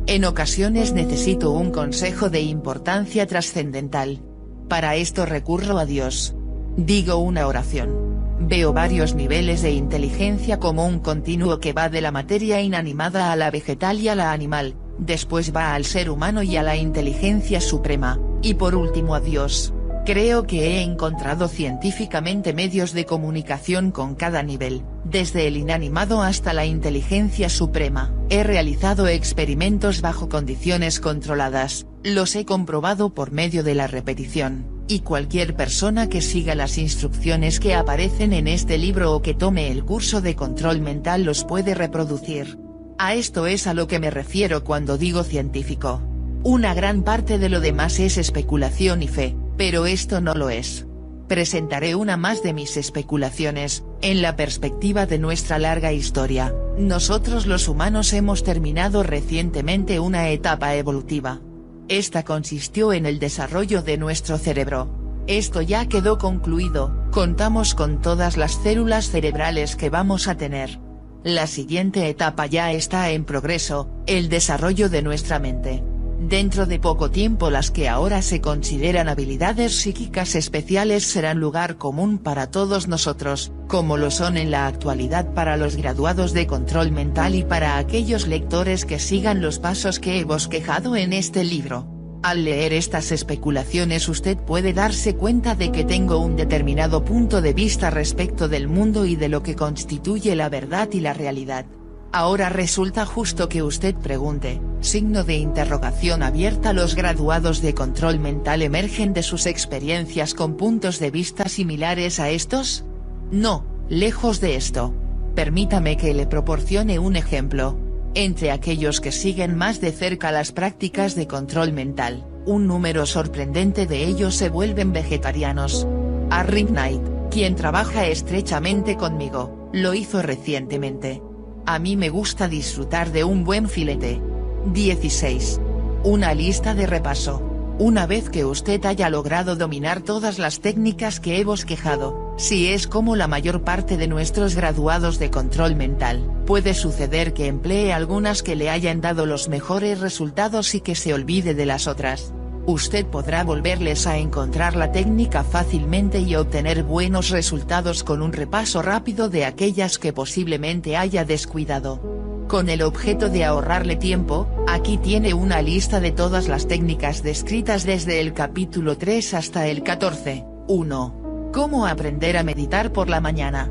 En 0.06 0.24
ocasiones 0.24 0.92
necesito 0.92 1.52
un 1.52 1.70
consejo 1.70 2.28
de 2.28 2.42
importancia 2.42 3.26
trascendental. 3.26 4.20
Para 4.68 4.96
esto 4.96 5.26
recurro 5.26 5.78
a 5.78 5.86
Dios. 5.86 6.34
Digo 6.76 7.16
una 7.16 7.46
oración. 7.46 8.13
Veo 8.46 8.74
varios 8.74 9.14
niveles 9.14 9.62
de 9.62 9.70
inteligencia 9.70 10.58
como 10.58 10.86
un 10.86 10.98
continuo 10.98 11.60
que 11.60 11.72
va 11.72 11.88
de 11.88 12.02
la 12.02 12.12
materia 12.12 12.60
inanimada 12.60 13.32
a 13.32 13.36
la 13.36 13.50
vegetal 13.50 13.98
y 14.00 14.08
a 14.08 14.14
la 14.14 14.32
animal, 14.32 14.76
después 14.98 15.56
va 15.56 15.74
al 15.74 15.86
ser 15.86 16.10
humano 16.10 16.42
y 16.42 16.58
a 16.58 16.62
la 16.62 16.76
inteligencia 16.76 17.62
suprema, 17.62 18.20
y 18.42 18.52
por 18.54 18.74
último 18.74 19.14
a 19.14 19.20
Dios. 19.20 19.72
Creo 20.04 20.42
que 20.42 20.66
he 20.66 20.82
encontrado 20.82 21.48
científicamente 21.48 22.52
medios 22.52 22.92
de 22.92 23.06
comunicación 23.06 23.90
con 23.90 24.14
cada 24.14 24.42
nivel, 24.42 24.82
desde 25.04 25.46
el 25.46 25.56
inanimado 25.56 26.20
hasta 26.20 26.52
la 26.52 26.66
inteligencia 26.66 27.48
suprema, 27.48 28.12
he 28.28 28.44
realizado 28.44 29.08
experimentos 29.08 30.02
bajo 30.02 30.28
condiciones 30.28 31.00
controladas, 31.00 31.86
los 32.02 32.36
he 32.36 32.44
comprobado 32.44 33.14
por 33.14 33.32
medio 33.32 33.62
de 33.62 33.74
la 33.74 33.86
repetición, 33.86 34.73
y 34.86 35.00
cualquier 35.00 35.54
persona 35.54 36.08
que 36.08 36.20
siga 36.20 36.54
las 36.54 36.78
instrucciones 36.78 37.60
que 37.60 37.74
aparecen 37.74 38.32
en 38.32 38.48
este 38.48 38.78
libro 38.78 39.14
o 39.14 39.22
que 39.22 39.34
tome 39.34 39.70
el 39.70 39.84
curso 39.84 40.20
de 40.20 40.36
control 40.36 40.80
mental 40.80 41.24
los 41.24 41.44
puede 41.44 41.74
reproducir. 41.74 42.58
A 42.98 43.14
esto 43.14 43.46
es 43.46 43.66
a 43.66 43.74
lo 43.74 43.86
que 43.86 43.98
me 43.98 44.10
refiero 44.10 44.62
cuando 44.64 44.98
digo 44.98 45.24
científico. 45.24 46.02
Una 46.42 46.74
gran 46.74 47.02
parte 47.02 47.38
de 47.38 47.48
lo 47.48 47.60
demás 47.60 47.98
es 47.98 48.18
especulación 48.18 49.02
y 49.02 49.08
fe, 49.08 49.34
pero 49.56 49.86
esto 49.86 50.20
no 50.20 50.34
lo 50.34 50.50
es. 50.50 50.86
Presentaré 51.28 51.94
una 51.94 52.18
más 52.18 52.42
de 52.42 52.52
mis 52.52 52.76
especulaciones, 52.76 53.82
en 54.02 54.20
la 54.20 54.36
perspectiva 54.36 55.06
de 55.06 55.18
nuestra 55.18 55.58
larga 55.58 55.92
historia, 55.92 56.54
nosotros 56.76 57.46
los 57.46 57.68
humanos 57.68 58.12
hemos 58.12 58.44
terminado 58.44 59.02
recientemente 59.02 60.00
una 60.00 60.28
etapa 60.28 60.74
evolutiva. 60.74 61.40
Esta 61.88 62.24
consistió 62.24 62.94
en 62.94 63.04
el 63.04 63.18
desarrollo 63.18 63.82
de 63.82 63.98
nuestro 63.98 64.38
cerebro. 64.38 64.88
Esto 65.26 65.60
ya 65.60 65.86
quedó 65.86 66.16
concluido, 66.16 66.94
contamos 67.10 67.74
con 67.74 68.00
todas 68.00 68.36
las 68.38 68.52
células 68.62 69.10
cerebrales 69.10 69.76
que 69.76 69.90
vamos 69.90 70.26
a 70.26 70.36
tener. 70.36 70.80
La 71.22 71.46
siguiente 71.46 72.08
etapa 72.08 72.46
ya 72.46 72.72
está 72.72 73.10
en 73.10 73.24
progreso, 73.24 73.90
el 74.06 74.28
desarrollo 74.28 74.88
de 74.88 75.02
nuestra 75.02 75.38
mente. 75.38 75.82
Dentro 76.28 76.64
de 76.64 76.78
poco 76.78 77.10
tiempo 77.10 77.50
las 77.50 77.70
que 77.70 77.86
ahora 77.86 78.22
se 78.22 78.40
consideran 78.40 79.10
habilidades 79.10 79.76
psíquicas 79.76 80.34
especiales 80.34 81.04
serán 81.04 81.38
lugar 81.38 81.76
común 81.76 82.16
para 82.16 82.50
todos 82.50 82.88
nosotros, 82.88 83.52
como 83.68 83.98
lo 83.98 84.10
son 84.10 84.38
en 84.38 84.50
la 84.50 84.66
actualidad 84.66 85.34
para 85.34 85.58
los 85.58 85.76
graduados 85.76 86.32
de 86.32 86.46
control 86.46 86.92
mental 86.92 87.34
y 87.34 87.44
para 87.44 87.76
aquellos 87.76 88.26
lectores 88.26 88.86
que 88.86 88.98
sigan 88.98 89.42
los 89.42 89.58
pasos 89.58 90.00
que 90.00 90.18
he 90.18 90.24
bosquejado 90.24 90.96
en 90.96 91.12
este 91.12 91.44
libro. 91.44 91.86
Al 92.22 92.44
leer 92.44 92.72
estas 92.72 93.12
especulaciones 93.12 94.08
usted 94.08 94.38
puede 94.38 94.72
darse 94.72 95.16
cuenta 95.16 95.54
de 95.54 95.72
que 95.72 95.84
tengo 95.84 96.16
un 96.16 96.36
determinado 96.36 97.04
punto 97.04 97.42
de 97.42 97.52
vista 97.52 97.90
respecto 97.90 98.48
del 98.48 98.66
mundo 98.66 99.04
y 99.04 99.14
de 99.14 99.28
lo 99.28 99.42
que 99.42 99.56
constituye 99.56 100.34
la 100.34 100.48
verdad 100.48 100.88
y 100.90 101.00
la 101.00 101.12
realidad. 101.12 101.66
Ahora 102.14 102.48
resulta 102.48 103.06
justo 103.06 103.48
que 103.48 103.64
usted 103.64 103.92
pregunte, 103.96 104.60
signo 104.80 105.24
de 105.24 105.34
interrogación 105.34 106.22
abierta 106.22 106.72
los 106.72 106.94
graduados 106.94 107.60
de 107.60 107.74
control 107.74 108.20
mental 108.20 108.62
emergen 108.62 109.12
de 109.14 109.24
sus 109.24 109.46
experiencias 109.46 110.32
con 110.32 110.56
puntos 110.56 111.00
de 111.00 111.10
vista 111.10 111.48
similares 111.48 112.20
a 112.20 112.30
estos? 112.30 112.84
No, 113.32 113.66
lejos 113.88 114.40
de 114.40 114.54
esto. 114.54 114.94
Permítame 115.34 115.96
que 115.96 116.14
le 116.14 116.28
proporcione 116.28 117.00
un 117.00 117.16
ejemplo. 117.16 117.80
Entre 118.14 118.52
aquellos 118.52 119.00
que 119.00 119.10
siguen 119.10 119.56
más 119.56 119.80
de 119.80 119.90
cerca 119.90 120.30
las 120.30 120.52
prácticas 120.52 121.16
de 121.16 121.26
control 121.26 121.72
mental, 121.72 122.24
un 122.46 122.68
número 122.68 123.06
sorprendente 123.06 123.88
de 123.88 124.04
ellos 124.04 124.36
se 124.36 124.50
vuelven 124.50 124.92
vegetarianos. 124.92 125.84
Harry 126.30 126.62
Knight, 126.62 127.02
quien 127.32 127.56
trabaja 127.56 128.06
estrechamente 128.06 128.96
conmigo, 128.96 129.68
lo 129.72 129.94
hizo 129.94 130.22
recientemente. 130.22 131.20
A 131.66 131.78
mí 131.78 131.96
me 131.96 132.10
gusta 132.10 132.46
disfrutar 132.46 133.10
de 133.10 133.24
un 133.24 133.42
buen 133.42 133.70
filete. 133.70 134.20
16. 134.66 135.60
Una 136.02 136.34
lista 136.34 136.74
de 136.74 136.86
repaso. 136.86 137.42
Una 137.78 138.06
vez 138.06 138.28
que 138.28 138.44
usted 138.44 138.84
haya 138.84 139.08
logrado 139.08 139.56
dominar 139.56 140.02
todas 140.02 140.38
las 140.38 140.60
técnicas 140.60 141.20
que 141.20 141.40
he 141.40 141.44
bosquejado, 141.44 142.22
Si 142.36 142.66
es 142.66 142.88
como 142.88 143.14
la 143.14 143.28
mayor 143.28 143.62
parte 143.62 143.96
de 143.96 144.08
nuestros 144.08 144.56
graduados 144.56 145.20
de 145.20 145.30
control 145.30 145.76
mental, 145.76 146.28
puede 146.46 146.74
suceder 146.74 147.32
que 147.32 147.46
emplee 147.46 147.92
algunas 147.92 148.42
que 148.42 148.56
le 148.56 148.70
hayan 148.70 149.00
dado 149.00 149.24
los 149.24 149.48
mejores 149.48 150.00
resultados 150.00 150.74
y 150.74 150.80
que 150.80 150.96
se 150.96 151.14
olvide 151.14 151.54
de 151.54 151.64
las 151.64 151.86
otras. 151.86 152.34
Usted 152.66 153.04
podrá 153.04 153.44
volverles 153.44 154.06
a 154.06 154.16
encontrar 154.16 154.74
la 154.74 154.90
técnica 154.90 155.44
fácilmente 155.44 156.20
y 156.20 156.34
obtener 156.34 156.82
buenos 156.82 157.28
resultados 157.28 158.02
con 158.02 158.22
un 158.22 158.32
repaso 158.32 158.80
rápido 158.80 159.28
de 159.28 159.44
aquellas 159.44 159.98
que 159.98 160.14
posiblemente 160.14 160.96
haya 160.96 161.26
descuidado. 161.26 162.00
Con 162.48 162.70
el 162.70 162.80
objeto 162.80 163.28
de 163.28 163.44
ahorrarle 163.44 163.96
tiempo, 163.96 164.48
aquí 164.66 164.96
tiene 164.96 165.34
una 165.34 165.60
lista 165.60 166.00
de 166.00 166.12
todas 166.12 166.48
las 166.48 166.66
técnicas 166.66 167.22
descritas 167.22 167.84
desde 167.84 168.20
el 168.20 168.32
capítulo 168.32 168.96
3 168.96 169.34
hasta 169.34 169.66
el 169.66 169.82
14. 169.82 170.46
1. 170.66 171.50
Cómo 171.52 171.86
aprender 171.86 172.38
a 172.38 172.44
meditar 172.44 172.92
por 172.92 173.10
la 173.10 173.20
mañana. 173.20 173.70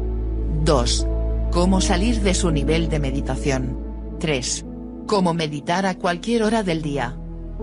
2. 0.63 1.07
Cómo 1.51 1.81
salir 1.81 2.21
de 2.21 2.35
su 2.35 2.51
nivel 2.51 2.89
de 2.89 2.99
meditación. 2.99 3.75
3. 4.19 4.65
Cómo 5.07 5.33
meditar 5.33 5.87
a 5.87 5.95
cualquier 5.95 6.43
hora 6.43 6.61
del 6.61 6.83
día. 6.83 7.17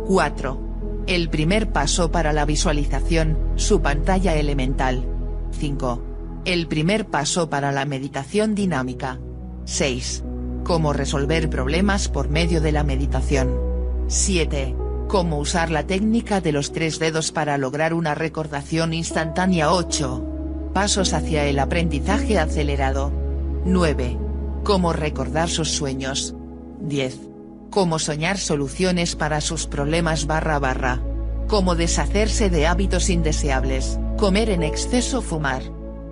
4. 0.07 0.70
El 1.07 1.29
primer 1.29 1.73
paso 1.73 2.11
para 2.11 2.33
la 2.33 2.45
visualización, 2.45 3.37
su 3.57 3.83
pantalla 3.83 4.37
elemental. 4.37 5.05
5. 5.53 6.03
El 6.45 6.69
primer 6.69 7.07
paso 7.07 7.51
para 7.51 7.73
la 7.73 7.85
meditación 7.85 8.55
dinámica. 8.55 9.19
6. 9.65 10.25
Cómo 10.65 10.93
resolver 10.93 11.51
problemas 11.51 12.09
por 12.09 12.29
medio 12.29 12.61
de 12.61 12.73
la 12.73 12.85
meditación. 12.85 13.59
7. 14.07 14.77
Cómo 15.09 15.39
usar 15.39 15.71
la 15.71 15.87
técnica 15.87 16.41
de 16.41 16.53
los 16.53 16.73
tres 16.73 16.99
dedos 16.99 17.33
para 17.33 17.59
lograr 17.59 17.95
una 17.95 18.15
recordación 18.15 18.95
instantánea 18.95 19.73
8. 19.73 20.71
Pasos 20.73 21.13
hacia 21.13 21.47
el 21.47 21.59
aprendizaje 21.59 22.39
acelerado. 22.39 23.11
9. 23.65 24.17
Cómo 24.63 24.93
recordar 24.93 25.49
sus 25.49 25.71
sueños. 25.71 26.37
10. 26.81 27.30
Cómo 27.71 28.01
soñar 28.01 28.39
soluciones 28.39 29.15
para 29.15 29.41
sus 29.41 29.69
problemas 29.69 30.27
barra 30.27 30.59
barra. 30.59 31.01
Cómo 31.47 31.77
deshacerse 31.77 32.51
de 32.51 32.67
hábitos 32.67 33.09
indeseables, 33.11 34.01
comer 34.19 34.51
en 34.51 34.65
exceso 34.65 35.23
fumar. 35.23 35.63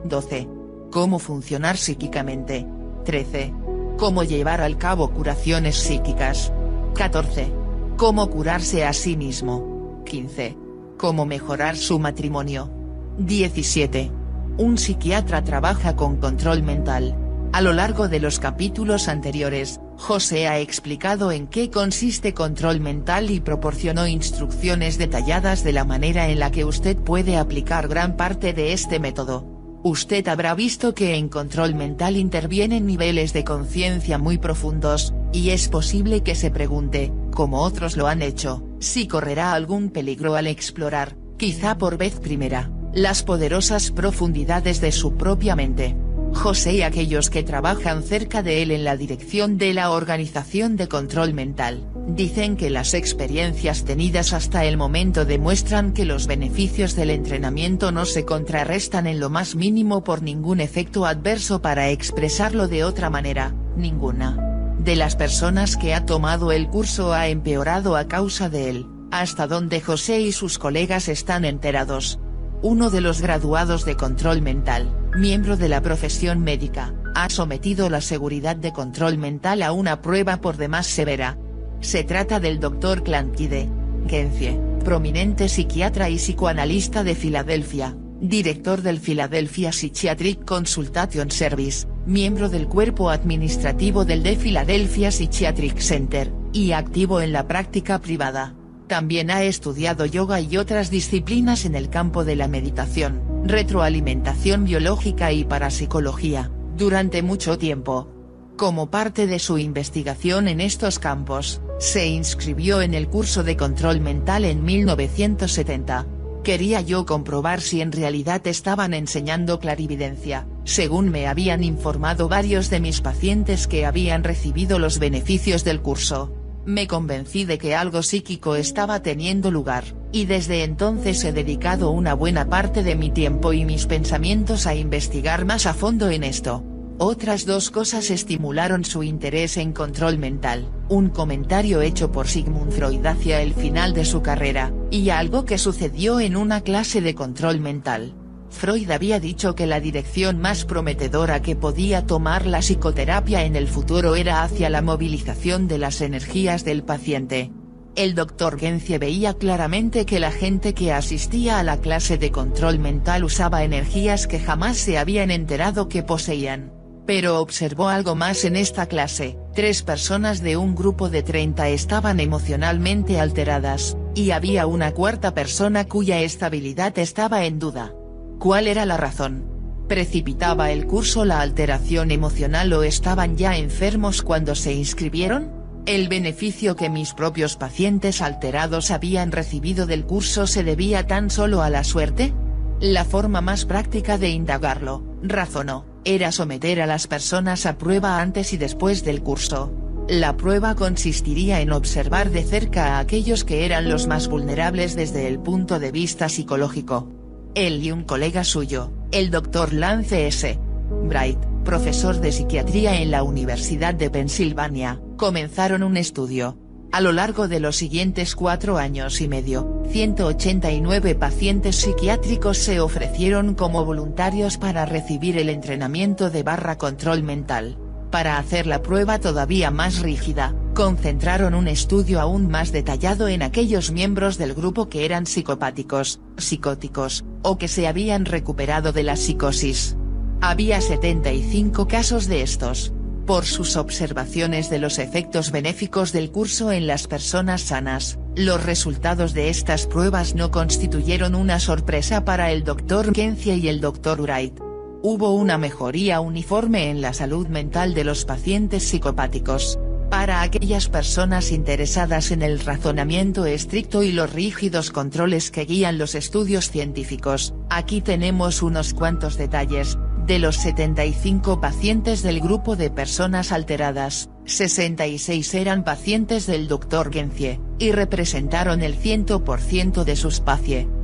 12. 0.05 0.49
Cómo 0.93 1.19
funcionar 1.19 1.77
psíquicamente. 1.77 2.65
13. 3.05 3.53
Cómo 3.99 4.23
llevar 4.23 4.61
al 4.61 4.79
cabo 4.79 5.11
curaciones 5.11 5.77
psíquicas. 5.77 6.53
14. 6.95 7.53
Cómo 7.97 8.31
curarse 8.31 8.85
a 8.85 8.93
sí 8.93 9.17
mismo. 9.17 10.05
15. 10.07 10.57
Cómo 10.97 11.27
mejorar 11.27 11.77
su 11.77 11.99
matrimonio. 11.99 12.71
17. 13.19 14.13
Un 14.59 14.79
psiquiatra 14.79 15.43
trabaja 15.43 15.97
con 15.97 16.19
control 16.19 16.63
mental. 16.63 17.17
A 17.53 17.61
lo 17.63 17.73
largo 17.73 18.09
de 18.09 18.21
los 18.21 18.39
capítulos 18.39 19.09
anteriores, 19.09 19.81
José 19.99 20.47
ha 20.47 20.61
explicado 20.61 21.33
en 21.33 21.49
qué 21.49 21.71
consiste 21.71 22.33
control 22.33 22.79
mental 22.79 23.33
y 23.33 23.41
proporcionó 23.41 24.07
instrucciones 24.07 24.97
detalladas 24.97 25.65
de 25.65 25.73
la 25.73 25.85
manera 25.85 26.29
en 26.29 26.39
la 26.39 26.53
que 26.53 26.65
usted 26.65 26.97
puede 26.97 27.37
aplicar 27.37 27.89
gran 27.89 28.17
parte 28.17 28.53
de 28.53 28.73
este 28.73 29.01
método. 29.01 29.45
Usted 29.83 30.27
habrá 30.29 30.55
visto 30.55 30.95
que 30.95 31.17
en 31.17 31.29
control 31.29 31.75
mental 31.75 32.17
intervienen 32.17 32.87
niveles 32.87 33.33
de 33.33 33.43
conciencia 33.43 34.19
muy 34.19 34.39
profundos, 34.39 35.15
y 35.33 35.51
es 35.51 35.69
posible 35.69 36.23
que 36.23 36.37
se 36.37 36.53
pregunte, 36.53 37.13
como 37.33 37.63
otros 37.63 37.97
lo 37.97 38.07
han 38.07 38.23
hecho, 38.23 38.63
si 38.79 39.09
correrá 39.09 39.53
algún 39.53 39.91
peligro 39.91 40.37
al 40.37 40.47
explorar, 40.47 41.17
quizá 41.37 41.77
por 41.77 41.99
vez 41.99 42.21
primera, 42.21 42.71
las 42.95 43.25
poderosas 43.25 43.91
profundidades 43.91 44.81
de 44.81 44.93
su 44.93 45.17
propia 45.17 45.57
mente. 45.57 45.97
José 46.35 46.75
y 46.75 46.83
aquellos 46.83 47.31
que 47.31 47.43
trabajan 47.43 48.03
cerca 48.03 48.43
de 48.43 48.63
él 48.63 48.71
en 48.71 48.85
la 48.85 48.97
dirección 48.97 49.59
de 49.59 49.75
la 49.75 49.91
Organización 49.91 50.77
de 50.77 50.89
Control 50.89 51.35
Mental, 51.35 51.85
dicen 52.07 52.57
que 52.57 52.71
las 52.71 52.95
experiencias 52.95 53.85
tenidas 53.85 54.33
hasta 54.33 54.65
el 54.65 54.77
momento 54.77 55.25
demuestran 55.25 55.93
que 55.93 56.05
los 56.05 56.27
beneficios 56.27 56.95
del 56.95 57.11
entrenamiento 57.11 57.93
no 57.93 58.05
se 58.05 58.25
contrarrestan 58.25 59.07
en 59.07 59.21
lo 59.21 59.31
más 59.31 59.57
mínimo 59.57 60.05
por 60.05 60.23
ningún 60.23 60.61
efecto 60.61 61.07
adverso 61.07 61.61
para 61.61 61.91
expresarlo 61.91 62.69
de 62.69 62.85
otra 62.85 63.11
manera, 63.11 63.55
ninguna. 63.77 64.45
De 64.79 64.97
las 64.97 65.17
personas 65.17 65.77
que 65.77 65.93
ha 65.93 66.07
tomado 66.07 66.53
el 66.53 66.69
curso 66.69 67.13
ha 67.13 67.29
empeorado 67.29 67.97
a 67.97 68.07
causa 68.07 68.49
de 68.49 68.71
él, 68.71 68.87
hasta 69.11 69.47
donde 69.47 69.81
José 69.81 70.21
y 70.21 70.33
sus 70.33 70.59
colegas 70.59 71.09
están 71.09 71.45
enterados. 71.45 72.21
Uno 72.63 72.91
de 72.91 73.01
los 73.01 73.21
graduados 73.21 73.85
de 73.85 73.97
control 73.97 74.43
mental, 74.43 74.89
miembro 75.17 75.57
de 75.57 75.69
la 75.69 75.81
profesión 75.81 76.41
médica, 76.41 76.95
ha 77.15 77.29
sometido 77.31 77.89
la 77.91 78.01
seguridad 78.01 78.57
de 78.57 78.73
control 78.73 79.19
mental 79.19 79.63
a 79.63 79.73
una 79.73 80.03
prueba 80.03 80.41
por 80.41 80.57
demás 80.57 80.87
severa. 80.87 81.39
Se 81.81 82.05
trata 82.05 82.41
del 82.41 82.61
Dr. 82.61 83.03
Clankide 83.03 83.69
Gencie, 84.09 84.59
prominente 84.85 85.49
psiquiatra 85.49 86.09
y 86.11 86.17
psicoanalista 86.17 87.05
de 87.05 87.15
Filadelfia, 87.15 87.97
director 88.21 88.83
del 88.83 89.01
Philadelphia 89.01 89.71
Psychiatric 89.71 90.45
Consultation 90.45 91.31
Service, 91.31 91.87
miembro 92.07 92.49
del 92.49 92.67
cuerpo 92.67 93.11
administrativo 93.11 94.05
del 94.05 94.23
The 94.23 94.37
Philadelphia 94.37 95.11
Psychiatric 95.11 95.79
Center, 95.79 96.33
y 96.53 96.73
activo 96.73 97.21
en 97.21 97.33
la 97.33 97.47
práctica 97.47 97.99
privada. 97.99 98.58
También 98.89 99.31
ha 99.31 99.43
estudiado 99.43 100.07
yoga 100.07 100.41
y 100.41 100.57
otras 100.57 100.91
disciplinas 100.91 101.67
en 101.67 101.75
el 101.75 101.91
campo 101.91 102.25
de 102.25 102.37
la 102.37 102.49
meditación, 102.49 103.23
retroalimentación 103.45 104.65
biológica 104.65 105.31
y 105.31 105.45
parapsicología, 105.45 106.51
durante 106.75 107.23
mucho 107.23 107.59
tiempo. 107.59 108.09
Como 108.57 108.91
parte 108.91 109.27
de 109.27 109.39
su 109.41 109.59
investigación 109.59 110.49
en 110.49 110.63
estos 110.63 110.99
campos, 110.99 111.61
se 111.79 112.09
inscribió 112.09 112.81
en 112.81 112.95
el 112.95 113.09
curso 113.09 113.45
de 113.45 113.59
control 113.59 114.01
mental 114.01 114.47
en 114.47 114.65
1970. 114.65 116.07
Quería 116.43 116.81
yo 116.81 117.05
comprobar 117.05 117.61
si 117.61 117.83
en 117.83 117.93
realidad 117.93 118.47
estaban 118.47 118.95
enseñando 118.95 119.61
clarividencia, 119.61 120.49
según 120.65 121.11
me 121.11 121.27
habían 121.27 121.63
informado 121.63 122.31
varios 122.31 122.71
de 122.71 122.81
mis 122.81 123.03
pacientes 123.03 123.67
que 123.67 123.85
habían 123.85 124.25
recibido 124.25 124.79
los 124.79 124.99
beneficios 124.99 125.63
del 125.63 125.83
curso 125.83 126.38
me 126.69 126.87
convencí 126.87 127.47
de 127.47 127.57
que 127.57 127.75
algo 127.75 128.03
psíquico 128.03 128.55
estaba 128.55 129.01
teniendo 129.01 129.51
lugar, 129.51 129.85
y 130.13 130.27
desde 130.27 130.65
entonces 130.65 131.25
he 131.25 131.33
dedicado 131.33 131.91
una 131.91 132.13
buena 132.13 132.51
parte 132.51 132.83
de 132.83 132.95
mi 132.95 133.09
tiempo 133.09 133.55
y 133.55 133.65
mis 133.65 133.87
pensamientos 133.87 134.67
a 134.67 134.75
investigar 134.75 135.47
más 135.47 135.65
a 135.65 135.73
fondo 135.73 136.11
en 136.11 136.25
esto. 136.25 136.63
Otras 136.99 137.47
dos 137.47 137.71
cosas 137.71 138.11
estimularon 138.11 138.85
su 138.85 139.03
interés 139.03 139.57
en 139.57 139.73
control 139.73 140.19
mental, 140.19 140.71
un 140.91 141.09
comentario 141.09 141.81
hecho 141.81 142.13
por 142.13 142.29
Sigmund 142.29 142.73
Freud 142.73 143.07
hacia 143.07 143.41
el 143.41 143.55
final 143.55 143.95
de 143.95 144.05
su 144.05 144.21
carrera, 144.21 144.71
y 144.91 145.09
algo 145.09 145.47
que 145.47 145.57
sucedió 145.57 146.21
en 146.21 146.37
una 146.37 146.61
clase 146.61 147.01
de 147.01 147.15
control 147.15 147.61
mental. 147.61 148.13
Freud 148.51 148.91
había 148.91 149.21
dicho 149.21 149.55
que 149.55 149.67
la 149.67 149.81
dirección 149.81 150.39
más 150.39 150.65
prometedora 150.65 151.43
que 151.43 151.57
podía 151.57 152.07
tomar 152.07 152.47
la 152.47 152.61
psicoterapia 152.61 153.45
en 153.45 153.57
el 153.57 153.69
futuro 153.69 154.17
era 154.17 154.43
hacia 154.43 154.71
la 154.71 154.83
movilización 154.83 155.69
de 155.69 155.79
las 155.79 156.01
energías 156.01 156.65
del 156.65 156.83
paciente. 156.83 157.53
El 157.95 158.15
doctor 158.15 158.59
Gencie 158.59 158.99
veía 158.99 159.35
claramente 159.35 160.07
que 160.07 160.21
la 160.21 160.31
gente 160.31 160.73
que 160.73 160.93
asistía 160.93 161.59
a 161.59 161.63
la 161.65 161.79
clase 161.79 162.17
de 162.17 162.31
control 162.31 162.79
mental 162.79 163.25
usaba 163.25 163.65
energías 163.65 164.27
que 164.27 164.39
jamás 164.39 164.77
se 164.77 164.99
habían 164.99 165.31
enterado 165.31 165.89
que 165.89 166.03
poseían. 166.03 166.73
Pero 167.07 167.41
observó 167.41 167.89
algo 167.89 168.15
más 168.15 168.45
en 168.45 168.55
esta 168.55 168.87
clase, 168.87 169.39
tres 169.55 169.83
personas 169.83 170.43
de 170.43 170.57
un 170.57 170.75
grupo 170.75 171.09
de 171.09 171.23
30 171.23 171.71
estaban 171.71 172.21
emocionalmente 172.21 173.19
alteradas, 173.19 173.97
y 174.15 174.31
había 174.31 174.67
una 174.67 174.93
cuarta 174.93 175.35
persona 175.35 175.87
cuya 175.87 176.21
estabilidad 176.21 176.97
estaba 176.99 177.47
en 177.47 177.59
duda. 177.59 177.95
¿Cuál 178.39 178.69
era 178.69 178.87
la 178.87 178.97
razón? 178.97 179.45
¿Precipitaba 179.89 180.71
el 180.71 180.87
curso 180.87 181.25
la 181.25 181.41
alteración 181.41 182.13
emocional 182.13 182.73
o 182.73 182.85
estaban 182.85 183.37
ya 183.37 183.57
enfermos 183.57 184.23
cuando 184.23 184.55
se 184.55 184.73
inscribieron? 184.73 185.51
¿El 185.87 186.09
beneficio 186.09 186.77
que 186.77 186.89
mis 186.89 187.15
propios 187.15 187.57
pacientes 187.57 188.23
alterados 188.23 188.93
habían 188.93 189.33
recibido 189.33 189.87
del 189.87 190.05
curso 190.05 190.47
se 190.47 190.63
debía 190.63 191.05
tan 191.09 191.31
solo 191.31 191.63
a 191.63 191.71
la 191.71 191.83
suerte? 191.83 192.33
La 192.81 193.05
forma 193.05 193.41
más 193.41 193.65
práctica 193.65 194.19
de 194.19 194.29
indagarlo, 194.29 195.03
razonó, 195.21 195.85
era 196.05 196.31
someter 196.31 196.81
a 196.81 196.87
las 196.87 197.09
personas 197.09 197.67
a 197.67 197.77
prueba 197.77 198.21
antes 198.21 198.53
y 198.53 198.57
después 198.57 199.03
del 199.03 199.21
curso. 199.21 199.73
La 200.09 200.37
prueba 200.37 200.77
consistiría 200.77 201.61
en 201.61 201.73
observar 201.73 202.31
de 202.31 202.45
cerca 202.45 202.97
a 202.97 202.99
aquellos 203.01 203.45
que 203.45 203.65
eran 203.65 203.89
los 203.89 204.07
más 204.07 204.29
vulnerables 204.29 204.95
desde 204.95 205.27
el 205.27 205.41
punto 205.41 205.81
de 205.81 205.91
vista 205.91 206.29
psicológico, 206.29 207.18
él 207.59 207.83
y 207.85 207.91
un 207.91 208.05
colega 208.05 208.45
suyo, 208.45 208.93
el 209.11 209.31
Dr. 209.31 209.73
Lance 209.73 210.27
S. 210.27 210.59
Bright, 211.05 211.39
profesor 211.65 212.21
de 212.21 212.33
psiquiatría 212.33 213.01
en 213.01 213.11
la 213.11 213.23
Universidad 213.23 213.95
de 213.95 214.11
Pensilvania, 214.11 215.01
comenzaron 215.17 215.83
un 215.83 215.97
estudio. 215.97 216.57
A 216.93 217.01
lo 217.01 217.13
largo 217.13 217.49
de 217.49 217.61
los 217.61 217.77
siguientes 217.77 218.35
cuatro 218.35 218.79
años 218.79 219.21
y 219.21 219.29
medio, 219.29 219.83
189 219.91 221.15
pacientes 221.17 221.77
psiquiátricos 221.77 222.59
se 222.59 222.81
ofrecieron 222.81 223.55
como 223.55 223.85
voluntarios 223.85 224.57
para 224.57 224.87
recibir 224.87 225.37
el 225.37 225.51
entrenamiento 225.51 226.31
de 226.31 226.43
barra 226.43 226.79
control 226.79 227.23
mental. 227.23 227.77
Para 228.11 228.39
hacer 228.39 228.67
la 228.67 228.83
prueba 228.83 229.19
todavía 229.19 229.71
más 229.71 230.01
rígida, 230.01 230.55
concentraron 230.75 231.55
un 231.55 231.69
estudio 231.69 232.21
aún 232.21 232.49
más 232.49 232.73
detallado 232.73 233.29
en 233.29 233.43
aquellos 233.43 233.91
miembros 233.91 234.39
del 234.39 234.55
grupo 234.55 234.89
que 234.89 235.05
eran 235.05 235.27
psicopáticos, 235.27 236.21
psicóticos, 236.39 237.25
o 237.43 237.59
que 237.59 237.69
se 237.69 237.87
habían 237.87 238.25
recuperado 238.25 238.93
de 238.93 239.03
la 239.03 239.17
psicosis. 239.17 239.97
Había 240.41 240.81
75 240.81 241.87
casos 241.87 242.29
de 242.29 242.43
estos, 242.43 242.93
por 243.27 243.45
sus 243.45 243.77
observaciones 243.77 244.71
de 244.71 244.79
los 244.79 244.99
efectos 244.99 245.51
benéficos 245.51 246.13
del 246.13 246.31
curso 246.31 246.73
en 246.73 246.87
las 246.87 247.09
personas 247.09 247.61
sanas, 247.61 248.19
los 248.35 248.65
resultados 248.65 249.35
de 249.35 249.51
estas 249.51 249.87
pruebas 249.87 250.35
no 250.35 250.51
constituyeron 250.51 251.35
una 251.35 251.61
sorpresa 251.61 252.25
para 252.25 252.53
el 252.53 252.65
Dr. 252.65 253.13
Kenzie 253.13 253.57
y 253.57 253.69
el 253.69 253.83
Dr. 253.83 254.23
Wright. 254.23 254.68
Hubo 255.11 255.33
una 255.33 255.57
mejoría 255.57 256.21
uniforme 256.21 256.91
en 256.91 257.01
la 257.01 257.15
salud 257.15 257.47
mental 257.47 257.95
de 257.95 258.05
los 258.05 258.27
pacientes 258.27 258.83
psicopáticos. 258.83 259.79
Para 260.11 260.43
aquellas 260.43 260.91
personas 260.91 261.51
interesadas 261.51 262.31
en 262.31 262.43
el 262.43 262.61
razonamiento 262.61 263.47
estricto 263.47 264.03
y 264.03 264.13
los 264.13 264.31
rígidos 264.31 264.91
controles 264.91 265.51
que 265.51 265.65
guían 265.65 265.97
los 265.97 266.15
estudios 266.15 266.71
científicos, 266.71 267.55
aquí 267.71 268.03
tenemos 268.03 268.61
unos 268.61 268.93
cuantos 268.93 269.39
detalles, 269.39 269.97
de 270.27 270.39
los 270.41 270.57
75 270.57 271.59
pacientes 271.59 272.23
del 272.23 272.41
grupo 272.41 272.77
de 272.77 272.91
personas 272.91 273.51
alteradas, 273.51 274.29
66 274.45 275.55
eran 275.55 275.85
pacientes 275.85 276.47
del 276.47 276.69
Dr. 276.69 277.11
Gencie, 277.11 277.63
y 277.79 277.93
representaron 277.93 278.83
el 278.83 279.01
100% 279.01 280.05
de 280.05 280.17
sus 280.17 280.41
pacientes 280.41 280.98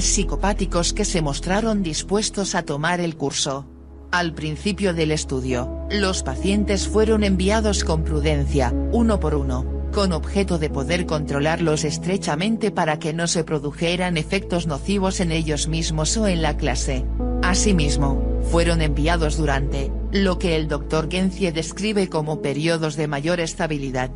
psicopáticos 0.00 0.92
que 0.92 1.04
se 1.04 1.22
mostraron 1.22 1.82
dispuestos 1.82 2.54
a 2.54 2.62
tomar 2.62 3.00
el 3.00 3.16
curso. 3.16 3.66
Al 4.10 4.34
principio 4.34 4.94
del 4.94 5.10
estudio, 5.10 5.86
los 5.90 6.22
pacientes 6.22 6.86
fueron 6.86 7.24
enviados 7.24 7.82
con 7.82 8.04
prudencia, 8.04 8.72
uno 8.92 9.18
por 9.18 9.34
uno, 9.34 9.64
con 9.92 10.12
objeto 10.12 10.58
de 10.58 10.70
poder 10.70 11.06
controlarlos 11.06 11.84
estrechamente 11.84 12.70
para 12.70 12.98
que 12.98 13.12
no 13.12 13.26
se 13.26 13.42
produjeran 13.42 14.16
efectos 14.16 14.66
nocivos 14.66 15.20
en 15.20 15.32
ellos 15.32 15.66
mismos 15.66 16.16
o 16.16 16.26
en 16.26 16.42
la 16.42 16.56
clase. 16.56 17.04
Asimismo, 17.42 18.22
fueron 18.50 18.82
enviados 18.82 19.36
durante, 19.36 19.90
lo 20.12 20.38
que 20.38 20.56
el 20.56 20.68
Dr. 20.68 21.10
Gencie 21.10 21.52
describe 21.52 22.08
como 22.08 22.40
periodos 22.40 22.96
de 22.96 23.08
mayor 23.08 23.40
estabilidad. 23.40 24.10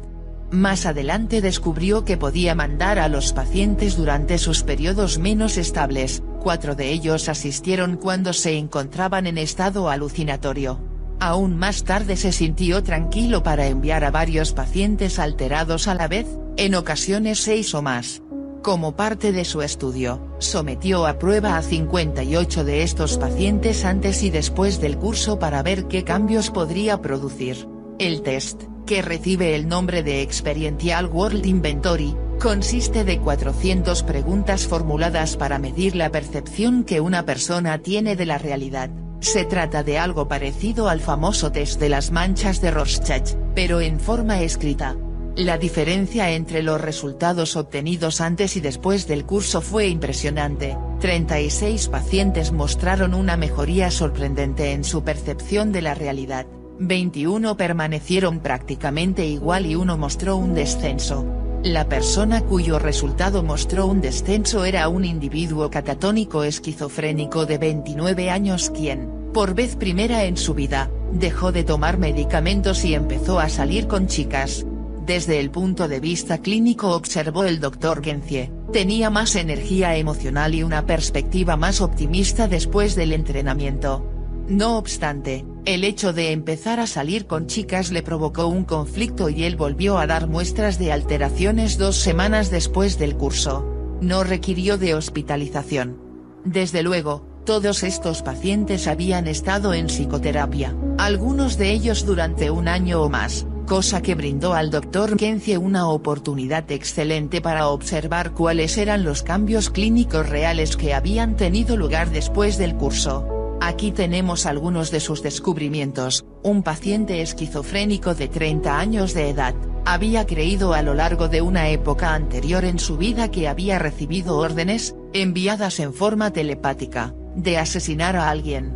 Más 0.51 0.87
adelante 0.87 1.43
descubrió 1.43 2.07
que 2.07 2.17
podía 2.17 2.55
mandar 2.55 2.99
a 2.99 3.09
los 3.09 3.35
pacientes 3.35 3.97
durante 3.97 4.39
sus 4.39 4.63
periodos 4.63 5.19
menos 5.19 5.59
estables, 5.59 6.23
cuatro 6.41 6.75
de 6.75 6.91
ellos 6.91 7.29
asistieron 7.29 7.97
cuando 7.97 8.33
se 8.33 8.57
encontraban 8.57 9.27
en 9.27 9.37
estado 9.37 9.91
alucinatorio. 9.91 10.81
Aún 11.21 11.57
más 11.59 11.85
tarde 11.85 12.17
se 12.17 12.33
sintió 12.33 12.83
tranquilo 12.83 13.43
para 13.43 13.67
enviar 13.67 14.05
a 14.05 14.11
varios 14.11 14.53
pacientes 14.53 15.19
alterados 15.19 15.87
a 15.87 15.95
la 15.95 16.09
vez, 16.09 16.27
en 16.57 16.75
ocasiones 16.77 17.41
seis 17.41 17.75
o 17.75 17.83
más. 17.83 18.23
Como 18.63 18.97
parte 18.97 19.33
de 19.33 19.45
su 19.45 19.61
estudio, 19.61 20.35
sometió 20.39 21.07
a 21.07 21.19
prueba 21.19 21.59
a 21.59 21.63
58 21.63 22.65
de 22.65 22.83
estos 22.83 23.19
pacientes 23.19 23.85
antes 23.85 24.23
y 24.23 24.31
después 24.31 24.81
del 24.81 24.97
curso 24.97 25.39
para 25.39 25.63
ver 25.63 25.87
qué 25.89 26.05
cambios 26.05 26.51
podría 26.51 27.03
producir. 27.03 27.69
El 27.99 28.23
test, 28.23 28.63
que 28.89 29.03
recibe 29.03 29.55
el 29.55 29.68
nombre 29.68 30.03
de 30.03 30.22
Experiential 30.22 31.05
World 31.09 31.45
Inventory, 31.45 32.16
consiste 32.41 33.05
de 33.05 33.18
400 33.18 34.03
preguntas 34.03 34.66
formuladas 34.66 35.36
para 35.36 35.59
medir 35.59 35.95
la 35.95 36.11
percepción 36.11 36.84
que 36.84 37.03
una 37.03 37.26
persona 37.26 37.76
tiene 37.80 38.16
de 38.16 38.24
la 38.24 38.39
realidad. 38.39 38.89
Se 39.20 39.45
trata 39.45 39.82
de 39.82 39.99
algo 39.99 40.26
parecido 40.26 40.89
al 40.89 41.01
famoso 41.01 41.53
test 41.53 41.78
de 41.78 41.91
las 41.91 42.12
manchas 42.12 42.62
de 42.62 42.70
Rorschach, 42.70 43.34
pero 43.55 43.82
en 43.82 44.01
forma 44.01 44.41
escrita. 44.41 44.97
La 45.36 45.59
diferencia 45.59 46.30
entre 46.30 46.62
los 46.62 46.80
resultados 46.80 47.57
obtenidos 47.57 48.22
antes 48.22 48.57
y 48.57 48.61
después 48.61 49.07
del 49.07 49.26
curso 49.26 49.61
fue 49.61 49.89
impresionante, 49.89 50.78
36 51.01 51.89
pacientes 51.89 52.53
mostraron 52.53 53.12
una 53.12 53.36
mejoría 53.36 53.91
sorprendente 53.91 54.72
en 54.72 54.82
su 54.82 55.05
percepción 55.05 55.72
de 55.72 55.82
la 55.82 55.95
realidad, 55.95 56.47
21 56.81 57.57
permanecieron 57.57 58.41
prácticamente 58.41 59.26
igual 59.26 59.66
y 59.66 59.74
uno 59.74 59.99
mostró 59.99 60.37
un 60.37 60.55
descenso. 60.55 61.26
La 61.64 61.89
persona 61.89 62.43
cuyo 62.43 62.79
resultado 62.79 63.43
mostró 63.43 63.87
un 63.87 64.01
descenso 64.01 64.64
era 64.64 64.89
un 64.89 65.05
individuo 65.05 65.70
catatónico 65.70 66.45
esquizofrénico 66.45 67.47
de 67.47 67.59
29 67.59 68.31
años 68.31 68.70
quien, 68.70 69.11
por 69.35 69.55
vez 69.55 69.74
primera 69.74 70.24
en 70.24 70.37
su 70.37 70.55
vida, 70.55 70.91
dejó 71.12 71.51
de 71.51 71.64
tomar 71.64 71.99
medicamentos 71.99 72.85
y 72.85 72.95
empezó 72.95 73.41
a 73.41 73.49
salir 73.49 73.89
con 73.89 74.07
chicas, 74.07 74.64
desde 75.09 75.41
el 75.41 75.51
punto 75.51 75.89
de 75.89 76.01
vista 76.01 76.37
clínico 76.37 76.95
observó 76.95 77.45
el 77.45 77.61
Dr. 77.61 78.05
Gencie, 78.05 78.53
tenía 78.74 79.09
más 79.09 79.37
energía 79.37 79.97
emocional 79.97 80.55
y 80.55 80.62
una 80.62 80.85
perspectiva 80.85 81.57
más 81.57 81.81
optimista 81.81 82.47
después 82.47 82.95
del 82.95 83.14
entrenamiento. 83.14 84.18
No 84.49 84.79
obstante, 84.79 85.45
el 85.67 85.85
hecho 85.85 86.15
de 86.15 86.33
empezar 86.33 86.81
a 86.81 86.87
salir 86.87 87.27
con 87.27 87.47
chicas 87.49 87.93
le 87.93 88.03
provocó 88.03 88.47
un 88.47 88.65
conflicto 88.65 89.29
y 89.29 89.45
él 89.45 89.57
volvió 89.57 89.99
a 89.99 90.07
dar 90.07 90.27
muestras 90.27 90.79
de 90.79 90.91
alteraciones 90.91 91.77
dos 91.77 91.97
semanas 91.97 92.51
después 92.51 92.99
del 92.99 93.15
curso. 93.15 93.67
No 94.01 94.25
requirió 94.25 94.79
de 94.79 94.95
hospitalización. 94.95 96.01
Desde 96.47 96.83
luego, 96.83 97.27
todos 97.45 97.83
estos 97.83 98.23
pacientes 98.23 98.87
habían 98.87 99.27
estado 99.27 99.75
en 99.75 99.89
psicoterapia, 99.89 100.75
algunos 100.97 101.59
de 101.59 101.71
ellos 101.73 102.07
durante 102.07 102.51
un 102.51 102.69
año 102.69 103.03
o 103.03 103.11
más, 103.11 103.47
cosa 103.67 104.01
que 104.01 104.15
brindó 104.15 104.55
al 104.55 104.71
Dr. 104.71 105.19
Kenzie 105.19 105.59
una 105.59 105.89
oportunidad 105.89 106.73
excelente 106.73 107.43
para 107.43 107.69
observar 107.69 108.33
cuáles 108.33 108.79
eran 108.79 109.05
los 109.05 109.23
cambios 109.23 109.69
clínicos 109.69 110.27
reales 110.27 110.79
que 110.79 110.95
habían 110.95 111.37
tenido 111.37 111.77
lugar 111.77 112.09
después 112.11 112.57
del 112.57 112.77
curso. 112.77 113.38
Aquí 113.69 113.93
tenemos 113.93 114.47
algunos 114.47 114.91
de 114.91 114.99
sus 114.99 115.23
descubrimientos, 115.23 116.25
un 116.43 116.62
paciente 116.62 117.21
esquizofrénico 117.21 118.14
de 118.14 118.27
30 118.27 118.79
años 118.79 119.12
de 119.12 119.29
edad, 119.29 119.55
había 119.85 120.25
creído 120.25 120.73
a 120.73 120.81
lo 120.81 120.95
largo 120.95 121.29
de 121.29 121.43
una 121.43 121.69
época 121.69 122.14
anterior 122.14 122.64
en 122.64 122.79
su 122.79 122.97
vida 122.97 123.31
que 123.31 123.47
había 123.47 123.79
recibido 123.79 124.39
órdenes, 124.39 124.97
enviadas 125.12 125.81
en 125.81 125.93
forma 125.93 126.33
telepática, 126.33 127.12
de 127.37 127.59
asesinar 127.59 128.16
a 128.16 128.31
alguien. 128.31 128.73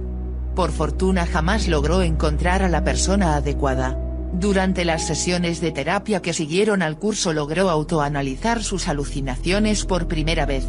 Por 0.54 0.70
fortuna 0.70 1.24
jamás 1.24 1.68
logró 1.68 2.02
encontrar 2.02 2.62
a 2.62 2.68
la 2.68 2.84
persona 2.84 3.36
adecuada, 3.36 3.98
durante 4.34 4.84
las 4.84 5.06
sesiones 5.06 5.62
de 5.62 5.72
terapia 5.72 6.20
que 6.20 6.34
siguieron 6.34 6.82
al 6.82 6.98
curso 6.98 7.32
logró 7.32 7.70
autoanalizar 7.70 8.62
sus 8.62 8.88
alucinaciones 8.88 9.86
por 9.86 10.06
primera 10.06 10.44
vez. 10.44 10.66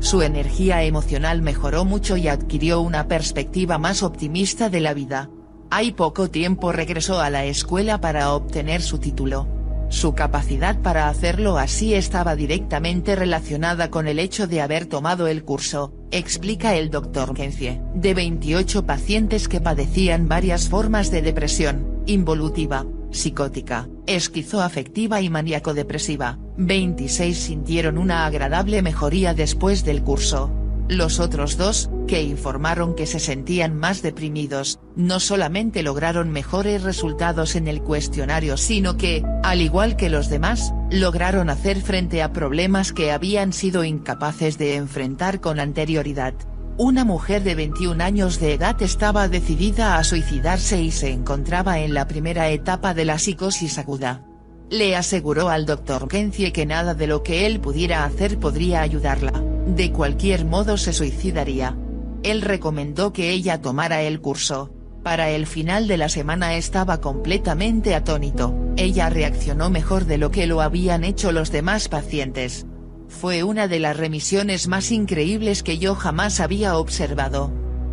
Su 0.00 0.22
energía 0.22 0.82
emocional 0.82 1.42
mejoró 1.42 1.84
mucho 1.84 2.16
y 2.16 2.26
adquirió 2.26 2.80
una 2.80 3.06
perspectiva 3.06 3.76
más 3.76 4.02
optimista 4.02 4.70
de 4.70 4.80
la 4.80 4.94
vida. 4.94 5.30
Hay 5.70 5.92
poco 5.92 6.30
tiempo 6.30 6.72
regresó 6.72 7.20
a 7.20 7.28
la 7.28 7.44
escuela 7.44 8.00
para 8.00 8.32
obtener 8.32 8.80
su 8.80 8.98
título. 8.98 9.46
Su 9.90 10.14
capacidad 10.14 10.80
para 10.80 11.08
hacerlo 11.08 11.58
así 11.58 11.94
estaba 11.94 12.34
directamente 12.34 13.14
relacionada 13.14 13.90
con 13.90 14.08
el 14.08 14.18
hecho 14.18 14.46
de 14.46 14.62
haber 14.62 14.86
tomado 14.86 15.26
el 15.26 15.44
curso, 15.44 15.92
explica 16.10 16.76
el 16.76 16.90
Dr. 16.90 17.34
Kenzie. 17.34 17.82
De 17.94 18.14
28 18.14 18.86
pacientes 18.86 19.48
que 19.48 19.60
padecían 19.60 20.28
varias 20.28 20.68
formas 20.68 21.10
de 21.10 21.22
depresión, 21.22 22.02
involutiva, 22.06 22.86
psicótica, 23.10 23.88
esquizoafectiva 24.06 25.20
y 25.20 25.28
maníaco-depresiva, 25.28 26.38
26 26.66 27.38
sintieron 27.38 27.96
una 27.96 28.26
agradable 28.26 28.82
mejoría 28.82 29.32
después 29.32 29.82
del 29.84 30.02
curso. 30.02 30.50
Los 30.88 31.18
otros 31.18 31.56
dos, 31.56 31.88
que 32.06 32.22
informaron 32.22 32.94
que 32.94 33.06
se 33.06 33.18
sentían 33.18 33.78
más 33.78 34.02
deprimidos, 34.02 34.78
no 34.94 35.20
solamente 35.20 35.82
lograron 35.82 36.30
mejores 36.30 36.82
resultados 36.82 37.56
en 37.56 37.68
el 37.68 37.80
cuestionario 37.80 38.56
sino 38.56 38.96
que, 38.96 39.24
al 39.42 39.62
igual 39.62 39.96
que 39.96 40.10
los 40.10 40.28
demás, 40.28 40.74
lograron 40.90 41.48
hacer 41.48 41.80
frente 41.80 42.22
a 42.22 42.32
problemas 42.32 42.92
que 42.92 43.12
habían 43.12 43.52
sido 43.52 43.84
incapaces 43.84 44.58
de 44.58 44.74
enfrentar 44.76 45.40
con 45.40 45.60
anterioridad. 45.60 46.34
Una 46.76 47.04
mujer 47.04 47.42
de 47.42 47.54
21 47.54 48.02
años 48.02 48.38
de 48.38 48.54
edad 48.54 48.80
estaba 48.82 49.28
decidida 49.28 49.96
a 49.96 50.04
suicidarse 50.04 50.82
y 50.82 50.90
se 50.90 51.10
encontraba 51.10 51.78
en 51.78 51.94
la 51.94 52.06
primera 52.06 52.50
etapa 52.50 52.92
de 52.92 53.04
la 53.04 53.18
psicosis 53.18 53.78
aguda. 53.78 54.29
Le 54.70 54.94
aseguró 54.94 55.48
al 55.48 55.66
Dr. 55.66 56.06
Kenzie 56.06 56.52
que 56.52 56.64
nada 56.64 56.94
de 56.94 57.08
lo 57.08 57.24
que 57.24 57.44
él 57.44 57.58
pudiera 57.58 58.04
hacer 58.04 58.38
podría 58.38 58.82
ayudarla, 58.82 59.32
de 59.66 59.90
cualquier 59.90 60.44
modo 60.44 60.76
se 60.76 60.92
suicidaría. 60.92 61.76
Él 62.22 62.40
recomendó 62.40 63.12
que 63.12 63.30
ella 63.30 63.60
tomara 63.60 64.02
el 64.02 64.20
curso. 64.20 64.70
Para 65.02 65.30
el 65.30 65.48
final 65.48 65.88
de 65.88 65.96
la 65.96 66.08
semana 66.08 66.54
estaba 66.54 67.00
completamente 67.00 67.96
atónito, 67.96 68.54
ella 68.76 69.10
reaccionó 69.10 69.70
mejor 69.70 70.04
de 70.04 70.18
lo 70.18 70.30
que 70.30 70.46
lo 70.46 70.60
habían 70.60 71.02
hecho 71.02 71.32
los 71.32 71.50
demás 71.50 71.88
pacientes. 71.88 72.64
Fue 73.08 73.42
una 73.42 73.66
de 73.66 73.80
las 73.80 73.96
remisiones 73.96 74.68
más 74.68 74.92
increíbles 74.92 75.64
que 75.64 75.78
yo 75.78 75.96
jamás 75.96 76.38
había 76.38 76.78
observado. 76.78 77.50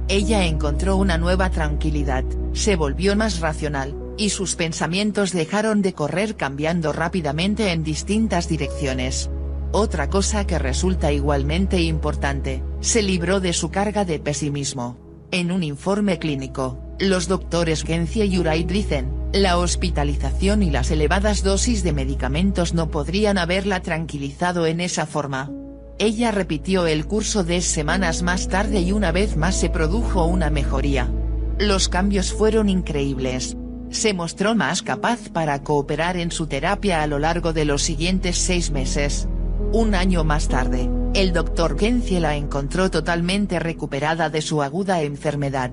Ella 0.09 0.45
encontró 0.45 0.95
una 0.95 1.17
nueva 1.17 1.49
tranquilidad, 1.49 2.23
se 2.53 2.75
volvió 2.75 3.15
más 3.15 3.39
racional, 3.39 3.95
y 4.17 4.29
sus 4.29 4.55
pensamientos 4.55 5.31
dejaron 5.31 5.81
de 5.81 5.93
correr 5.93 6.35
cambiando 6.35 6.91
rápidamente 6.91 7.71
en 7.71 7.83
distintas 7.83 8.49
direcciones. 8.49 9.29
Otra 9.71 10.09
cosa 10.09 10.47
que 10.47 10.59
resulta 10.59 11.11
igualmente 11.11 11.81
importante, 11.81 12.63
se 12.79 13.03
libró 13.03 13.39
de 13.39 13.53
su 13.53 13.69
carga 13.69 14.05
de 14.05 14.19
pesimismo. 14.19 14.97
En 15.31 15.51
un 15.51 15.61
informe 15.61 16.19
clínico, 16.19 16.79
los 16.99 17.27
doctores 17.27 17.83
Gencie 17.83 18.25
y 18.25 18.39
Wright 18.39 18.69
dicen, 18.71 19.11
la 19.33 19.57
hospitalización 19.57 20.63
y 20.63 20.71
las 20.71 20.89
elevadas 20.89 21.43
dosis 21.43 21.83
de 21.83 21.91
medicamentos 21.91 22.73
no 22.73 22.89
podrían 22.89 23.37
haberla 23.37 23.81
tranquilizado 23.81 24.65
en 24.65 24.79
esa 24.79 25.05
forma. 25.05 25.51
Ella 25.99 26.31
repitió 26.31 26.87
el 26.87 27.05
curso 27.05 27.43
de 27.43 27.61
semanas 27.61 28.23
más 28.23 28.47
tarde 28.47 28.81
y 28.81 28.93
una 28.93 29.11
vez 29.11 29.35
más 29.35 29.59
se 29.59 29.69
produjo 29.69 30.25
una 30.25 30.49
mejoría. 30.49 31.11
Los 31.59 31.89
cambios 31.89 32.31
fueron 32.31 32.69
increíbles. 32.69 33.57
Se 33.89 34.13
mostró 34.13 34.53
más 34.53 34.81
capaz 34.81 35.29
para 35.29 35.63
cooperar 35.63 36.17
en 36.17 36.31
su 36.31 36.47
terapia 36.47 37.01
a 37.01 37.07
lo 37.07 37.19
largo 37.19 37.53
de 37.53 37.65
los 37.65 37.83
siguientes 37.83 38.37
seis 38.37 38.69
meses. 38.69 39.27
Un 39.71 39.95
año 39.95 40.23
más 40.23 40.49
tarde, 40.49 40.89
el 41.13 41.33
doctor 41.33 41.79
Gencie 41.79 42.19
la 42.19 42.35
encontró 42.35 42.91
totalmente 42.91 43.59
recuperada 43.59 44.29
de 44.29 44.41
su 44.41 44.61
aguda 44.61 45.01
enfermedad. 45.01 45.71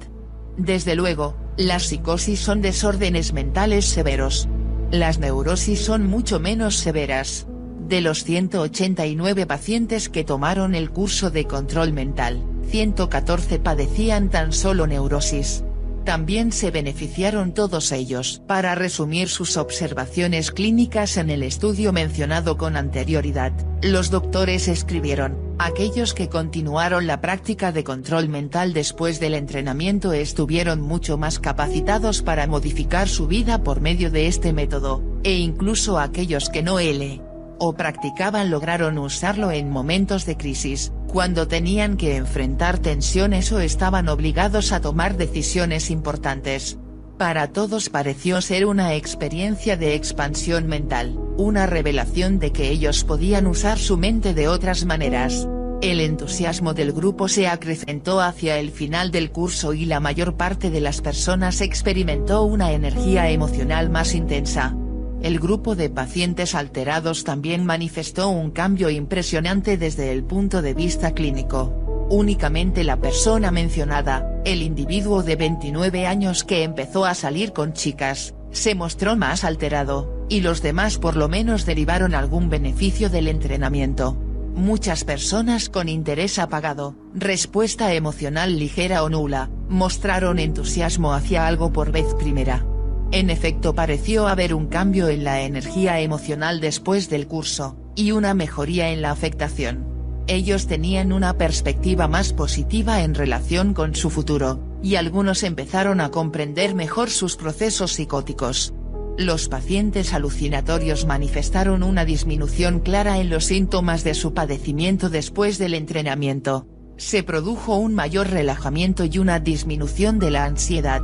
Desde 0.57 0.95
luego, 0.95 1.37
las 1.57 1.85
psicosis 1.85 2.41
son 2.41 2.63
desórdenes 2.63 3.33
mentales 3.33 3.85
severos. 3.85 4.49
Las 4.91 5.19
neurosis 5.19 5.85
son 5.85 6.07
mucho 6.07 6.39
menos 6.39 6.77
severas. 6.77 7.47
De 7.89 8.01
los 8.01 8.25
189 8.25 9.47
pacientes 9.47 10.09
que 10.09 10.25
tomaron 10.25 10.75
el 10.75 10.91
curso 10.91 11.31
de 11.31 11.45
control 11.45 11.93
mental, 11.93 12.43
114 12.69 13.59
padecían 13.59 14.31
tan 14.31 14.53
solo 14.53 14.87
neurosis. 14.87 15.65
También 16.05 16.53
se 16.53 16.71
beneficiaron 16.71 17.55
todos 17.55 17.91
ellos. 17.91 18.43
Para 18.47 18.75
resumir 18.75 19.29
sus 19.31 19.57
observaciones 19.57 20.51
clínicas 20.51 21.17
en 21.17 21.31
el 21.31 21.43
estudio 21.43 21.93
mencionado 21.95 22.59
con 22.59 22.77
anterioridad, 22.77 23.53
los 23.83 24.11
doctores 24.11 24.69
escribieron, 24.69 25.39
aquellos 25.59 26.13
que 26.13 26.29
continuaron 26.29 27.07
la 27.07 27.23
práctica 27.23 27.73
de 27.73 27.85
control 27.85 28.29
mental 28.29 28.75
después 28.75 29.19
del 29.19 29.33
entrenamiento 29.33 30.13
estuvieron 30.13 30.83
mucho 30.83 31.17
más 31.17 31.39
capacitados 31.39 32.21
para 32.23 32.47
modificar 32.47 33.09
su 33.09 33.27
vida 33.27 33.63
por 33.63 33.81
medio 33.81 34.11
de 34.11 34.27
este 34.27 34.53
método, 34.53 35.03
e 35.23 35.33
incluso 35.39 35.99
aquellos 35.99 36.51
que 36.51 36.63
no 36.63 36.79
L 36.81 37.23
o 37.59 37.75
practicaban 37.75 38.51
lograron 38.51 38.99
usarlo 38.99 39.51
en 39.51 39.71
momentos 39.71 40.27
de 40.27 40.37
crisis, 40.37 40.93
cuando 41.15 41.47
tenían 41.47 41.97
que 41.97 42.17
enfrentar 42.17 42.81
tensiones 42.81 43.53
o 43.53 43.61
estaban 43.61 44.09
obligados 44.09 44.73
a 44.73 44.81
tomar 44.81 45.17
decisiones 45.17 45.93
importantes. 45.93 46.77
Para 47.19 47.53
todos 47.53 47.89
pareció 47.89 48.41
ser 48.41 48.67
una 48.67 48.95
experiencia 48.95 49.77
de 49.77 49.95
expansión 49.95 50.67
mental, 50.67 51.17
una 51.37 51.67
revelación 51.67 52.41
de 52.41 52.51
que 52.51 52.69
ellos 52.69 53.05
podían 53.05 53.47
usar 53.47 53.79
su 53.79 53.97
mente 53.97 54.35
de 54.35 54.49
otras 54.49 54.87
maneras. 54.87 55.47
El 55.83 56.01
entusiasmo 56.01 56.75
del 56.75 56.91
grupo 56.91 57.29
se 57.29 57.47
acrecentó 57.47 58.21
hacia 58.21 58.59
el 58.59 58.73
final 58.73 59.13
del 59.13 59.31
curso 59.31 59.73
y 59.73 59.85
la 59.85 60.01
mayor 60.01 60.37
parte 60.37 60.69
de 60.69 60.81
las 60.81 61.01
personas 61.01 61.61
experimentó 61.61 62.43
una 62.43 62.73
energía 62.73 63.31
emocional 63.31 63.89
más 63.89 64.17
intensa. 64.17 64.77
El 65.25 65.39
grupo 65.39 65.75
de 65.75 65.89
pacientes 65.89 66.55
alterados 66.55 67.25
también 67.25 67.65
manifestó 67.65 68.29
un 68.29 68.51
cambio 68.51 68.91
impresionante 68.91 69.79
desde 69.79 70.13
el 70.13 70.23
punto 70.23 70.61
de 70.61 70.75
vista 70.75 71.15
clínico. 71.15 71.73
Únicamente 72.11 72.85
la 72.85 72.99
persona 72.99 73.51
mencionada, 73.51 74.43
el 74.45 74.61
individuo 74.61 75.23
de 75.23 75.37
29 75.37 76.07
años 76.07 76.45
que 76.45 76.63
empezó 76.63 77.07
a 77.07 77.15
salir 77.15 77.55
con 77.55 77.73
chicas, 77.73 78.35
se 78.51 78.75
mostró 78.75 79.17
más 79.17 79.45
alterado, 79.45 80.27
y 80.29 80.43
los 80.43 80.61
demás 80.61 80.99
por 80.99 81.17
lo 81.17 81.27
menos 81.31 81.65
derivaron 81.65 82.15
algún 82.15 82.51
beneficio 82.51 83.09
del 83.09 83.29
entrenamiento. 83.29 84.19
Muchas 84.55 85.05
personas 85.05 85.71
con 85.71 85.89
interés 85.89 86.39
apagado, 86.39 86.97
respuesta 87.15 87.95
emocional 87.95 88.59
ligera 88.59 89.03
o 89.03 89.09
nula, 89.09 89.49
mostraron 89.71 90.39
entusiasmo 90.39 91.15
hacia 91.15 91.47
algo 91.47 91.73
por 91.73 91.93
vez 91.93 92.13
primera. 92.19 92.67
En 93.13 93.31
efecto 93.31 93.75
pareció 93.75 94.27
haber 94.27 94.55
un 94.55 94.67
cambio 94.67 95.09
en 95.09 95.25
la 95.25 95.43
energía 95.43 96.01
emocional 96.01 96.61
después 96.61 97.09
del 97.09 97.27
curso, 97.27 97.77
y 97.95 98.11
una 98.11 98.35
mejoría 98.35 98.91
en 98.91 99.03
la 99.03 99.11
afectación. 99.11 99.87
Ellos 100.27 100.67
tenían 100.67 101.13
una 101.13 101.37
perspectiva 101.37 102.09
más 102.09 102.33
positiva 102.33 103.03
en 103.03 103.15
relación 103.15 103.75
con 103.75 103.95
su 103.95 104.11
futuro, 104.11 104.61
y 104.83 104.97
algunos 104.97 105.43
empezaron 105.43 106.01
a 106.01 106.11
comprender 106.11 106.75
mejor 106.75 107.11
sus 107.11 107.37
procesos 107.37 107.93
psicóticos. 107.93 108.75
Los 109.17 109.49
pacientes 109.49 110.13
alucinatorios 110.13 111.07
manifestaron 111.07 111.85
una 111.85 112.05
disminución 112.05 112.81
clara 112.81 113.19
en 113.19 113.31
los 113.31 113.45
síntomas 113.45 114.03
de 114.03 114.15
su 114.15 114.35
padecimiento 114.35 115.09
después 115.09 115.59
del 115.59 115.75
entrenamiento. 115.75 116.67
Se 116.97 117.23
produjo 117.23 117.77
un 117.77 117.95
mayor 117.95 118.31
relajamiento 118.31 119.05
y 119.05 119.19
una 119.19 119.39
disminución 119.39 120.19
de 120.19 120.31
la 120.33 120.45
ansiedad. 120.47 121.01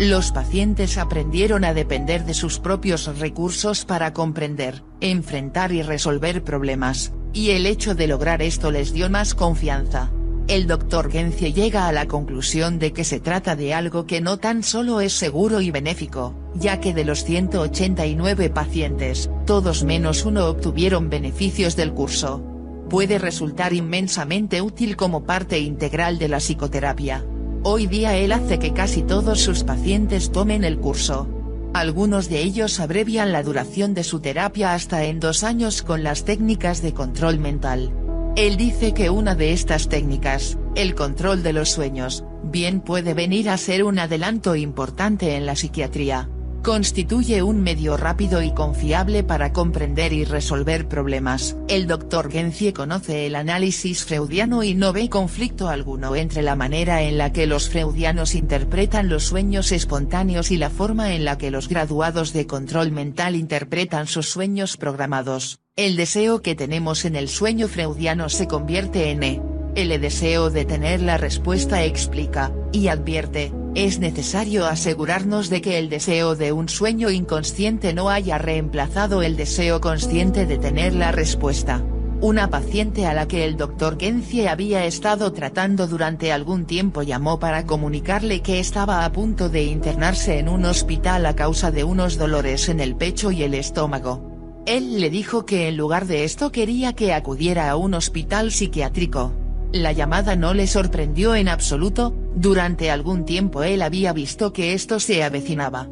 Los 0.00 0.32
pacientes 0.32 0.96
aprendieron 0.96 1.62
a 1.62 1.74
depender 1.74 2.24
de 2.24 2.32
sus 2.32 2.58
propios 2.58 3.18
recursos 3.18 3.84
para 3.84 4.14
comprender, 4.14 4.82
enfrentar 5.02 5.72
y 5.72 5.82
resolver 5.82 6.42
problemas, 6.42 7.12
y 7.34 7.50
el 7.50 7.66
hecho 7.66 7.94
de 7.94 8.06
lograr 8.06 8.40
esto 8.40 8.70
les 8.70 8.94
dio 8.94 9.10
más 9.10 9.34
confianza. 9.34 10.10
El 10.48 10.66
Dr. 10.66 11.12
Gencie 11.12 11.52
llega 11.52 11.86
a 11.86 11.92
la 11.92 12.08
conclusión 12.08 12.78
de 12.78 12.94
que 12.94 13.04
se 13.04 13.20
trata 13.20 13.56
de 13.56 13.74
algo 13.74 14.06
que 14.06 14.22
no 14.22 14.38
tan 14.38 14.62
solo 14.62 15.02
es 15.02 15.12
seguro 15.12 15.60
y 15.60 15.70
benéfico, 15.70 16.34
ya 16.54 16.80
que 16.80 16.94
de 16.94 17.04
los 17.04 17.22
189 17.24 18.48
pacientes, 18.48 19.28
todos 19.44 19.84
menos 19.84 20.24
uno 20.24 20.46
obtuvieron 20.46 21.10
beneficios 21.10 21.76
del 21.76 21.92
curso. 21.92 22.42
Puede 22.88 23.18
resultar 23.18 23.74
inmensamente 23.74 24.62
útil 24.62 24.96
como 24.96 25.24
parte 25.24 25.58
integral 25.58 26.18
de 26.18 26.28
la 26.28 26.38
psicoterapia. 26.38 27.22
Hoy 27.62 27.86
día 27.86 28.16
él 28.16 28.32
hace 28.32 28.58
que 28.58 28.72
casi 28.72 29.02
todos 29.02 29.40
sus 29.40 29.64
pacientes 29.64 30.32
tomen 30.32 30.64
el 30.64 30.78
curso. 30.78 31.28
Algunos 31.74 32.30
de 32.30 32.42
ellos 32.42 32.80
abrevian 32.80 33.32
la 33.32 33.42
duración 33.42 33.92
de 33.92 34.02
su 34.02 34.20
terapia 34.20 34.72
hasta 34.72 35.04
en 35.04 35.20
dos 35.20 35.44
años 35.44 35.82
con 35.82 36.02
las 36.02 36.24
técnicas 36.24 36.80
de 36.80 36.94
control 36.94 37.38
mental. 37.38 37.92
Él 38.36 38.56
dice 38.56 38.94
que 38.94 39.10
una 39.10 39.34
de 39.34 39.52
estas 39.52 39.88
técnicas, 39.88 40.56
el 40.74 40.94
control 40.94 41.42
de 41.42 41.52
los 41.52 41.68
sueños, 41.68 42.24
bien 42.44 42.80
puede 42.80 43.12
venir 43.12 43.50
a 43.50 43.58
ser 43.58 43.84
un 43.84 43.98
adelanto 43.98 44.56
importante 44.56 45.36
en 45.36 45.44
la 45.44 45.54
psiquiatría 45.54 46.30
constituye 46.62 47.42
un 47.42 47.62
medio 47.62 47.96
rápido 47.96 48.42
y 48.42 48.52
confiable 48.52 49.22
para 49.22 49.52
comprender 49.52 50.12
y 50.12 50.24
resolver 50.24 50.88
problemas. 50.88 51.56
El 51.68 51.86
Dr. 51.86 52.30
Gencie 52.30 52.72
conoce 52.72 53.26
el 53.26 53.34
análisis 53.34 54.04
freudiano 54.04 54.62
y 54.62 54.74
no 54.74 54.92
ve 54.92 55.08
conflicto 55.08 55.68
alguno 55.68 56.16
entre 56.16 56.42
la 56.42 56.56
manera 56.56 57.02
en 57.02 57.18
la 57.18 57.32
que 57.32 57.46
los 57.46 57.68
freudianos 57.68 58.34
interpretan 58.34 59.08
los 59.08 59.24
sueños 59.24 59.72
espontáneos 59.72 60.50
y 60.50 60.56
la 60.56 60.70
forma 60.70 61.14
en 61.14 61.24
la 61.24 61.38
que 61.38 61.50
los 61.50 61.68
graduados 61.68 62.32
de 62.32 62.46
control 62.46 62.92
mental 62.92 63.36
interpretan 63.36 64.06
sus 64.06 64.28
sueños 64.28 64.76
programados. 64.76 65.60
El 65.76 65.96
deseo 65.96 66.42
que 66.42 66.54
tenemos 66.54 67.04
en 67.04 67.16
el 67.16 67.28
sueño 67.28 67.68
freudiano 67.68 68.28
se 68.28 68.46
convierte 68.46 69.10
en 69.10 69.22
E. 69.22 69.59
El 69.74 70.00
deseo 70.00 70.50
de 70.50 70.64
tener 70.64 71.00
la 71.00 71.16
respuesta 71.16 71.84
explica, 71.84 72.52
y 72.72 72.88
advierte, 72.88 73.52
es 73.76 74.00
necesario 74.00 74.66
asegurarnos 74.66 75.48
de 75.48 75.60
que 75.60 75.78
el 75.78 75.88
deseo 75.88 76.34
de 76.34 76.50
un 76.50 76.68
sueño 76.68 77.08
inconsciente 77.08 77.94
no 77.94 78.10
haya 78.10 78.36
reemplazado 78.36 79.22
el 79.22 79.36
deseo 79.36 79.80
consciente 79.80 80.44
de 80.44 80.58
tener 80.58 80.92
la 80.94 81.12
respuesta. 81.12 81.84
Una 82.20 82.50
paciente 82.50 83.06
a 83.06 83.14
la 83.14 83.28
que 83.28 83.44
el 83.44 83.56
doctor 83.56 83.96
Gencie 83.98 84.48
había 84.48 84.84
estado 84.84 85.32
tratando 85.32 85.86
durante 85.86 86.32
algún 86.32 86.66
tiempo 86.66 87.02
llamó 87.02 87.38
para 87.38 87.64
comunicarle 87.64 88.42
que 88.42 88.58
estaba 88.58 89.04
a 89.04 89.12
punto 89.12 89.48
de 89.48 89.64
internarse 89.64 90.38
en 90.38 90.48
un 90.48 90.64
hospital 90.64 91.24
a 91.24 91.34
causa 91.34 91.70
de 91.70 91.84
unos 91.84 92.18
dolores 92.18 92.68
en 92.68 92.80
el 92.80 92.96
pecho 92.96 93.30
y 93.30 93.44
el 93.44 93.54
estómago. 93.54 94.62
Él 94.66 95.00
le 95.00 95.08
dijo 95.08 95.46
que 95.46 95.68
en 95.68 95.76
lugar 95.76 96.06
de 96.06 96.24
esto 96.24 96.52
quería 96.52 96.92
que 96.92 97.14
acudiera 97.14 97.70
a 97.70 97.76
un 97.76 97.94
hospital 97.94 98.50
psiquiátrico. 98.50 99.32
La 99.72 99.92
llamada 99.92 100.34
no 100.34 100.52
le 100.52 100.66
sorprendió 100.66 101.36
en 101.36 101.48
absoluto, 101.48 102.12
durante 102.34 102.90
algún 102.90 103.24
tiempo 103.24 103.62
él 103.62 103.82
había 103.82 104.12
visto 104.12 104.52
que 104.52 104.72
esto 104.74 104.98
se 104.98 105.22
avecinaba. 105.22 105.88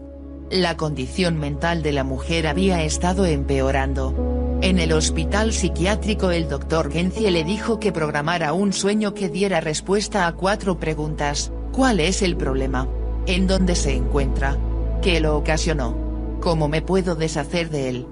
La 0.50 0.76
condición 0.76 1.38
mental 1.38 1.82
de 1.82 1.92
la 1.92 2.02
mujer 2.02 2.48
había 2.48 2.82
estado 2.82 3.24
empeorando. 3.24 4.58
En 4.62 4.80
el 4.80 4.92
hospital 4.92 5.52
psiquiátrico 5.52 6.32
el 6.32 6.48
doctor 6.48 6.90
Gencie 6.90 7.30
le 7.30 7.44
dijo 7.44 7.78
que 7.78 7.92
programara 7.92 8.52
un 8.52 8.72
sueño 8.72 9.14
que 9.14 9.28
diera 9.28 9.60
respuesta 9.60 10.26
a 10.26 10.32
cuatro 10.34 10.80
preguntas, 10.80 11.52
¿cuál 11.70 12.00
es 12.00 12.22
el 12.22 12.36
problema? 12.36 12.88
¿En 13.26 13.46
dónde 13.46 13.76
se 13.76 13.94
encuentra? 13.94 14.58
¿Qué 15.02 15.20
lo 15.20 15.36
ocasionó? 15.36 15.96
¿Cómo 16.40 16.66
me 16.66 16.82
puedo 16.82 17.14
deshacer 17.14 17.70
de 17.70 17.90
él? 17.90 18.06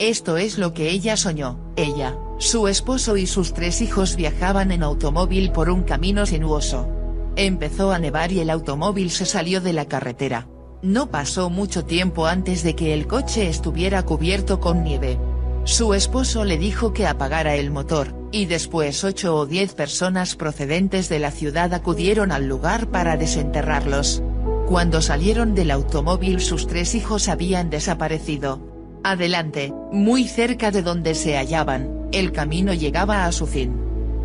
Esto 0.00 0.36
es 0.36 0.58
lo 0.58 0.74
que 0.74 0.90
ella 0.90 1.16
soñó, 1.16 1.60
ella, 1.76 2.16
su 2.42 2.66
esposo 2.66 3.16
y 3.16 3.26
sus 3.26 3.54
tres 3.54 3.80
hijos 3.80 4.16
viajaban 4.16 4.72
en 4.72 4.82
automóvil 4.82 5.52
por 5.52 5.70
un 5.70 5.84
camino 5.84 6.26
sinuoso. 6.26 6.88
Empezó 7.36 7.92
a 7.92 8.00
nevar 8.00 8.32
y 8.32 8.40
el 8.40 8.50
automóvil 8.50 9.10
se 9.10 9.26
salió 9.26 9.60
de 9.60 9.72
la 9.72 9.84
carretera. 9.84 10.48
No 10.82 11.08
pasó 11.08 11.50
mucho 11.50 11.84
tiempo 11.84 12.26
antes 12.26 12.64
de 12.64 12.74
que 12.74 12.94
el 12.94 13.06
coche 13.06 13.48
estuviera 13.48 14.02
cubierto 14.02 14.58
con 14.58 14.82
nieve. 14.82 15.20
Su 15.62 15.94
esposo 15.94 16.44
le 16.44 16.58
dijo 16.58 16.92
que 16.92 17.06
apagara 17.06 17.54
el 17.54 17.70
motor, 17.70 18.12
y 18.32 18.46
después 18.46 19.04
ocho 19.04 19.36
o 19.36 19.46
diez 19.46 19.74
personas 19.74 20.34
procedentes 20.34 21.08
de 21.08 21.20
la 21.20 21.30
ciudad 21.30 21.72
acudieron 21.72 22.32
al 22.32 22.48
lugar 22.48 22.88
para 22.88 23.16
desenterrarlos. 23.16 24.20
Cuando 24.66 25.00
salieron 25.00 25.54
del 25.54 25.70
automóvil 25.70 26.40
sus 26.40 26.66
tres 26.66 26.96
hijos 26.96 27.28
habían 27.28 27.70
desaparecido. 27.70 28.60
Adelante, 29.04 29.72
muy 29.92 30.26
cerca 30.26 30.72
de 30.72 30.82
donde 30.82 31.14
se 31.14 31.36
hallaban, 31.36 32.01
el 32.12 32.32
camino 32.32 32.72
llegaba 32.74 33.26
a 33.26 33.32
su 33.32 33.46
fin. 33.46 33.76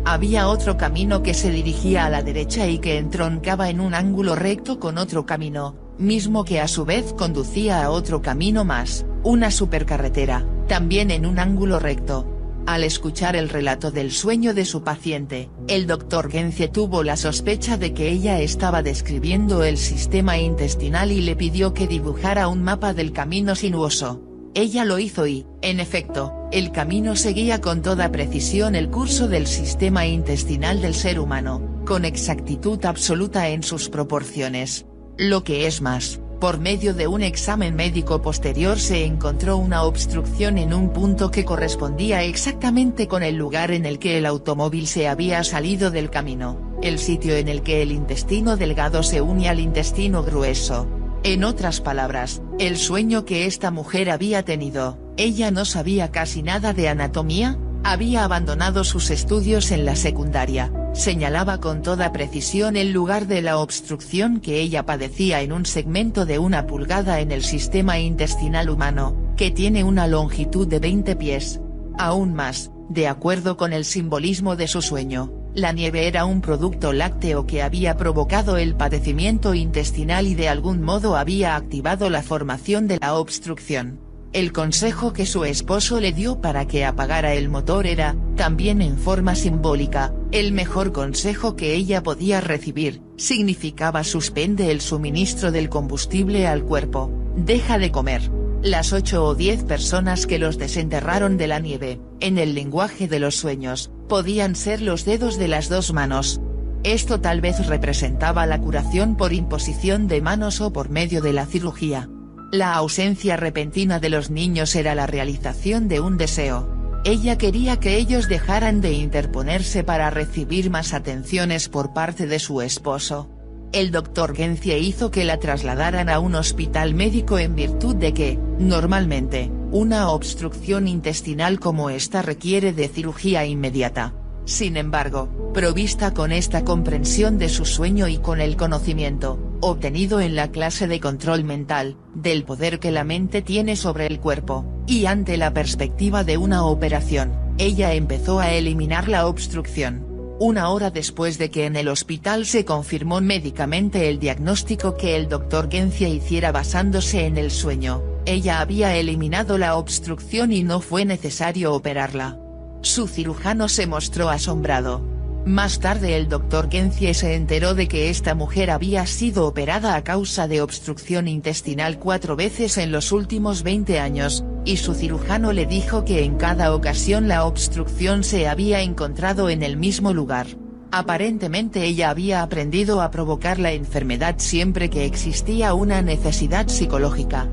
Había 0.04 0.48
otro 0.48 0.76
camino 0.76 1.22
que 1.22 1.34
se 1.34 1.50
dirigía 1.50 2.06
a 2.06 2.10
la 2.10 2.22
derecha 2.22 2.66
y 2.66 2.78
que 2.78 2.98
entroncaba 2.98 3.68
en 3.70 3.80
un 3.80 3.94
ángulo 3.94 4.36
recto 4.36 4.78
con 4.78 4.96
otro 4.98 5.26
camino, 5.26 5.74
mismo 5.98 6.44
que 6.44 6.60
a 6.60 6.68
su 6.68 6.84
vez 6.84 7.12
conducía 7.12 7.82
a 7.82 7.90
otro 7.90 8.22
camino 8.22 8.64
más, 8.64 9.04
una 9.22 9.50
supercarretera 9.50 10.44
también 10.68 11.10
en 11.10 11.26
un 11.26 11.40
ángulo 11.40 11.80
recto. 11.80 12.26
Al 12.66 12.84
escuchar 12.84 13.34
el 13.34 13.48
relato 13.48 13.90
del 13.90 14.12
sueño 14.12 14.52
de 14.52 14.66
su 14.66 14.84
paciente, 14.84 15.48
el 15.66 15.86
doctor 15.86 16.30
Gencie 16.30 16.68
tuvo 16.68 17.02
la 17.02 17.16
sospecha 17.16 17.78
de 17.78 17.94
que 17.94 18.10
ella 18.10 18.40
estaba 18.40 18.82
describiendo 18.82 19.64
el 19.64 19.78
sistema 19.78 20.36
intestinal 20.38 21.10
y 21.10 21.22
le 21.22 21.34
pidió 21.34 21.72
que 21.72 21.88
dibujara 21.88 22.46
un 22.46 22.62
mapa 22.62 22.92
del 22.92 23.12
camino 23.12 23.54
sinuoso. 23.54 24.27
Ella 24.54 24.84
lo 24.84 24.98
hizo 24.98 25.26
y, 25.26 25.46
en 25.62 25.80
efecto, 25.80 26.32
el 26.52 26.72
camino 26.72 27.16
seguía 27.16 27.60
con 27.60 27.82
toda 27.82 28.10
precisión 28.10 28.74
el 28.74 28.90
curso 28.90 29.28
del 29.28 29.46
sistema 29.46 30.06
intestinal 30.06 30.80
del 30.80 30.94
ser 30.94 31.20
humano, 31.20 31.82
con 31.84 32.04
exactitud 32.04 32.84
absoluta 32.84 33.48
en 33.48 33.62
sus 33.62 33.88
proporciones. 33.88 34.86
Lo 35.16 35.44
que 35.44 35.66
es 35.66 35.80
más, 35.82 36.20
por 36.40 36.60
medio 36.60 36.94
de 36.94 37.08
un 37.08 37.22
examen 37.22 37.74
médico 37.74 38.22
posterior 38.22 38.78
se 38.78 39.04
encontró 39.04 39.56
una 39.56 39.82
obstrucción 39.82 40.56
en 40.56 40.72
un 40.72 40.92
punto 40.92 41.30
que 41.30 41.44
correspondía 41.44 42.22
exactamente 42.22 43.08
con 43.08 43.24
el 43.24 43.34
lugar 43.34 43.72
en 43.72 43.84
el 43.84 43.98
que 43.98 44.18
el 44.18 44.26
automóvil 44.26 44.86
se 44.86 45.08
había 45.08 45.42
salido 45.42 45.90
del 45.90 46.10
camino, 46.10 46.78
el 46.82 47.00
sitio 47.00 47.36
en 47.36 47.48
el 47.48 47.62
que 47.62 47.82
el 47.82 47.90
intestino 47.90 48.56
delgado 48.56 49.02
se 49.02 49.20
une 49.20 49.48
al 49.48 49.58
intestino 49.58 50.22
grueso. 50.22 50.86
En 51.24 51.44
otras 51.44 51.80
palabras, 51.80 52.42
el 52.58 52.76
sueño 52.76 53.24
que 53.24 53.46
esta 53.46 53.70
mujer 53.70 54.08
había 54.10 54.44
tenido, 54.44 54.98
ella 55.16 55.50
no 55.50 55.64
sabía 55.64 56.10
casi 56.10 56.42
nada 56.42 56.72
de 56.72 56.88
anatomía, 56.88 57.58
había 57.82 58.24
abandonado 58.24 58.84
sus 58.84 59.10
estudios 59.10 59.72
en 59.72 59.84
la 59.84 59.96
secundaria, 59.96 60.72
señalaba 60.94 61.58
con 61.58 61.82
toda 61.82 62.12
precisión 62.12 62.76
el 62.76 62.92
lugar 62.92 63.26
de 63.26 63.42
la 63.42 63.58
obstrucción 63.58 64.40
que 64.40 64.60
ella 64.60 64.86
padecía 64.86 65.40
en 65.42 65.52
un 65.52 65.66
segmento 65.66 66.24
de 66.24 66.38
una 66.38 66.66
pulgada 66.66 67.20
en 67.20 67.32
el 67.32 67.42
sistema 67.42 67.98
intestinal 67.98 68.70
humano, 68.70 69.16
que 69.36 69.50
tiene 69.50 69.84
una 69.84 70.06
longitud 70.06 70.68
de 70.68 70.78
20 70.78 71.16
pies. 71.16 71.60
Aún 71.98 72.32
más, 72.32 72.70
de 72.88 73.08
acuerdo 73.08 73.56
con 73.56 73.72
el 73.72 73.84
simbolismo 73.84 74.54
de 74.54 74.68
su 74.68 74.82
sueño, 74.82 75.32
la 75.58 75.72
nieve 75.72 76.06
era 76.06 76.24
un 76.24 76.40
producto 76.40 76.92
lácteo 76.92 77.46
que 77.46 77.62
había 77.62 77.96
provocado 77.96 78.56
el 78.56 78.74
padecimiento 78.74 79.54
intestinal 79.54 80.26
y 80.26 80.34
de 80.34 80.48
algún 80.48 80.82
modo 80.82 81.16
había 81.16 81.56
activado 81.56 82.10
la 82.10 82.22
formación 82.22 82.86
de 82.86 82.98
la 83.00 83.14
obstrucción. 83.14 84.00
El 84.32 84.52
consejo 84.52 85.14
que 85.14 85.24
su 85.24 85.44
esposo 85.44 86.00
le 86.00 86.12
dio 86.12 86.40
para 86.40 86.66
que 86.66 86.84
apagara 86.84 87.34
el 87.34 87.48
motor 87.48 87.86
era, 87.86 88.14
también 88.36 88.82
en 88.82 88.98
forma 88.98 89.34
simbólica, 89.34 90.12
el 90.32 90.52
mejor 90.52 90.92
consejo 90.92 91.56
que 91.56 91.74
ella 91.74 92.02
podía 92.02 92.40
recibir, 92.40 93.00
significaba 93.16 94.04
suspende 94.04 94.70
el 94.70 94.82
suministro 94.82 95.50
del 95.50 95.70
combustible 95.70 96.46
al 96.46 96.62
cuerpo, 96.62 97.10
deja 97.36 97.78
de 97.78 97.90
comer. 97.90 98.30
Las 98.62 98.92
ocho 98.92 99.24
o 99.24 99.34
diez 99.34 99.64
personas 99.64 100.26
que 100.26 100.38
los 100.38 100.58
desenterraron 100.58 101.38
de 101.38 101.46
la 101.46 101.58
nieve, 101.58 102.00
en 102.20 102.38
el 102.38 102.54
lenguaje 102.54 103.08
de 103.08 103.20
los 103.20 103.36
sueños, 103.36 103.92
podían 104.08 104.56
ser 104.56 104.80
los 104.80 105.04
dedos 105.04 105.38
de 105.38 105.48
las 105.48 105.68
dos 105.68 105.92
manos. 105.92 106.40
Esto 106.82 107.20
tal 107.20 107.40
vez 107.40 107.66
representaba 107.66 108.46
la 108.46 108.60
curación 108.60 109.16
por 109.16 109.32
imposición 109.32 110.08
de 110.08 110.20
manos 110.20 110.60
o 110.60 110.72
por 110.72 110.88
medio 110.90 111.20
de 111.20 111.32
la 111.32 111.46
cirugía. 111.46 112.08
La 112.50 112.74
ausencia 112.74 113.36
repentina 113.36 114.00
de 114.00 114.08
los 114.08 114.30
niños 114.30 114.74
era 114.74 114.94
la 114.94 115.06
realización 115.06 115.88
de 115.88 116.00
un 116.00 116.16
deseo. 116.16 116.78
Ella 117.04 117.36
quería 117.38 117.78
que 117.78 117.96
ellos 117.96 118.28
dejaran 118.28 118.80
de 118.80 118.92
interponerse 118.92 119.84
para 119.84 120.10
recibir 120.10 120.70
más 120.70 120.94
atenciones 120.94 121.68
por 121.68 121.92
parte 121.92 122.26
de 122.26 122.38
su 122.38 122.62
esposo. 122.62 123.28
El 123.72 123.90
doctor 123.90 124.34
Gencie 124.34 124.78
hizo 124.78 125.10
que 125.10 125.24
la 125.24 125.38
trasladaran 125.38 126.08
a 126.08 126.20
un 126.20 126.34
hospital 126.34 126.94
médico 126.94 127.38
en 127.38 127.54
virtud 127.54 127.96
de 127.96 128.14
que, 128.14 128.38
normalmente, 128.58 129.50
una 129.70 130.10
obstrucción 130.10 130.88
intestinal 130.88 131.60
como 131.60 131.90
esta 131.90 132.22
requiere 132.22 132.72
de 132.72 132.88
cirugía 132.88 133.44
inmediata. 133.44 134.14
Sin 134.46 134.78
embargo, 134.78 135.28
provista 135.52 136.14
con 136.14 136.32
esta 136.32 136.64
comprensión 136.64 137.36
de 137.36 137.50
su 137.50 137.66
sueño 137.66 138.08
y 138.08 138.16
con 138.16 138.40
el 138.40 138.56
conocimiento, 138.56 139.38
obtenido 139.60 140.20
en 140.20 140.36
la 140.36 140.50
clase 140.50 140.86
de 140.86 141.00
control 141.00 141.44
mental, 141.44 141.96
del 142.14 142.44
poder 142.44 142.78
que 142.78 142.90
la 142.90 143.04
mente 143.04 143.42
tiene 143.42 143.76
sobre 143.76 144.06
el 144.06 144.20
cuerpo, 144.20 144.64
y 144.86 145.04
ante 145.04 145.36
la 145.36 145.52
perspectiva 145.52 146.24
de 146.24 146.38
una 146.38 146.64
operación, 146.64 147.32
ella 147.58 147.92
empezó 147.92 148.40
a 148.40 148.52
eliminar 148.52 149.08
la 149.08 149.26
obstrucción. 149.26 150.07
Una 150.40 150.68
hora 150.68 150.90
después 150.90 151.36
de 151.36 151.50
que 151.50 151.66
en 151.66 151.74
el 151.74 151.88
hospital 151.88 152.46
se 152.46 152.64
confirmó 152.64 153.20
médicamente 153.20 154.08
el 154.08 154.20
diagnóstico 154.20 154.96
que 154.96 155.16
el 155.16 155.28
doctor 155.28 155.68
Gencia 155.68 156.08
hiciera 156.08 156.52
basándose 156.52 157.26
en 157.26 157.36
el 157.38 157.50
sueño, 157.50 158.04
ella 158.24 158.60
había 158.60 158.94
eliminado 158.94 159.58
la 159.58 159.76
obstrucción 159.76 160.52
y 160.52 160.62
no 160.62 160.80
fue 160.80 161.04
necesario 161.04 161.74
operarla. 161.74 162.38
Su 162.82 163.08
cirujano 163.08 163.68
se 163.68 163.88
mostró 163.88 164.28
asombrado. 164.28 165.17
Más 165.44 165.80
tarde 165.80 166.16
el 166.16 166.28
doctor 166.28 166.68
Gencie 166.70 167.14
se 167.14 167.34
enteró 167.34 167.74
de 167.74 167.88
que 167.88 168.10
esta 168.10 168.34
mujer 168.34 168.70
había 168.70 169.06
sido 169.06 169.46
operada 169.46 169.94
a 169.94 170.04
causa 170.04 170.46
de 170.46 170.60
obstrucción 170.60 171.26
intestinal 171.26 171.98
cuatro 171.98 172.36
veces 172.36 172.76
en 172.76 172.92
los 172.92 173.12
últimos 173.12 173.62
20 173.62 173.98
años, 173.98 174.44
y 174.64 174.76
su 174.76 174.94
cirujano 174.94 175.52
le 175.52 175.64
dijo 175.64 176.04
que 176.04 176.24
en 176.24 176.36
cada 176.36 176.74
ocasión 176.74 177.28
la 177.28 177.44
obstrucción 177.46 178.24
se 178.24 178.46
había 178.48 178.82
encontrado 178.82 179.48
en 179.48 179.62
el 179.62 179.76
mismo 179.76 180.12
lugar. 180.12 180.46
Aparentemente 180.90 181.84
ella 181.84 182.10
había 182.10 182.42
aprendido 182.42 183.00
a 183.00 183.10
provocar 183.10 183.58
la 183.58 183.72
enfermedad 183.72 184.36
siempre 184.38 184.90
que 184.90 185.04
existía 185.04 185.74
una 185.74 186.02
necesidad 186.02 186.68
psicológica. 186.68 187.48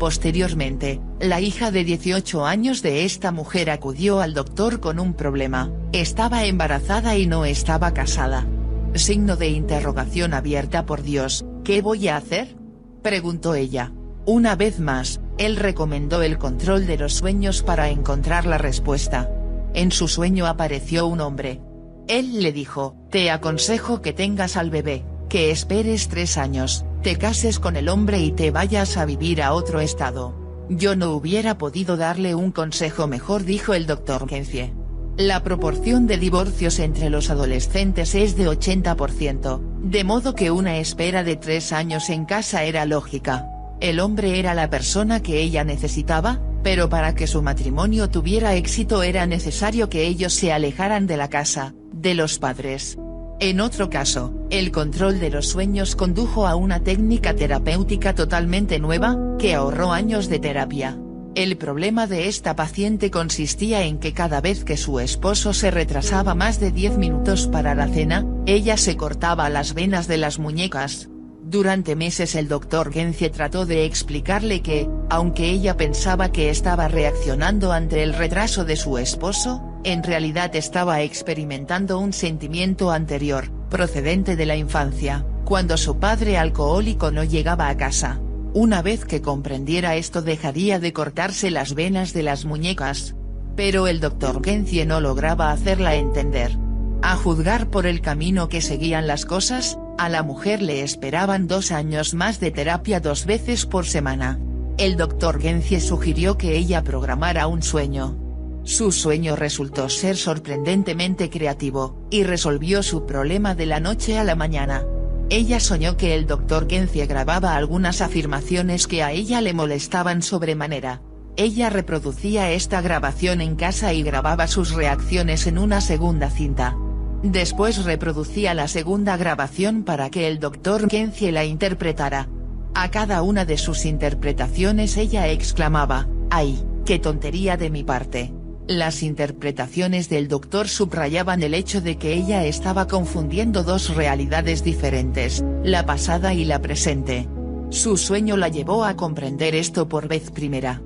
Posteriormente, 0.00 0.98
la 1.20 1.42
hija 1.42 1.70
de 1.70 1.84
18 1.84 2.46
años 2.46 2.80
de 2.80 3.04
esta 3.04 3.32
mujer 3.32 3.68
acudió 3.68 4.20
al 4.20 4.32
doctor 4.32 4.80
con 4.80 4.98
un 4.98 5.12
problema, 5.12 5.70
estaba 5.92 6.46
embarazada 6.46 7.18
y 7.18 7.26
no 7.26 7.44
estaba 7.44 7.92
casada. 7.92 8.46
Signo 8.94 9.36
de 9.36 9.50
interrogación 9.50 10.32
abierta 10.32 10.86
por 10.86 11.02
Dios, 11.02 11.44
¿qué 11.64 11.82
voy 11.82 12.08
a 12.08 12.16
hacer? 12.16 12.56
Preguntó 13.02 13.54
ella. 13.54 13.92
Una 14.24 14.56
vez 14.56 14.80
más, 14.80 15.20
él 15.36 15.56
recomendó 15.56 16.22
el 16.22 16.38
control 16.38 16.86
de 16.86 16.96
los 16.96 17.12
sueños 17.12 17.62
para 17.62 17.90
encontrar 17.90 18.46
la 18.46 18.56
respuesta. 18.56 19.30
En 19.74 19.92
su 19.92 20.08
sueño 20.08 20.46
apareció 20.46 21.08
un 21.08 21.20
hombre. 21.20 21.60
Él 22.08 22.42
le 22.42 22.52
dijo, 22.52 22.96
te 23.10 23.30
aconsejo 23.30 24.00
que 24.00 24.14
tengas 24.14 24.56
al 24.56 24.70
bebé, 24.70 25.04
que 25.28 25.50
esperes 25.50 26.08
tres 26.08 26.38
años, 26.38 26.86
te 27.02 27.16
cases 27.16 27.58
con 27.58 27.76
el 27.76 27.88
hombre 27.88 28.20
y 28.20 28.32
te 28.32 28.50
vayas 28.50 28.96
a 28.96 29.06
vivir 29.06 29.42
a 29.42 29.54
otro 29.54 29.80
estado. 29.80 30.34
Yo 30.68 30.96
no 30.96 31.12
hubiera 31.12 31.56
podido 31.56 31.96
darle 31.96 32.34
un 32.34 32.52
consejo 32.52 33.06
mejor 33.06 33.44
dijo 33.44 33.74
el 33.74 33.86
doctor 33.86 34.26
Kenzie. 34.26 34.74
La 35.16 35.42
proporción 35.42 36.06
de 36.06 36.18
divorcios 36.18 36.78
entre 36.78 37.10
los 37.10 37.30
adolescentes 37.30 38.14
es 38.14 38.36
de 38.36 38.48
80%, 38.48 39.60
de 39.82 40.04
modo 40.04 40.34
que 40.34 40.50
una 40.50 40.78
espera 40.78 41.24
de 41.24 41.36
tres 41.36 41.72
años 41.72 42.10
en 42.10 42.24
casa 42.24 42.64
era 42.64 42.86
lógica. 42.86 43.46
El 43.80 43.98
hombre 43.98 44.38
era 44.38 44.54
la 44.54 44.70
persona 44.70 45.20
que 45.20 45.40
ella 45.40 45.64
necesitaba, 45.64 46.40
pero 46.62 46.88
para 46.88 47.14
que 47.14 47.26
su 47.26 47.42
matrimonio 47.42 48.10
tuviera 48.10 48.54
éxito 48.54 49.02
era 49.02 49.26
necesario 49.26 49.88
que 49.88 50.06
ellos 50.06 50.34
se 50.34 50.52
alejaran 50.52 51.06
de 51.06 51.16
la 51.16 51.28
casa, 51.28 51.74
de 51.92 52.14
los 52.14 52.38
padres. 52.38 52.98
En 53.42 53.58
otro 53.60 53.88
caso, 53.88 54.34
el 54.50 54.70
control 54.70 55.18
de 55.18 55.30
los 55.30 55.48
sueños 55.48 55.96
condujo 55.96 56.46
a 56.46 56.56
una 56.56 56.80
técnica 56.80 57.34
terapéutica 57.34 58.14
totalmente 58.14 58.78
nueva, 58.78 59.16
que 59.38 59.54
ahorró 59.54 59.92
años 59.92 60.28
de 60.28 60.38
terapia. 60.38 60.98
El 61.34 61.56
problema 61.56 62.06
de 62.06 62.28
esta 62.28 62.54
paciente 62.54 63.10
consistía 63.10 63.84
en 63.84 63.98
que 63.98 64.12
cada 64.12 64.42
vez 64.42 64.62
que 64.62 64.76
su 64.76 65.00
esposo 65.00 65.54
se 65.54 65.70
retrasaba 65.70 66.34
más 66.34 66.60
de 66.60 66.70
10 66.70 66.98
minutos 66.98 67.46
para 67.46 67.74
la 67.74 67.88
cena, 67.88 68.26
ella 68.44 68.76
se 68.76 68.98
cortaba 68.98 69.48
las 69.48 69.72
venas 69.72 70.06
de 70.06 70.18
las 70.18 70.38
muñecas. 70.38 71.08
Durante 71.42 71.96
meses 71.96 72.34
el 72.34 72.46
doctor 72.46 72.92
Gencie 72.92 73.30
trató 73.30 73.64
de 73.64 73.86
explicarle 73.86 74.60
que, 74.60 74.86
aunque 75.08 75.48
ella 75.48 75.78
pensaba 75.78 76.30
que 76.30 76.50
estaba 76.50 76.88
reaccionando 76.88 77.72
ante 77.72 78.02
el 78.02 78.12
retraso 78.12 78.66
de 78.66 78.76
su 78.76 78.98
esposo, 78.98 79.69
en 79.84 80.02
realidad 80.02 80.54
estaba 80.56 81.02
experimentando 81.02 81.98
un 81.98 82.12
sentimiento 82.12 82.90
anterior, 82.90 83.50
procedente 83.70 84.36
de 84.36 84.46
la 84.46 84.56
infancia, 84.56 85.24
cuando 85.44 85.76
su 85.76 85.98
padre 85.98 86.36
alcohólico 86.36 87.10
no 87.10 87.24
llegaba 87.24 87.68
a 87.68 87.76
casa. 87.76 88.20
Una 88.52 88.82
vez 88.82 89.04
que 89.04 89.22
comprendiera 89.22 89.96
esto 89.96 90.22
dejaría 90.22 90.78
de 90.80 90.92
cortarse 90.92 91.50
las 91.50 91.74
venas 91.74 92.12
de 92.12 92.22
las 92.22 92.44
muñecas. 92.44 93.14
Pero 93.56 93.86
el 93.86 94.00
doctor 94.00 94.44
Gencie 94.44 94.86
no 94.86 95.00
lograba 95.00 95.52
hacerla 95.52 95.94
entender. 95.94 96.56
A 97.02 97.16
juzgar 97.16 97.68
por 97.68 97.86
el 97.86 98.00
camino 98.00 98.48
que 98.48 98.60
seguían 98.60 99.06
las 99.06 99.24
cosas, 99.24 99.78
a 99.98 100.08
la 100.08 100.22
mujer 100.22 100.62
le 100.62 100.82
esperaban 100.82 101.46
dos 101.46 101.72
años 101.72 102.12
más 102.14 102.40
de 102.40 102.50
terapia 102.50 103.00
dos 103.00 103.24
veces 103.24 103.66
por 103.66 103.86
semana. 103.86 104.38
El 104.78 104.96
doctor 104.96 105.40
Gencie 105.40 105.80
sugirió 105.80 106.36
que 106.36 106.56
ella 106.56 106.82
programara 106.82 107.46
un 107.46 107.62
sueño. 107.62 108.29
Su 108.64 108.92
sueño 108.92 109.36
resultó 109.36 109.88
ser 109.88 110.16
sorprendentemente 110.16 111.30
creativo, 111.30 112.06
y 112.10 112.24
resolvió 112.24 112.82
su 112.82 113.06
problema 113.06 113.54
de 113.54 113.66
la 113.66 113.80
noche 113.80 114.18
a 114.18 114.24
la 114.24 114.36
mañana. 114.36 114.84
Ella 115.30 115.60
soñó 115.60 115.96
que 115.96 116.14
el 116.14 116.26
doctor 116.26 116.66
Gencie 116.68 117.06
grababa 117.06 117.54
algunas 117.54 118.00
afirmaciones 118.00 118.86
que 118.86 119.02
a 119.02 119.12
ella 119.12 119.40
le 119.40 119.54
molestaban 119.54 120.22
sobremanera. 120.22 121.02
Ella 121.36 121.70
reproducía 121.70 122.50
esta 122.50 122.80
grabación 122.82 123.40
en 123.40 123.54
casa 123.54 123.92
y 123.94 124.02
grababa 124.02 124.46
sus 124.46 124.74
reacciones 124.74 125.46
en 125.46 125.58
una 125.58 125.80
segunda 125.80 126.30
cinta. 126.30 126.76
Después 127.22 127.84
reproducía 127.84 128.54
la 128.54 128.66
segunda 128.66 129.16
grabación 129.16 129.84
para 129.84 130.10
que 130.10 130.26
el 130.26 130.40
Dr. 130.40 130.88
Kenzie 130.88 131.32
la 131.32 131.44
interpretara. 131.44 132.28
A 132.74 132.90
cada 132.90 133.22
una 133.22 133.44
de 133.44 133.56
sus 133.56 133.84
interpretaciones 133.84 134.96
ella 134.96 135.28
exclamaba, 135.28 136.08
¡ay, 136.30 136.62
qué 136.84 136.98
tontería 136.98 137.56
de 137.56 137.70
mi 137.70 137.84
parte! 137.84 138.32
Las 138.70 139.02
interpretaciones 139.02 140.08
del 140.08 140.28
doctor 140.28 140.68
subrayaban 140.68 141.42
el 141.42 141.54
hecho 141.54 141.80
de 141.80 141.98
que 141.98 142.12
ella 142.12 142.44
estaba 142.44 142.86
confundiendo 142.86 143.64
dos 143.64 143.96
realidades 143.96 144.62
diferentes, 144.62 145.44
la 145.64 145.84
pasada 145.86 146.34
y 146.34 146.44
la 146.44 146.62
presente. 146.62 147.28
Su 147.70 147.96
sueño 147.96 148.36
la 148.36 148.46
llevó 148.46 148.84
a 148.84 148.94
comprender 148.94 149.56
esto 149.56 149.88
por 149.88 150.06
vez 150.06 150.30
primera. 150.30 150.82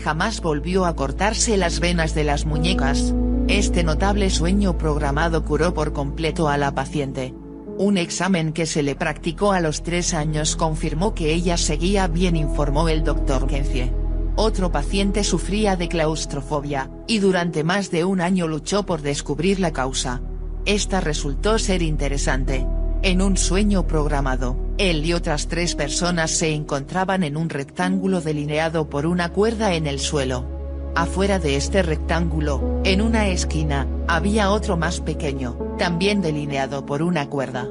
Jamás 0.00 0.40
volvió 0.40 0.84
a 0.84 0.96
cortarse 0.96 1.56
las 1.56 1.78
venas 1.78 2.12
de 2.12 2.24
las 2.24 2.44
muñecas. 2.44 3.14
Este 3.46 3.84
notable 3.84 4.30
sueño 4.30 4.76
programado 4.76 5.44
curó 5.44 5.74
por 5.74 5.92
completo 5.92 6.48
a 6.48 6.58
la 6.58 6.74
paciente. 6.74 7.34
Un 7.78 7.98
examen 7.98 8.52
que 8.52 8.66
se 8.66 8.82
le 8.82 8.96
practicó 8.96 9.52
a 9.52 9.60
los 9.60 9.84
tres 9.84 10.12
años 10.12 10.56
confirmó 10.56 11.14
que 11.14 11.32
ella 11.32 11.56
seguía 11.56 12.08
bien 12.08 12.34
informó 12.34 12.88
el 12.88 13.04
doctor 13.04 13.46
Kenzie. 13.46 13.97
Otro 14.40 14.70
paciente 14.70 15.24
sufría 15.24 15.74
de 15.74 15.88
claustrofobia, 15.88 16.92
y 17.08 17.18
durante 17.18 17.64
más 17.64 17.90
de 17.90 18.04
un 18.04 18.20
año 18.20 18.46
luchó 18.46 18.86
por 18.86 19.02
descubrir 19.02 19.58
la 19.58 19.72
causa. 19.72 20.22
Esta 20.64 21.00
resultó 21.00 21.58
ser 21.58 21.82
interesante. 21.82 22.64
En 23.02 23.20
un 23.20 23.36
sueño 23.36 23.88
programado, 23.88 24.56
él 24.78 25.04
y 25.04 25.12
otras 25.12 25.48
tres 25.48 25.74
personas 25.74 26.30
se 26.30 26.54
encontraban 26.54 27.24
en 27.24 27.36
un 27.36 27.50
rectángulo 27.50 28.20
delineado 28.20 28.88
por 28.88 29.06
una 29.06 29.30
cuerda 29.30 29.74
en 29.74 29.88
el 29.88 29.98
suelo. 29.98 30.46
Afuera 30.94 31.40
de 31.40 31.56
este 31.56 31.82
rectángulo, 31.82 32.80
en 32.84 33.02
una 33.02 33.26
esquina, 33.26 33.88
había 34.06 34.52
otro 34.52 34.76
más 34.76 35.00
pequeño, 35.00 35.58
también 35.78 36.22
delineado 36.22 36.86
por 36.86 37.02
una 37.02 37.28
cuerda. 37.28 37.66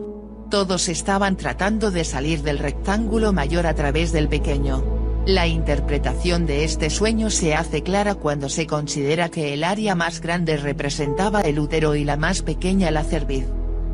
Todos 0.50 0.90
estaban 0.90 1.38
tratando 1.38 1.92
de 1.92 2.04
salir 2.04 2.42
del 2.42 2.60
rectángulo 2.60 3.32
mayor 3.32 3.68
a 3.68 3.74
través 3.74 4.12
del 4.12 4.28
pequeño. 4.28 4.97
La 5.28 5.46
interpretación 5.46 6.46
de 6.46 6.64
este 6.64 6.90
sueño 6.90 7.30
se 7.30 7.54
hace 7.54 7.84
clara 7.84 8.16
cuando 8.16 8.48
se 8.48 8.66
considera 8.66 9.28
que 9.28 9.54
el 9.54 9.66
área 9.66 9.94
más 9.94 10.22
grande 10.22 10.56
representaba 10.56 11.42
el 11.42 11.60
útero 11.60 11.96
y 11.96 12.06
la 12.06 12.16
más 12.16 12.44
pequeña 12.44 12.92
la 12.92 13.04
cerviz. 13.04 13.46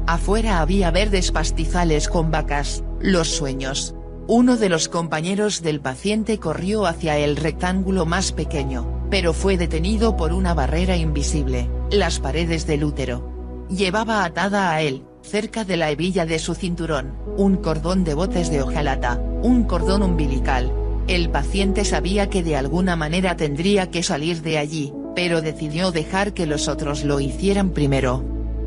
Afuera 0.06 0.62
había 0.62 0.92
verdes 0.92 1.32
pastizales 1.32 2.08
con 2.08 2.30
vacas, 2.30 2.84
los 3.00 3.30
sueños. 3.30 3.96
Uno 4.28 4.58
de 4.58 4.70
los 4.70 4.90
compañeros 4.90 5.64
del 5.64 5.82
paciente 5.82 6.38
corrió 6.38 6.86
hacia 6.86 7.18
el 7.18 7.36
rectángulo 7.36 8.06
más 8.06 8.32
pequeño, 8.32 9.08
pero 9.10 9.34
fue 9.34 9.58
detenido 9.58 10.16
por 10.16 10.34
una 10.34 10.54
barrera 10.54 10.98
invisible, 10.98 11.68
las 11.90 12.20
paredes 12.20 12.68
del 12.68 12.84
útero. 12.84 13.66
Llevaba 13.72 14.24
atada 14.24 14.72
a 14.72 14.84
él, 14.84 15.04
cerca 15.24 15.66
de 15.66 15.78
la 15.78 15.90
hebilla 15.90 16.28
de 16.28 16.38
su 16.38 16.54
cinturón, 16.54 17.18
un 17.38 17.56
cordón 17.58 18.04
de 18.04 18.14
botes 18.14 18.52
de 18.52 18.62
hojalata, 18.62 19.20
un 19.42 19.64
cordón 19.64 20.04
umbilical. 20.04 20.83
El 21.08 21.30
paciente 21.30 21.84
sabía 21.84 22.30
que 22.30 22.44
de 22.44 22.56
alguna 22.56 22.96
manera 22.96 23.36
tendría 23.36 23.92
que 23.92 24.04
salir 24.04 24.42
de 24.42 24.58
allí, 24.58 24.94
pero 25.16 25.42
decidió 25.42 25.92
dejar 25.92 26.34
que 26.34 26.46
los 26.46 26.68
otros 26.70 27.04
lo 27.04 27.20
hicieran 27.20 27.72
primero. 27.72 28.24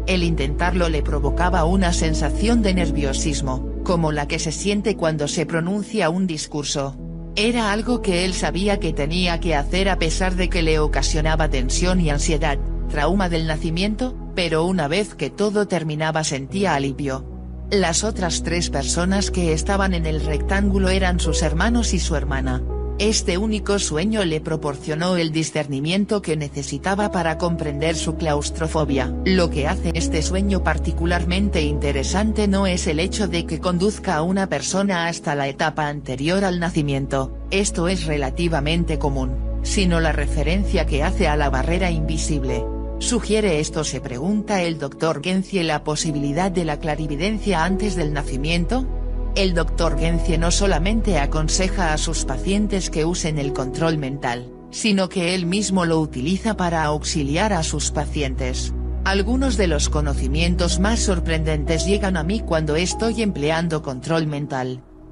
El 0.07 0.23
intentarlo 0.23 0.89
le 0.89 1.03
provocaba 1.03 1.65
una 1.65 1.93
sensación 1.93 2.63
de 2.63 2.75
nerviosismo, 2.75 3.67
como 3.85 4.13
la 4.13 4.29
que 4.29 4.39
se 4.39 4.53
siente 4.53 4.97
cuando 4.97 5.29
se 5.29 5.47
pronuncia 5.47 6.11
un 6.11 6.27
discurso. 6.27 6.97
Era 7.37 7.73
algo 7.73 8.03
que 8.03 8.25
él 8.25 8.35
sabía 8.35 8.79
que 8.81 8.93
tenía 8.93 9.41
que 9.41 9.55
hacer 9.55 9.89
a 9.89 9.99
pesar 9.99 10.37
de 10.37 10.49
que 10.49 10.63
le 10.63 10.79
ocasionaba 10.79 11.49
tensión 11.49 12.01
y 12.01 12.11
ansiedad, 12.11 12.59
trauma 12.89 13.29
del 13.29 13.47
nacimiento, 13.47 14.15
pero 14.35 14.65
una 14.65 14.89
vez 14.89 15.15
que 15.15 15.31
todo 15.31 15.67
terminaba 15.67 16.23
sentía 16.23 16.75
alivio. 16.75 17.36
Las 17.71 18.05
otras 18.05 18.45
tres 18.45 18.71
personas 18.71 19.33
que 19.33 19.53
estaban 19.53 19.93
en 19.93 20.07
el 20.07 20.21
rectángulo 20.25 20.89
eran 20.89 21.19
sus 21.19 21.43
hermanos 21.43 21.95
y 21.95 21.99
su 21.99 22.15
hermana. 22.15 22.63
Este 23.01 23.39
único 23.39 23.81
sueño 23.81 24.25
le 24.25 24.41
proporcionó 24.41 25.17
el 25.17 25.33
discernimiento 25.33 26.23
que 26.23 26.37
necesitaba 26.37 27.11
para 27.11 27.39
comprender 27.39 27.97
su 27.97 28.15
claustrofobia. 28.15 29.13
Lo 29.25 29.51
que 29.51 29.67
hace 29.67 29.91
este 29.95 30.23
sueño 30.23 30.63
particularmente 30.63 31.61
interesante 31.63 32.47
no 32.47 32.69
es 32.69 32.87
el 32.87 33.01
hecho 33.01 33.27
de 33.27 33.47
que 33.47 33.59
conduzca 33.59 34.15
a 34.15 34.23
una 34.23 34.49
persona 34.49 35.09
hasta 35.09 35.35
la 35.35 35.49
etapa 35.49 35.89
anterior 35.89 36.45
al 36.45 36.61
nacimiento, 36.61 37.37
esto 37.51 37.89
es 37.89 38.07
relativamente 38.07 39.01
común, 39.01 39.33
sino 39.65 39.99
la 39.99 40.13
referencia 40.13 40.87
que 40.87 41.03
hace 41.03 41.27
a 41.27 41.37
la 41.37 41.51
barrera 41.51 41.91
invisible. 41.91 42.76
¿Sugiere 42.99 43.61
esto 43.61 43.85
se 43.85 44.01
pregunta 44.01 44.63
el 44.63 44.79
doctor 44.79 45.23
Gencie 45.23 45.63
la 45.65 45.85
posibilidad 45.85 46.51
de 46.51 46.65
la 46.65 46.79
clarividencia 46.79 47.63
antes 47.65 47.95
del 47.95 48.15
nacimiento? 48.15 48.87
El 49.35 49.53
Dr. 49.53 49.99
Gencie 49.99 50.39
no 50.39 50.51
solamente 50.51 51.19
aconseja 51.19 51.93
a 51.93 51.99
sus 51.99 52.25
pacientes 52.25 52.89
que 52.89 53.05
usen 53.05 53.39
el 53.39 53.53
control 53.53 53.99
mental, 53.99 54.51
sino 54.71 55.11
que 55.11 55.35
él 55.35 55.45
mismo 55.45 55.85
lo 55.85 56.01
utiliza 56.01 56.57
para 56.57 56.85
auxiliar 56.85 57.53
a 57.53 57.63
sus 57.63 57.91
pacientes. 57.91 58.73
Algunos 59.05 59.59
de 59.59 59.67
los 59.67 59.91
conocimientos 59.91 60.81
más 60.81 60.99
sorprendentes 61.01 61.85
llegan 61.85 62.17
a 62.17 62.25
mí 62.25 62.41
cuando 62.41 62.77
estoy 62.77 63.21
empleando 63.21 63.83
control 63.83 64.27
mental. 64.27 64.83